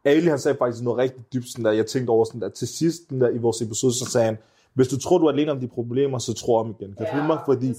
Ali 0.06 0.26
han 0.28 0.39
sagde 0.39 0.58
faktisk 0.58 0.84
noget 0.84 0.98
rigtig 0.98 1.24
dybt, 1.34 1.48
sådan 1.52 1.66
der, 1.66 1.72
jeg 1.72 1.86
tænkte 1.86 2.12
over 2.12 2.26
sådan 2.26 2.41
der, 2.41 2.50
til 2.50 2.68
sidst 2.68 3.10
den 3.10 3.22
der, 3.22 3.30
i 3.30 3.38
vores 3.38 3.62
episode, 3.62 3.94
så 3.94 4.06
sagde 4.06 4.26
han, 4.26 4.38
hvis 4.76 4.88
du 4.88 4.99
tror, 4.99 5.17
du 5.17 5.26
er 5.26 5.32
alene 5.32 5.51
om 5.51 5.59
de 5.59 5.67
problemer, 5.67 6.17
så 6.17 6.34
tro 6.34 6.55
om 6.55 6.76
igen. 6.80 6.93
Kan 6.97 7.05
du 7.05 7.11
følge 7.11 7.28
mig? 7.28 7.39
Fordi 7.45 7.74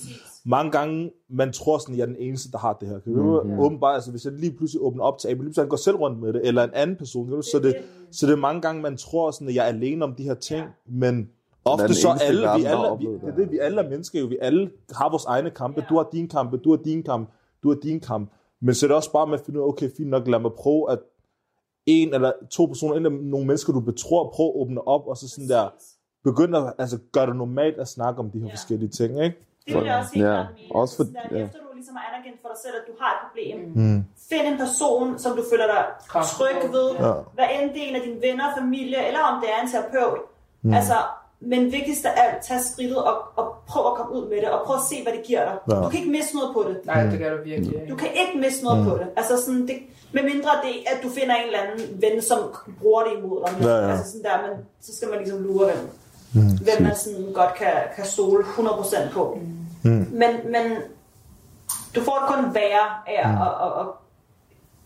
mange 0.45 0.71
gange, 0.71 1.11
man 1.29 1.53
tror 1.53 1.79
sådan, 1.79 1.97
jeg 1.97 2.03
er 2.03 2.07
den 2.07 2.17
eneste, 2.17 2.53
der 2.53 2.59
har 2.59 2.73
det 2.81 2.89
her. 2.89 2.99
Kan 2.99 3.15
du 3.15 3.43
mig? 3.45 3.59
Åbenbart, 3.59 3.95
altså 3.95 4.11
hvis 4.11 4.25
jeg 4.25 4.33
lige 4.33 4.53
pludselig 4.53 4.83
åbner 4.83 5.05
op 5.05 5.19
til 5.19 5.29
lige 5.29 5.39
pludselig 5.39 5.63
han 5.63 5.69
går 5.69 5.77
selv 5.77 5.97
rundt 5.97 6.21
med 6.21 6.33
det, 6.33 6.47
eller 6.49 6.65
en 6.65 6.71
anden 6.75 6.97
person, 6.97 7.27
kan 7.27 7.37
du? 7.37 7.43
Så 7.43 7.59
det, 7.59 7.77
så 8.11 8.27
det 8.27 8.33
er 8.33 8.37
mange 8.37 8.61
gange, 8.61 8.83
man 8.83 8.97
tror 8.97 9.31
sådan, 9.31 9.49
at 9.49 9.55
jeg 9.55 9.65
er 9.65 9.69
alene 9.69 10.05
om 10.05 10.15
de 10.15 10.23
her 10.23 10.35
ting, 10.35 10.67
men 10.87 11.15
den 11.15 11.29
ofte 11.65 11.95
så 11.95 12.19
alle, 12.21 12.41
vi 12.41 12.65
alle, 12.65 12.99
vi, 12.99 13.07
det 13.07 13.29
er 13.29 13.37
det. 13.37 13.51
vi 13.51 13.59
alle 13.59 13.81
er 13.81 13.91
mennesker 13.91 14.21
jo, 14.21 14.27
vi 14.27 14.39
alle 14.41 14.71
har 14.93 15.11
vores 15.11 15.25
egne 15.25 15.51
kampe, 15.51 15.85
du 15.89 15.97
har 15.97 16.09
din 16.13 16.29
kampe, 16.29 16.57
du 16.57 16.71
har 16.71 16.83
din 16.83 17.03
kamp, 17.03 17.31
du 17.63 17.69
har 17.69 17.79
din 17.83 18.01
kamp, 18.01 18.31
men 18.61 18.75
så 18.75 18.87
er 18.87 18.89
det 18.89 18.97
også 18.97 19.13
bare 19.13 19.27
med 19.27 19.35
at 19.35 19.45
finde 19.45 19.61
ud 19.61 19.65
af, 19.65 19.69
okay, 19.69 19.91
fint 19.97 20.09
nok, 20.09 20.29
lad 20.29 20.39
mig 20.39 20.51
prøve 20.53 20.91
at 20.91 20.99
en 21.87 22.15
eller 22.15 22.33
to 22.51 22.67
personer, 22.67 22.95
eller 22.95 23.11
nogle 23.11 23.47
mennesker, 23.47 23.73
du 23.73 23.81
betror, 23.81 24.33
prøv 24.35 24.47
at 24.47 24.53
åbne 24.55 24.89
op, 24.89 25.07
og 25.07 25.17
så 25.17 25.29
sådan 25.29 25.49
der, 25.49 25.69
begynde 26.25 26.59
at 26.59 26.73
altså, 26.79 26.99
gøre 27.13 27.27
det 27.27 27.37
normalt 27.37 27.79
at 27.85 27.89
snakke 27.89 28.21
om 28.21 28.31
de 28.31 28.39
her 28.39 28.47
Ja. 28.47 28.53
forskellige 28.53 28.89
ting, 29.01 29.25
ikke? 29.25 29.37
Det 29.67 29.75
vil 29.77 29.85
jeg 29.85 29.97
også 29.99 30.13
helt 30.15 30.27
Ja, 30.27 30.33
klart 30.33 30.47
mene. 30.57 30.75
også 30.81 30.97
for- 30.97 31.05
Sådan 31.05 31.15
der, 31.31 31.39
ja. 31.39 31.45
Efter 31.45 31.59
du 31.59 31.75
ligesom 31.75 31.97
har 31.97 32.05
anerkendt 32.13 32.39
for 32.43 32.49
dig 32.53 32.59
selv, 32.65 32.75
at 32.81 32.85
du 32.91 32.95
har 33.03 33.11
et 33.17 33.21
problem, 33.27 33.59
Mm. 33.81 33.99
find 34.31 34.45
en 34.53 34.59
person, 34.65 35.19
som 35.23 35.31
du 35.39 35.43
føler 35.53 35.67
dig 35.75 35.83
tryg 36.33 36.57
ved, 36.77 36.89
Ja. 37.07 37.13
hvad 37.37 37.47
end 37.55 37.67
det 37.75 37.81
er 37.85 37.89
en 37.91 37.97
af 38.01 38.03
dine 38.09 38.19
venner, 38.27 38.47
familie, 38.61 38.99
eller 39.09 39.21
om 39.31 39.35
det 39.43 39.49
er 39.55 39.59
en 39.65 39.69
terapeut. 39.75 40.21
Mm. 40.63 40.75
Altså, 40.79 40.97
men 41.53 41.61
vigtigst 41.77 42.05
af 42.09 42.13
alt, 42.23 42.37
tag 42.47 42.59
skridtet 42.71 42.99
og, 43.11 43.17
og 43.41 43.47
prøv 43.71 43.83
at 43.91 43.95
komme 43.99 44.11
ud 44.19 44.25
med 44.31 44.37
det, 44.43 44.49
og 44.57 44.59
prøv 44.67 44.77
at 44.83 44.87
se, 44.91 44.97
hvad 45.05 45.13
det 45.17 45.23
giver 45.29 45.43
dig. 45.49 45.57
Ja. 45.71 45.75
Du 45.85 45.89
kan 45.91 45.99
ikke 46.01 46.13
miste 46.19 46.33
noget 46.39 46.51
på 46.57 46.61
det. 46.69 46.77
Nej, 46.91 47.03
det 47.13 47.19
gør 47.23 47.31
du 47.37 47.41
virkelig 47.51 47.73
Du 47.75 47.79
ikke. 47.81 47.97
kan 48.03 48.11
ikke 48.23 48.35
miste 48.45 48.61
noget 48.67 48.79
mm. 48.83 48.89
på 48.91 48.95
det. 49.01 49.07
Altså 49.21 49.35
sådan, 49.45 49.63
det, 49.71 49.77
med 50.17 50.23
mindre 50.33 50.53
det, 50.67 50.75
at 50.93 50.99
du 51.05 51.09
finder 51.19 51.35
en 51.41 51.47
eller 51.51 51.61
anden 51.65 51.81
ven, 52.05 52.17
som 52.31 52.39
bruger 52.81 53.03
det 53.07 53.13
imod 53.19 53.37
dig. 53.45 53.51
Ja, 53.67 53.75
ja. 53.85 53.91
Altså 53.93 54.05
sådan 54.13 54.25
der, 54.29 54.37
men 54.47 54.53
så 54.87 54.91
skal 54.97 55.09
man 55.11 55.19
ligesom 55.23 55.39
lure, 55.49 55.65
hvem, 55.71 55.83
mm. 56.35 56.59
hvem 56.67 56.83
man 56.83 56.97
sådan 56.97 57.33
godt 57.33 57.55
kan, 57.55 57.73
kan 57.97 58.05
stole 58.05 58.45
100% 58.45 59.13
på. 59.13 59.39
Mm. 59.83 59.91
Men, 59.91 60.31
men 60.45 60.65
du 61.95 62.01
får 62.01 62.19
det 62.19 62.35
kun 62.35 62.55
værre 62.55 62.87
af 63.07 63.29
at, 63.29 63.35
at, 63.47 63.55
at, 63.67 63.81
at 63.81 63.87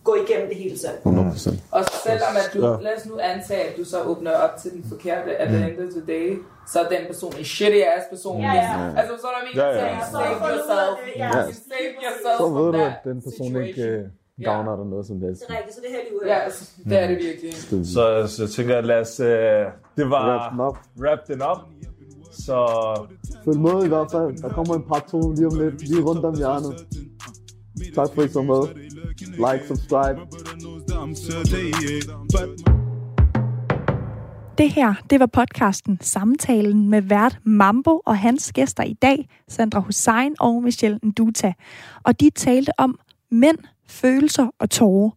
gå 0.05 0.15
igennem 0.15 0.49
det 0.49 0.57
hele 0.57 0.79
selv. 0.79 0.99
100%. 1.07 1.55
Og 1.71 1.85
selvom 2.05 2.33
at 2.43 2.51
du, 2.55 2.61
lad 2.61 2.97
os 2.97 3.07
nu 3.07 3.19
antage, 3.19 3.65
at 3.71 3.77
du 3.79 3.85
så 3.85 4.03
åbner 4.03 4.33
op 4.33 4.57
til 4.63 4.71
den 4.71 4.85
forkerte 4.89 5.37
at 5.37 5.49
the 5.49 5.71
end 5.71 5.79
of 5.79 5.93
the 5.93 6.05
day, 6.15 6.39
så 6.73 6.81
er 6.81 6.89
den 6.89 7.07
person 7.07 7.33
en 7.39 7.45
shitty 7.45 7.81
ass 7.97 8.07
person. 8.11 8.41
Ja, 8.41 8.53
ja. 8.55 9.01
Altså, 9.01 9.15
så 9.21 9.27
er 9.31 9.35
der 9.39 9.43
mener, 9.49 9.65
ja. 9.65 9.87
ja, 9.87 10.01
save 10.13 10.37
yourself. 10.51 10.95
det, 11.07 11.13
ja. 11.17 11.31
Save 11.73 11.93
yourself 12.05 12.39
Så 12.39 12.49
ved 12.49 12.73
du, 12.73 12.81
at 12.85 12.99
den 13.05 13.23
person 13.23 13.63
ikke 13.63 13.75
situation. 13.75 14.05
øh, 14.05 14.11
gavner 14.45 14.77
dig 14.77 14.87
noget 14.87 15.07
som 15.07 15.21
helst. 15.23 15.43
Det 15.49 15.55
er 15.55 15.59
rigtigt, 15.59 15.75
så 15.75 15.81
det 15.83 15.91
er 15.91 15.95
heldig 15.97 16.17
uheld. 16.17 16.29
Ja, 16.31 16.39
altså, 16.39 16.71
det 16.85 16.99
er 17.03 17.07
det 17.09 17.17
virkelig. 17.17 17.55
Så, 17.87 18.27
så 18.27 18.43
jeg 18.43 18.51
tænker, 18.51 18.77
at 18.79 18.85
lad 18.85 19.01
os, 19.01 19.21
øh, 19.21 19.29
det 19.97 20.11
var 20.11 20.27
Wrap 20.29 20.53
den 20.53 20.61
op. 20.61 20.79
wrap 21.01 21.19
den 21.29 21.43
op. 21.43 21.59
Så 22.33 22.57
Følg 23.45 23.61
med 23.61 23.85
i 23.85 23.89
hvert 23.89 24.11
fald. 24.11 24.43
Der 24.43 24.49
kommer 24.49 24.75
en 24.75 24.83
part 24.83 25.05
2 25.11 25.33
lige 25.33 25.47
om 25.47 25.59
lidt, 25.61 25.89
lige 25.89 26.03
rundt 26.03 26.25
om 26.25 26.37
hjørnet. 26.37 26.87
Tak 27.95 28.09
for 28.15 28.23
I 28.23 28.29
så 28.29 28.43
med. 28.43 28.63
Like, 29.45 29.67
subscribe. 29.69 30.21
Det 34.59 34.71
her, 34.71 34.95
det 35.11 35.21
var 35.21 35.27
podcasten 35.27 35.99
Samtalen 36.01 36.89
med 36.91 37.03
vært 37.03 37.39
Mambo 37.45 38.01
og 38.07 38.19
hans 38.19 38.53
gæster 38.53 38.83
i 38.85 38.93
dag, 38.93 39.29
Sandra 39.49 39.81
Hussein 39.81 40.35
og 40.41 40.63
Michelle 40.63 40.99
Nduta. 41.03 41.53
Og 42.05 42.21
de 42.21 42.31
talte 42.31 42.73
om 42.79 42.99
mænd, 43.31 43.59
følelser 43.89 44.51
og 44.59 44.71
tårer. 44.71 45.11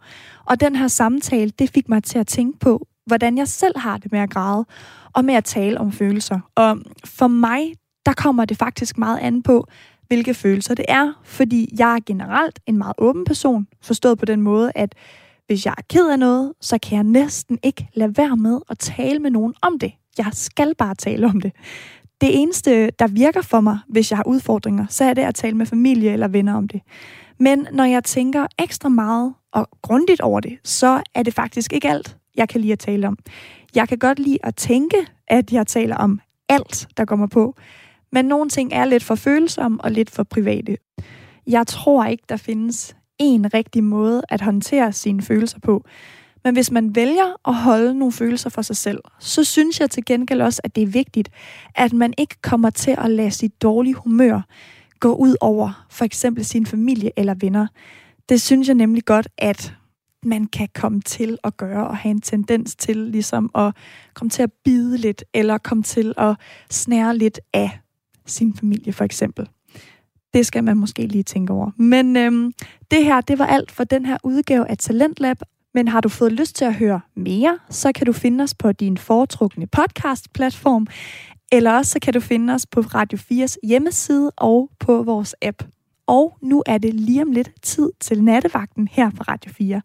Og 0.46 0.60
den 0.60 0.76
her 0.76 0.88
samtale, 0.88 1.52
det 1.60 1.70
fik 1.70 1.90
mig 1.90 2.04
til 2.04 2.20
at 2.20 2.28
tænke 2.28 2.60
på, 2.60 2.88
hvordan 3.06 3.38
jeg 3.38 3.48
selv 3.48 3.78
har 3.78 3.98
det 3.98 4.12
med 4.12 4.20
at 4.20 4.30
græde, 4.30 4.66
og 5.14 5.26
med 5.26 5.34
at 5.34 5.44
tale 5.44 5.80
om 5.80 5.92
følelser. 5.92 6.40
Og 6.56 6.78
for 7.06 7.28
mig, 7.28 7.74
der 8.06 8.14
kommer 8.14 8.46
det 8.46 8.58
faktisk 8.58 8.98
meget 8.98 9.20
an 9.20 9.44
på, 9.44 9.68
hvilke 10.08 10.34
følelser 10.34 10.76
det 10.76 10.86
er, 10.88 11.14
fordi 11.24 11.70
jeg 11.78 11.96
er 11.96 12.00
generelt 12.06 12.60
en 12.68 12.78
meget 12.78 12.96
åben 12.98 13.26
person, 13.26 13.68
forstået 13.82 14.20
på 14.20 14.26
den 14.26 14.42
måde, 14.42 14.72
at 14.76 14.96
hvis 15.48 15.66
jeg 15.66 15.74
er 15.78 15.82
ked 15.90 16.10
af 16.10 16.20
noget, 16.20 16.54
så 16.62 16.78
kan 16.78 16.96
jeg 16.96 17.04
næsten 17.04 17.60
ikke 17.64 17.88
lade 17.94 18.18
være 18.18 18.38
med 18.38 18.60
at 18.70 18.80
tale 18.80 19.20
med 19.20 19.32
nogen 19.32 19.54
om 19.62 19.80
det. 19.80 19.94
Jeg 20.18 20.30
skal 20.32 20.76
bare 20.76 20.96
tale 20.96 21.28
om 21.28 21.42
det. 21.42 21.52
Det 22.22 22.42
eneste, 22.42 22.92
der 23.00 23.08
virker 23.08 23.42
for 23.42 23.62
mig, 23.62 23.80
hvis 23.90 24.12
jeg 24.12 24.18
har 24.18 24.28
udfordringer, 24.28 24.86
så 24.90 25.04
er 25.04 25.14
det 25.14 25.22
at 25.22 25.36
tale 25.36 25.58
med 25.58 25.66
familie 25.66 26.14
eller 26.14 26.28
venner 26.28 26.54
om 26.54 26.68
det. 26.68 26.82
Men 27.42 27.68
når 27.72 27.84
jeg 27.84 28.04
tænker 28.04 28.48
ekstra 28.60 28.90
meget 28.90 29.34
og 29.52 29.70
grundigt 29.82 30.22
over 30.22 30.40
det, 30.40 30.58
så 30.64 31.02
er 31.16 31.24
det 31.24 31.34
faktisk 31.34 31.74
ikke 31.74 31.90
alt, 31.90 32.18
jeg 32.36 32.50
kan 32.50 32.62
lide 32.62 32.74
at 32.74 32.80
tale 32.80 33.08
om. 33.08 33.18
Jeg 33.76 33.88
kan 33.88 33.98
godt 33.98 34.20
lide 34.20 34.38
at 34.44 34.56
tænke, 34.56 34.98
at 35.28 35.54
jeg 35.54 35.68
taler 35.68 35.96
om 35.96 36.20
alt, 36.50 36.88
der 36.98 37.06
kommer 37.06 37.28
på. 37.28 37.56
Men 38.12 38.26
nogle 38.26 38.50
ting 38.50 38.74
er 38.74 38.86
lidt 38.86 39.04
for 39.04 39.16
følsomme 39.16 39.82
og 39.82 39.92
lidt 39.92 40.10
for 40.10 40.24
private. 40.24 40.78
Jeg 41.48 41.68
tror 41.68 42.06
ikke, 42.06 42.24
der 42.30 42.38
findes 42.38 42.96
en 43.20 43.54
rigtig 43.54 43.84
måde 43.84 44.22
at 44.30 44.42
håndtere 44.42 44.94
sine 44.94 45.22
følelser 45.22 45.60
på. 45.60 45.84
Men 46.44 46.54
hvis 46.54 46.72
man 46.72 46.96
vælger 46.96 47.48
at 47.48 47.56
holde 47.56 47.94
nogle 47.94 48.12
følelser 48.12 48.50
for 48.50 48.62
sig 48.62 48.78
selv, 48.78 49.00
så 49.20 49.44
synes 49.44 49.80
jeg 49.80 49.90
til 49.90 50.06
gengæld 50.06 50.42
også, 50.42 50.62
at 50.64 50.76
det 50.76 50.84
er 50.84 50.88
vigtigt, 50.88 51.30
at 51.76 51.94
man 51.94 52.14
ikke 52.18 52.36
kommer 52.42 52.70
til 52.70 52.96
at 52.98 53.12
lade 53.12 53.32
sit 53.32 53.62
dårlige 53.62 53.94
humør 53.94 54.42
gå 55.02 55.16
ud 55.16 55.36
over 55.42 55.86
for 55.90 56.06
eksempel 56.06 56.46
sin 56.46 56.66
familie 56.66 57.12
eller 57.18 57.36
venner. 57.40 57.68
Det 58.30 58.42
synes 58.42 58.68
jeg 58.68 58.76
nemlig 58.76 59.06
godt, 59.06 59.28
at 59.38 59.74
man 60.24 60.46
kan 60.46 60.68
komme 60.76 61.02
til 61.02 61.38
at 61.44 61.58
gøre 61.58 61.88
og 61.88 61.98
have 61.98 62.12
en 62.12 62.22
tendens 62.22 62.76
til 62.76 62.98
ligesom 62.98 63.52
at 63.56 63.76
komme 64.14 64.30
til 64.30 64.44
at 64.44 64.52
bide 64.64 64.98
lidt, 64.98 65.24
eller 65.34 65.58
komme 65.58 65.84
til 65.84 66.14
at 66.18 66.36
snære 66.70 67.18
lidt 67.18 67.40
af 67.54 67.80
sin 68.26 68.54
familie 68.56 68.94
for 68.94 69.04
eksempel. 69.04 69.50
Det 70.34 70.46
skal 70.46 70.64
man 70.64 70.78
måske 70.78 71.08
lige 71.08 71.24
tænke 71.24 71.54
over. 71.54 71.72
Men 71.78 72.18
øhm, 72.18 72.54
det 72.92 73.04
her, 73.04 73.22
det 73.22 73.40
var 73.40 73.46
alt 73.46 73.72
for 73.72 73.84
den 73.84 74.06
her 74.06 74.18
udgave 74.24 74.70
af 74.70 74.78
Talentlab. 74.78 75.38
Men 75.74 75.88
har 75.88 76.02
du 76.02 76.10
fået 76.10 76.32
lyst 76.32 76.56
til 76.56 76.66
at 76.66 76.76
høre 76.76 77.02
mere, 77.16 77.60
så 77.70 77.92
kan 77.92 78.06
du 78.06 78.14
finde 78.14 78.44
os 78.44 78.54
på 78.54 78.72
din 78.72 78.98
foretrukne 78.98 79.68
podcast-platform, 79.68 80.88
eller 81.52 81.72
også 81.72 81.92
så 81.92 82.00
kan 82.00 82.14
du 82.14 82.20
finde 82.20 82.54
os 82.54 82.66
på 82.66 82.80
Radio 82.80 83.18
4's 83.18 83.56
hjemmeside 83.64 84.32
og 84.38 84.70
på 84.80 85.04
vores 85.04 85.36
app. 85.42 85.64
Og 86.08 86.38
nu 86.42 86.64
er 86.66 86.78
det 86.78 86.94
lige 86.94 87.22
om 87.22 87.32
lidt 87.32 87.52
tid 87.62 87.90
til 88.00 88.24
nattevagten 88.24 88.88
her 88.88 89.10
på 89.10 89.24
Radio 89.24 89.52
4. 89.52 89.82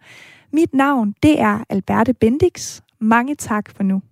Mit 0.53 0.75
navn, 0.75 1.15
det 1.23 1.41
er 1.41 1.65
Alberte 1.69 2.15
Bendix. 2.15 2.81
Mange 3.01 3.35
tak 3.35 3.77
for 3.77 3.83
nu. 3.83 4.03